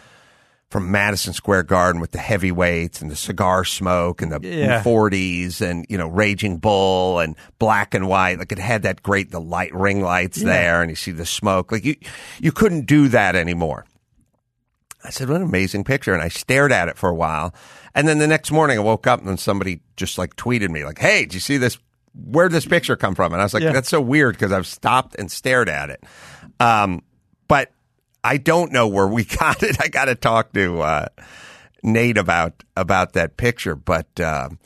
from 0.70 0.90
Madison 0.90 1.32
Square 1.32 1.62
Garden 1.62 2.00
with 2.00 2.10
the 2.10 2.18
heavyweights 2.18 3.00
and 3.00 3.08
the 3.10 3.16
cigar 3.16 3.64
smoke 3.64 4.20
and 4.20 4.32
the 4.32 4.40
Yeah. 4.42 4.82
40s 4.82 5.60
and, 5.60 5.86
you 5.88 5.96
know, 5.96 6.08
Raging 6.08 6.58
Bull 6.58 7.20
and 7.20 7.36
black 7.60 7.94
and 7.94 8.08
white. 8.08 8.38
Like 8.40 8.50
it 8.52 8.58
had 8.58 8.82
that 8.82 9.02
great, 9.02 9.30
the 9.30 9.40
light 9.40 9.72
ring 9.74 10.02
lights 10.02 10.42
there 10.42 10.82
and 10.82 10.90
you 10.90 10.96
see 10.96 11.12
the 11.12 11.24
smoke. 11.24 11.70
Like 11.70 11.84
you, 11.84 11.94
you 12.40 12.50
couldn't 12.50 12.86
do 12.86 13.06
that 13.08 13.36
anymore. 13.36 13.84
I 15.04 15.10
said, 15.10 15.28
what 15.28 15.36
an 15.40 15.46
amazing 15.46 15.84
picture. 15.84 16.12
And 16.14 16.22
I 16.22 16.28
stared 16.28 16.72
at 16.72 16.88
it 16.88 16.98
for 16.98 17.08
a 17.08 17.14
while. 17.14 17.54
And 17.96 18.06
then 18.06 18.18
the 18.18 18.26
next 18.28 18.52
morning 18.52 18.78
I 18.78 18.82
woke 18.82 19.06
up 19.08 19.18
and 19.20 19.28
then 19.28 19.38
somebody 19.38 19.80
just 19.96 20.18
like 20.18 20.36
tweeted 20.36 20.68
me 20.70 20.84
like, 20.84 20.98
Hey, 20.98 21.22
did 21.22 21.34
you 21.34 21.40
see 21.40 21.56
this? 21.56 21.78
Where'd 22.14 22.52
this 22.52 22.66
picture 22.66 22.94
come 22.94 23.14
from? 23.14 23.32
And 23.32 23.40
I 23.40 23.44
was 23.44 23.54
like, 23.54 23.62
Yeah. 23.64 23.72
that's 23.72 23.88
so 23.88 24.00
weird 24.00 24.34
because 24.34 24.52
I've 24.52 24.66
stopped 24.66 25.16
and 25.18 25.32
stared 25.32 25.68
at 25.68 25.90
it. 25.90 26.04
Um, 26.60 27.02
but 27.48 27.72
I 28.22 28.36
don't 28.36 28.70
know 28.70 28.86
where 28.86 29.08
we 29.08 29.24
got 29.40 29.62
it. 29.62 29.78
I 29.80 29.88
got 29.88 30.04
to 30.04 30.14
talk 30.14 30.52
to, 30.52 30.80
uh, 30.82 31.06
Nate 31.82 32.18
about, 32.18 32.62
about 32.76 33.14
that 33.14 33.36
picture, 33.36 33.74
but, 33.74 34.20
um, 34.20 34.58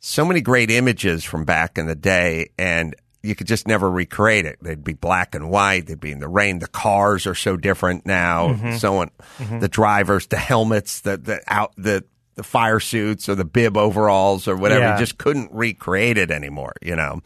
so 0.00 0.24
many 0.24 0.40
great 0.40 0.70
images 0.70 1.22
from 1.22 1.44
back 1.44 1.78
in 1.78 1.86
the 1.86 1.94
day 1.94 2.50
and 2.58 2.96
you 3.22 3.36
could 3.36 3.46
just 3.46 3.68
never 3.68 3.88
recreate 3.88 4.46
it. 4.46 4.58
They'd 4.60 4.82
be 4.82 4.94
black 4.94 5.36
and 5.36 5.48
white. 5.48 5.86
They'd 5.86 6.00
be 6.00 6.10
in 6.10 6.18
the 6.18 6.26
rain. 6.26 6.58
The 6.58 6.66
cars 6.66 7.24
are 7.28 7.36
so 7.36 7.56
different 7.56 8.04
now. 8.04 8.76
So 8.78 8.96
on, 8.98 9.10
the 9.60 9.68
drivers, 9.68 10.26
the 10.26 10.36
helmets, 10.38 11.02
the, 11.02 11.16
the 11.18 11.40
out, 11.46 11.72
the, 11.76 12.02
the 12.34 12.42
fire 12.42 12.80
suits 12.80 13.28
or 13.28 13.34
the 13.34 13.44
bib 13.44 13.76
overalls 13.76 14.48
or 14.48 14.56
whatever. 14.56 14.80
Yeah. 14.80 14.94
You 14.94 14.98
just 15.00 15.18
couldn't 15.18 15.50
recreate 15.52 16.18
it 16.18 16.30
anymore, 16.30 16.72
you 16.82 16.96
know. 16.96 17.20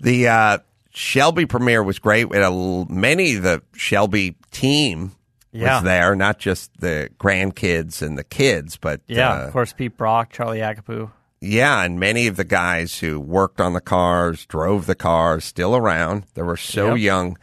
The, 0.00 0.28
uh, 0.28 0.58
Shelby 0.92 1.46
premiere 1.46 1.82
was 1.82 1.98
great. 1.98 2.28
We 2.28 2.38
a, 2.38 2.50
many 2.88 3.36
of 3.36 3.42
the 3.44 3.62
Shelby 3.74 4.34
team 4.50 5.12
Yeah. 5.52 5.76
was 5.76 5.84
there, 5.84 6.16
not 6.16 6.38
just 6.38 6.70
the 6.80 7.10
grandkids 7.18 8.02
and 8.02 8.18
the 8.18 8.24
kids, 8.24 8.76
but, 8.76 9.00
Yeah, 9.06 9.32
uh, 9.32 9.46
of 9.46 9.52
course, 9.52 9.72
Pete 9.72 9.96
Brock, 9.96 10.30
Charlie 10.32 10.58
Agapiou. 10.58 11.10
yeah, 11.40 11.82
and 11.84 12.00
many 12.00 12.26
of 12.26 12.36
the 12.36 12.44
guys 12.44 12.98
who 12.98 13.20
worked 13.20 13.60
on 13.60 13.72
the 13.72 13.80
cars, 13.80 14.46
drove 14.46 14.86
the 14.86 14.94
cars, 14.96 15.44
still 15.44 15.76
around. 15.76 16.24
They 16.34 16.42
were 16.42 16.56
so 16.56 16.88
Yep. 16.94 16.98
young 16.98 17.38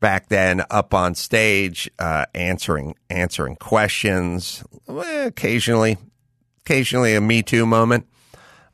back 0.00 0.28
then, 0.28 0.62
up 0.70 0.94
on 0.94 1.14
stage, 1.14 1.90
uh, 1.98 2.24
answering 2.34 2.94
answering 3.10 3.56
questions. 3.56 4.64
Occasionally, 4.88 5.98
occasionally 6.72 7.14
a 7.14 7.20
Me 7.20 7.42
Too 7.42 7.64
moment 7.64 8.06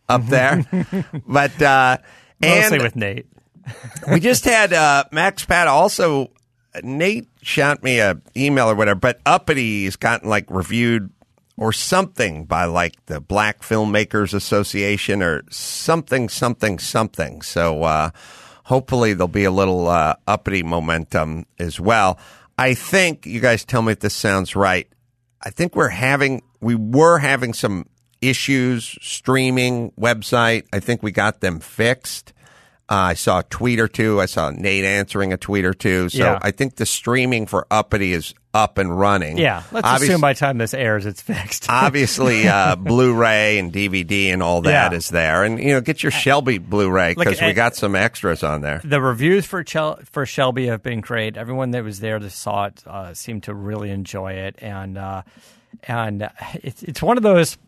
up 0.08 0.26
there, 0.26 0.64
but 1.26 1.62
uh, 1.62 1.98
Mostly 2.42 2.76
And- 2.76 2.82
with 2.82 2.96
Nate. 2.96 3.26
we 4.12 4.20
just 4.20 4.44
had 4.44 4.72
uh, 4.74 5.04
Max 5.12 5.44
Pat 5.44 5.68
also. 5.68 6.30
Nate 6.82 7.28
shot 7.40 7.82
me 7.84 8.00
a 8.00 8.20
email 8.36 8.68
or 8.68 8.74
whatever, 8.74 8.98
but 8.98 9.20
Uppity 9.24 9.88
gotten 9.96 10.28
like 10.28 10.44
reviewed 10.50 11.10
or 11.56 11.72
something 11.72 12.44
by 12.44 12.64
like 12.64 13.06
the 13.06 13.20
Black 13.20 13.62
Filmmakers 13.62 14.34
Association 14.34 15.22
or 15.22 15.44
something, 15.50 16.28
something, 16.28 16.78
something. 16.80 17.40
So 17.42 17.84
uh, 17.84 18.10
hopefully 18.64 19.14
there'll 19.14 19.28
be 19.28 19.44
a 19.44 19.50
little 19.52 19.86
uh, 19.88 20.16
uppity 20.26 20.62
momentum 20.64 21.46
as 21.58 21.78
well. 21.80 22.18
I 22.58 22.74
think 22.74 23.24
you 23.24 23.40
guys 23.40 23.64
tell 23.64 23.80
me 23.82 23.92
if 23.92 24.00
this 24.00 24.14
sounds 24.14 24.54
right. 24.56 24.88
I 25.44 25.50
think 25.50 25.76
we're 25.76 25.88
having 25.88 26.42
we 26.60 26.74
were 26.74 27.18
having 27.18 27.52
some 27.52 27.86
issues 28.20 28.96
streaming 29.02 29.90
website. 29.92 30.64
I 30.72 30.80
think 30.80 31.02
we 31.02 31.12
got 31.12 31.40
them 31.40 31.60
fixed. 31.60 32.32
Uh, 32.88 32.94
I 32.94 33.14
saw 33.14 33.40
a 33.40 33.42
tweet 33.44 33.80
or 33.80 33.88
two. 33.88 34.20
I 34.20 34.26
saw 34.26 34.50
Nate 34.50 34.84
answering 34.84 35.32
a 35.32 35.36
tweet 35.36 35.64
or 35.64 35.74
two. 35.74 36.08
So 36.08 36.18
Yeah. 36.18 36.38
I 36.42 36.50
think 36.50 36.76
the 36.76 36.86
streaming 36.86 37.46
for 37.46 37.66
Uppity 37.70 38.12
is 38.12 38.34
up 38.54 38.78
and 38.78 38.96
running. 38.98 39.36
Yeah, 39.36 39.64
let's 39.72 39.86
Obvious- 39.86 40.08
assume 40.10 40.20
by 40.20 40.32
the 40.32 40.38
time 40.38 40.58
this 40.58 40.72
airs, 40.72 41.04
it's 41.06 41.20
fixed. 41.20 41.66
obviously 41.68 42.46
uh, 42.48 42.76
Blu-ray 42.78 43.58
and 43.58 43.72
DVD 43.72 44.28
and 44.32 44.42
all 44.42 44.62
that 44.62 44.92
is 44.92 45.10
Yeah. 45.10 45.12
there, 45.20 45.44
and 45.44 45.58
you 45.58 45.72
know 45.72 45.80
get 45.80 46.02
your 46.02 46.12
Shelby 46.12 46.58
Blu-ray 46.58 47.10
Look, 47.14 47.26
because 47.26 47.40
we 47.40 47.48
and- 47.48 47.56
got 47.56 47.74
some 47.76 47.94
extras 47.96 48.42
on 48.42 48.60
there. 48.60 48.80
the 48.84 49.00
reviews 49.00 49.44
for 49.44 49.62
Chel- 49.64 49.98
for 50.10 50.24
Shelby 50.24 50.66
have 50.68 50.82
been 50.82 51.00
great. 51.00 51.36
Everyone 51.36 51.72
that 51.72 51.82
was 51.84 52.00
there 52.00 52.18
that 52.20 52.30
saw 52.30 52.66
it 52.66 52.82
uh, 52.86 53.12
seemed 53.12 53.42
to 53.42 53.54
really 53.54 53.90
enjoy 53.90 54.32
it, 54.34 54.54
and 54.58 54.96
uh, 54.96 55.22
and 55.88 56.30
it's 56.54 56.82
it's 56.84 57.02
one 57.02 57.16
of 57.16 57.22
those 57.24 57.58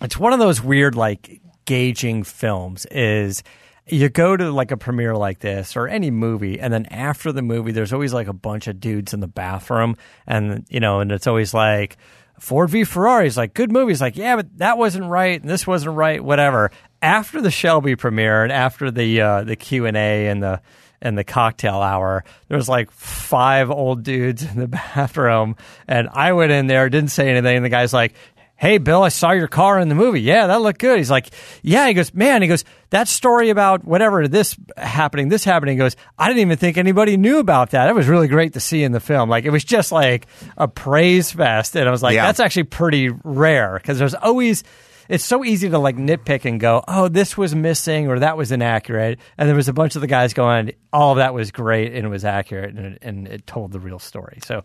it's 0.00 0.16
one 0.16 0.32
of 0.32 0.38
those 0.38 0.62
weird 0.62 0.94
like 0.94 1.40
gauging 1.64 2.22
films 2.22 2.86
is 2.86 3.42
you 3.86 4.08
go 4.08 4.36
to 4.36 4.50
like 4.50 4.70
a 4.70 4.76
premiere 4.76 5.16
like 5.16 5.40
this 5.40 5.76
or 5.76 5.88
any 5.88 6.10
movie 6.10 6.60
and 6.60 6.72
then 6.72 6.86
after 6.86 7.32
the 7.32 7.42
movie 7.42 7.72
there's 7.72 7.92
always 7.92 8.12
like 8.12 8.28
a 8.28 8.32
bunch 8.32 8.66
of 8.68 8.78
dudes 8.78 9.12
in 9.12 9.20
the 9.20 9.26
bathroom 9.26 9.96
and 10.26 10.64
you 10.68 10.80
know 10.80 11.00
and 11.00 11.10
it's 11.10 11.26
always 11.26 11.52
like 11.52 11.96
Ford 12.40 12.70
v 12.70 12.84
Ferrari 12.84 13.26
is 13.26 13.36
like 13.36 13.54
good 13.54 13.70
movies 13.70 14.00
like 14.00 14.16
yeah, 14.16 14.34
but 14.36 14.58
that 14.58 14.78
wasn't 14.78 15.04
right 15.04 15.40
and 15.40 15.48
this 15.48 15.66
wasn't 15.66 15.94
right. 15.94 16.24
Whatever. 16.24 16.70
After 17.02 17.40
the 17.40 17.50
Shelby 17.50 17.96
premiere 17.96 18.42
and 18.42 18.50
after 18.50 18.90
the 18.90 19.20
uh, 19.20 19.44
the 19.44 19.56
Q 19.56 19.86
and 19.86 19.96
A 19.96 20.26
and 20.26 20.42
the 20.42 20.60
and 21.02 21.16
the 21.16 21.24
cocktail 21.24 21.80
hour, 21.80 22.24
there 22.48 22.56
was 22.56 22.68
like 22.68 22.90
five 22.90 23.70
old 23.70 24.02
dudes 24.02 24.42
in 24.42 24.58
the 24.58 24.68
bathroom, 24.94 25.56
and 25.86 26.08
I 26.12 26.32
went 26.32 26.50
in 26.50 26.66
there, 26.66 26.88
didn't 26.88 27.10
say 27.10 27.28
anything, 27.28 27.56
and 27.56 27.64
the 27.64 27.70
guy's 27.70 27.92
like. 27.92 28.14
Hey, 28.60 28.76
Bill, 28.76 29.02
I 29.02 29.08
saw 29.08 29.30
your 29.30 29.48
car 29.48 29.80
in 29.80 29.88
the 29.88 29.94
movie. 29.94 30.20
Yeah, 30.20 30.48
that 30.48 30.60
looked 30.60 30.80
good. 30.80 30.98
He's 30.98 31.10
like, 31.10 31.30
Yeah. 31.62 31.88
He 31.88 31.94
goes, 31.94 32.12
Man, 32.12 32.42
he 32.42 32.48
goes, 32.48 32.62
that 32.90 33.08
story 33.08 33.48
about 33.48 33.84
whatever, 33.86 34.28
this 34.28 34.54
happening, 34.76 35.30
this 35.30 35.44
happening. 35.44 35.76
He 35.76 35.78
goes, 35.78 35.96
I 36.18 36.28
didn't 36.28 36.42
even 36.42 36.58
think 36.58 36.76
anybody 36.76 37.16
knew 37.16 37.38
about 37.38 37.70
that. 37.70 37.88
It 37.88 37.94
was 37.94 38.06
really 38.06 38.28
great 38.28 38.52
to 38.52 38.60
see 38.60 38.82
in 38.82 38.92
the 38.92 39.00
film. 39.00 39.30
Like, 39.30 39.44
it 39.44 39.50
was 39.50 39.64
just 39.64 39.92
like 39.92 40.26
a 40.58 40.68
praise 40.68 41.32
fest. 41.32 41.74
And 41.74 41.88
I 41.88 41.90
was 41.90 42.02
like, 42.02 42.14
Yeah. 42.14 42.26
That's 42.26 42.38
actually 42.38 42.64
pretty 42.64 43.08
rare 43.24 43.78
because 43.78 43.98
there's 43.98 44.14
always, 44.14 44.62
it's 45.08 45.24
so 45.24 45.42
easy 45.42 45.70
to 45.70 45.78
like 45.78 45.96
nitpick 45.96 46.44
and 46.44 46.60
go, 46.60 46.84
Oh, 46.86 47.08
this 47.08 47.38
was 47.38 47.54
missing 47.54 48.08
or 48.08 48.18
that 48.18 48.36
was 48.36 48.52
inaccurate. 48.52 49.20
And 49.38 49.48
there 49.48 49.56
was 49.56 49.68
a 49.68 49.72
bunch 49.72 49.94
of 49.94 50.02
the 50.02 50.06
guys 50.06 50.34
going, 50.34 50.72
All 50.92 51.12
of 51.12 51.16
that 51.16 51.32
was 51.32 51.50
great 51.50 51.94
and 51.94 52.04
it 52.04 52.10
was 52.10 52.26
accurate 52.26 52.74
and 52.74 52.86
it, 52.86 52.98
and 53.00 53.26
it 53.26 53.46
told 53.46 53.72
the 53.72 53.80
real 53.80 53.98
story. 53.98 54.40
So, 54.44 54.64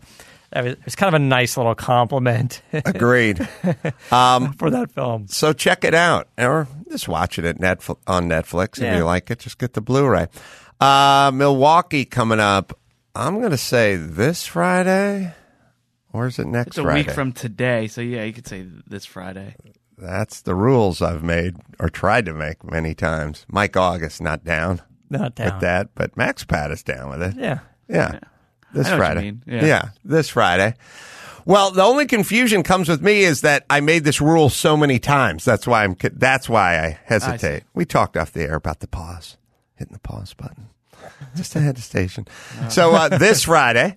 it 0.52 0.78
was 0.84 0.94
kind 0.94 1.14
of 1.14 1.20
a 1.20 1.24
nice 1.24 1.56
little 1.56 1.74
compliment 1.74 2.62
Agreed. 2.72 3.38
for 3.38 4.70
that 4.70 4.90
film. 4.94 5.26
so 5.28 5.52
check 5.52 5.84
it 5.84 5.94
out, 5.94 6.28
or 6.38 6.68
just 6.90 7.08
watch 7.08 7.38
it 7.38 7.44
at 7.44 7.58
Netflix 7.58 7.96
on 8.06 8.28
Netflix 8.28 8.78
if 8.78 8.84
Yeah. 8.84 8.98
you 8.98 9.04
like 9.04 9.30
it. 9.30 9.38
Just 9.40 9.58
get 9.58 9.72
the 9.74 9.80
Blu-ray. 9.80 10.28
Uh, 10.80 11.30
Milwaukee 11.34 12.04
coming 12.04 12.40
up. 12.40 12.78
I'm 13.14 13.38
going 13.38 13.50
to 13.50 13.56
say 13.56 13.96
this 13.96 14.46
Friday, 14.46 15.32
or 16.12 16.26
is 16.26 16.38
it 16.38 16.46
next 16.46 16.68
It's 16.68 16.78
a 16.78 16.82
Friday? 16.82 17.00
week 17.06 17.10
from 17.12 17.32
today, 17.32 17.86
so 17.88 18.00
yeah, 18.02 18.24
you 18.24 18.32
could 18.34 18.46
say 18.46 18.66
this 18.86 19.06
Friday. 19.06 19.56
That's 19.98 20.42
the 20.42 20.54
rules 20.54 21.00
I've 21.00 21.22
made 21.22 21.56
or 21.80 21.88
tried 21.88 22.26
to 22.26 22.34
make 22.34 22.62
many 22.62 22.94
times. 22.94 23.46
Mike 23.48 23.74
August 23.78 24.20
not 24.20 24.44
down 24.44 24.82
Not 25.08 25.34
down. 25.34 25.52
with 25.54 25.60
that, 25.62 25.88
but 25.94 26.14
Max 26.18 26.44
Pat 26.44 26.70
is 26.70 26.82
down 26.82 27.08
with 27.08 27.22
it. 27.22 27.34
Yeah. 27.38 27.60
Yeah. 27.88 28.18
This 28.76 28.86
I 28.86 28.90
know 28.90 28.96
what 28.98 29.08
you 29.08 29.14
Friday. 29.14 29.20
mean. 29.22 29.42
Yeah. 29.46 29.88
this 30.04 30.28
Friday. 30.28 30.74
Well, 31.44 31.70
the 31.70 31.82
only 31.82 32.06
confusion 32.06 32.62
comes 32.64 32.88
with 32.88 33.00
me 33.00 33.22
is 33.22 33.42
that 33.42 33.64
I 33.70 33.80
made 33.80 34.02
this 34.02 34.20
rule 34.20 34.50
so 34.50 34.76
many 34.76 34.98
times. 34.98 35.44
That's 35.44 35.66
why 35.66 35.84
I'm. 35.84 35.96
That's 36.12 36.48
why 36.48 36.78
I 36.80 36.98
hesitate. 37.04 37.62
we 37.72 37.84
talked 37.84 38.16
off 38.16 38.32
the 38.32 38.42
air 38.42 38.56
about 38.56 38.80
the 38.80 38.88
pause, 38.88 39.36
hitting 39.76 39.92
the 39.92 40.00
pause 40.00 40.34
button, 40.34 40.68
just 41.36 41.54
a 41.54 41.60
hesitation. 41.60 42.26
So 42.68 42.92
uh, 42.92 43.16
this 43.16 43.44
Friday, 43.44 43.96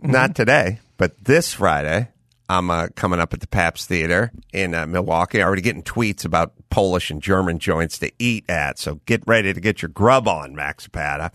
not 0.00 0.34
today, 0.34 0.80
but 0.98 1.24
this 1.24 1.54
Friday, 1.54 2.08
I'm 2.50 2.70
uh, 2.70 2.88
coming 2.94 3.20
up 3.20 3.32
at 3.32 3.40
the 3.40 3.46
Pabst 3.46 3.88
Theater 3.88 4.30
in 4.52 4.74
uh, 4.74 4.86
Milwaukee. 4.86 5.42
Already 5.42 5.62
getting 5.62 5.82
tweets 5.82 6.26
about 6.26 6.52
Polish 6.68 7.10
and 7.10 7.22
German 7.22 7.58
joints 7.58 7.98
to 8.00 8.12
eat 8.18 8.44
at. 8.50 8.78
So 8.78 9.00
get 9.06 9.22
ready 9.26 9.54
to 9.54 9.60
get 9.60 9.80
your 9.80 9.88
grub 9.88 10.28
on, 10.28 10.54
Max 10.54 10.88
Pata. 10.88 11.32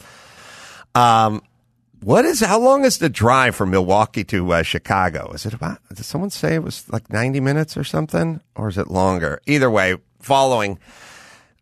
Um, 0.94 1.42
what 2.08 2.24
is 2.24 2.40
how 2.40 2.58
long 2.58 2.86
is 2.86 3.00
the 3.00 3.10
drive 3.10 3.54
from 3.54 3.72
Milwaukee 3.72 4.24
to 4.24 4.54
uh, 4.54 4.64
Chicago? 4.64 5.30
Is 5.34 5.46
it 5.46 5.54
about? 5.54 5.80
Did 5.94 6.06
someone 6.06 6.30
say 6.30 6.56
it 6.56 6.64
was 6.64 6.88
like 6.90 7.12
ninety 7.12 7.42
minutes 7.42 7.76
or 7.76 7.84
something, 7.84 8.40
or 8.56 8.70
is 8.70 8.78
it 8.78 8.90
longer? 8.90 9.42
Either 9.46 9.70
way, 9.70 9.98
following 10.22 10.80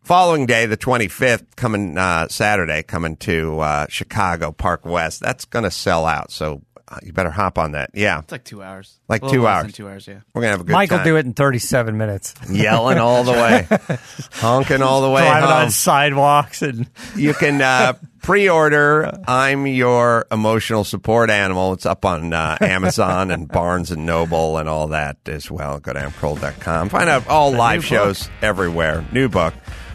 following 0.04 0.46
day, 0.46 0.68
the 0.68 0.78
twenty 0.78 1.08
fifth, 1.08 1.56
coming 1.56 1.98
uh, 1.98 2.28
Saturday, 2.28 2.84
coming 2.84 3.16
to 3.18 3.60
uh, 3.60 3.88
Chicago 3.90 4.52
Park 4.52 4.86
West. 4.86 5.20
That's 5.20 5.46
going 5.46 5.64
to 5.64 5.72
sell 5.72 6.06
out, 6.06 6.32
so 6.32 6.62
uh, 6.88 7.00
you 7.02 7.12
better 7.12 7.32
hop 7.32 7.58
on 7.58 7.72
that. 7.72 7.90
Yeah, 7.96 8.20
It's 8.20 8.32
like 8.32 8.44
two 8.44 8.62
hours. 8.62 9.00
Like 9.10 9.24
A 9.24 9.30
two 9.30 9.42
less 9.42 9.56
hours. 9.56 9.64
Than 9.64 9.72
two 9.72 9.90
hours, 9.90 10.08
yeah. 10.08 10.20
we're 10.36 10.42
gonna 10.44 10.52
have 10.52 10.62
a 10.62 10.64
good 10.64 10.74
Mike 10.74 10.92
will 10.92 11.00
time. 11.00 11.08
do 11.08 11.16
it 11.16 11.26
in 11.26 11.34
37 11.34 11.98
minutes. 11.98 12.36
yelling 12.52 13.00
all 13.00 13.24
the 13.24 13.32
way, 13.32 13.68
honking 14.34 14.84
all 14.84 15.02
the 15.02 15.10
way 15.10 15.24
Driving 15.24 15.50
home. 15.50 15.58
on 15.64 15.72
sidewalks 15.72 16.62
and 16.62 16.88
you 17.16 17.34
can 17.34 17.62
uh, 18.26 18.28
pre-order. 18.28 19.20
I'm 19.28 19.68
your 19.68 20.26
emotional 20.32 20.84
support 20.84 21.30
animal. 21.30 21.74
It's 21.74 21.86
up 21.86 22.06
on 22.06 22.34
uh, 22.34 22.58
amazon 22.62 23.32
and 23.32 23.48
barnes 23.48 23.92
and 23.92 24.06
noble 24.06 24.58
and 24.58 24.68
all 24.68 24.88
that 24.88 25.18
as 25.28 25.50
well. 25.52 25.80
Go 25.80 25.94
to 25.94 26.00
amcroll.com 26.00 26.90
find 26.90 27.10
out 27.10 27.28
all 27.28 27.52
live 27.52 27.86
shows 27.86 28.30
everywhere. 28.42 29.06
New 29.12 29.30
book. 29.30 29.54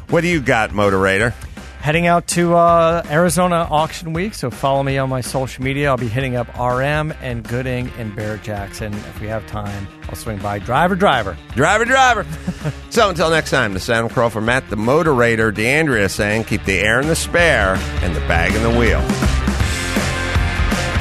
What 0.09 0.23
do 0.23 0.29
you 0.29 0.41
got 0.41 0.73
moderator 0.73 1.35
heading 1.81 2.07
out 2.07 2.27
to 2.29 2.55
uh, 2.55 3.03
Arizona 3.11 3.67
Auction 3.71 4.13
Week. 4.13 4.35
So 4.35 4.51
follow 4.51 4.83
me 4.83 4.99
on 4.99 5.09
my 5.09 5.21
social 5.23 5.65
media. 5.65 5.89
I'll 5.89 5.97
be 5.97 6.09
hitting 6.09 6.37
up 6.37 6.49
RM 6.59 7.13
and 7.21 7.47
Gooding 7.47 7.91
and 7.99 8.15
Barrett 8.15 8.43
Jackson. 8.43 8.93
If 8.93 9.21
we 9.21 9.29
have 9.29 9.47
time, 9.47 9.89
I'll 10.09 10.15
swing 10.15 10.39
by. 10.39 10.59
Driver, 10.59 10.95
driver. 10.95 11.37
driver 11.55 11.85
driver 11.85 12.27
so 12.91 13.09
until 13.09 13.31
next 13.31 13.51
time 13.51 13.75
the 13.75 13.81
sound 13.81 14.11
crow 14.11 14.29
for 14.29 14.41
matt 14.41 14.69
the 14.69 14.77
moderator 14.77 15.51
D'Andrea 15.51 16.09
saying 16.09 16.45
keep 16.45 16.65
the 16.65 16.79
air 16.79 17.01
in 17.01 17.07
the 17.07 17.17
spare 17.17 17.77
and 18.03 18.15
the 18.15 18.21
bag 18.21 18.55
in 18.55 18.63
the 18.63 18.71
wheel 18.79 19.01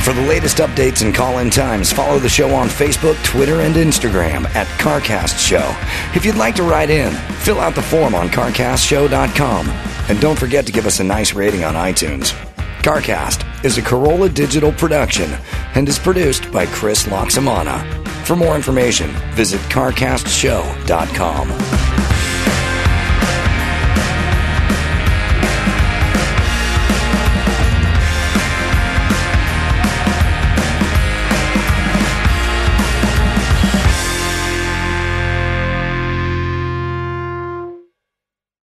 For 0.03 0.13
the 0.13 0.21
latest 0.27 0.57
updates 0.57 1.03
and 1.03 1.13
call 1.13 1.39
in 1.39 1.49
times, 1.49 1.91
follow 1.91 2.19
the 2.19 2.30
show 2.30 2.53
on 2.55 2.67
Facebook, 2.67 3.21
Twitter, 3.23 3.61
and 3.61 3.75
Instagram 3.75 4.45
at 4.55 4.65
CarCast 4.80 5.38
Show. 5.38 5.75
If 6.15 6.25
you'd 6.25 6.36
like 6.36 6.55
to 6.55 6.63
write 6.63 6.89
in, 6.89 7.11
fill 7.43 7.59
out 7.59 7.75
the 7.75 7.82
form 7.84 8.15
on 8.15 8.30
CarCastShow.com. 8.30 9.88
And 10.10 10.20
don't 10.20 10.39
forget 10.39 10.66
to 10.66 10.72
give 10.72 10.86
us 10.86 10.99
a 10.99 11.03
nice 11.03 11.34
rating 11.34 11.64
on 11.64 11.76
iTunes. 11.76 12.34
CarCast 12.82 13.64
is 13.64 13.78
a 13.78 13.82
Carolla 13.82 14.34
digital 14.34 14.72
production 14.72 15.32
and 15.76 15.88
is 15.88 15.99
produced 15.99 16.51
by 16.51 16.66
Chris 16.66 17.03
Laxamana. 17.03 18.07
For 18.26 18.36
more 18.36 18.55
information, 18.55 19.12
visit 19.34 19.62
CarCastShow.com. 19.70 21.98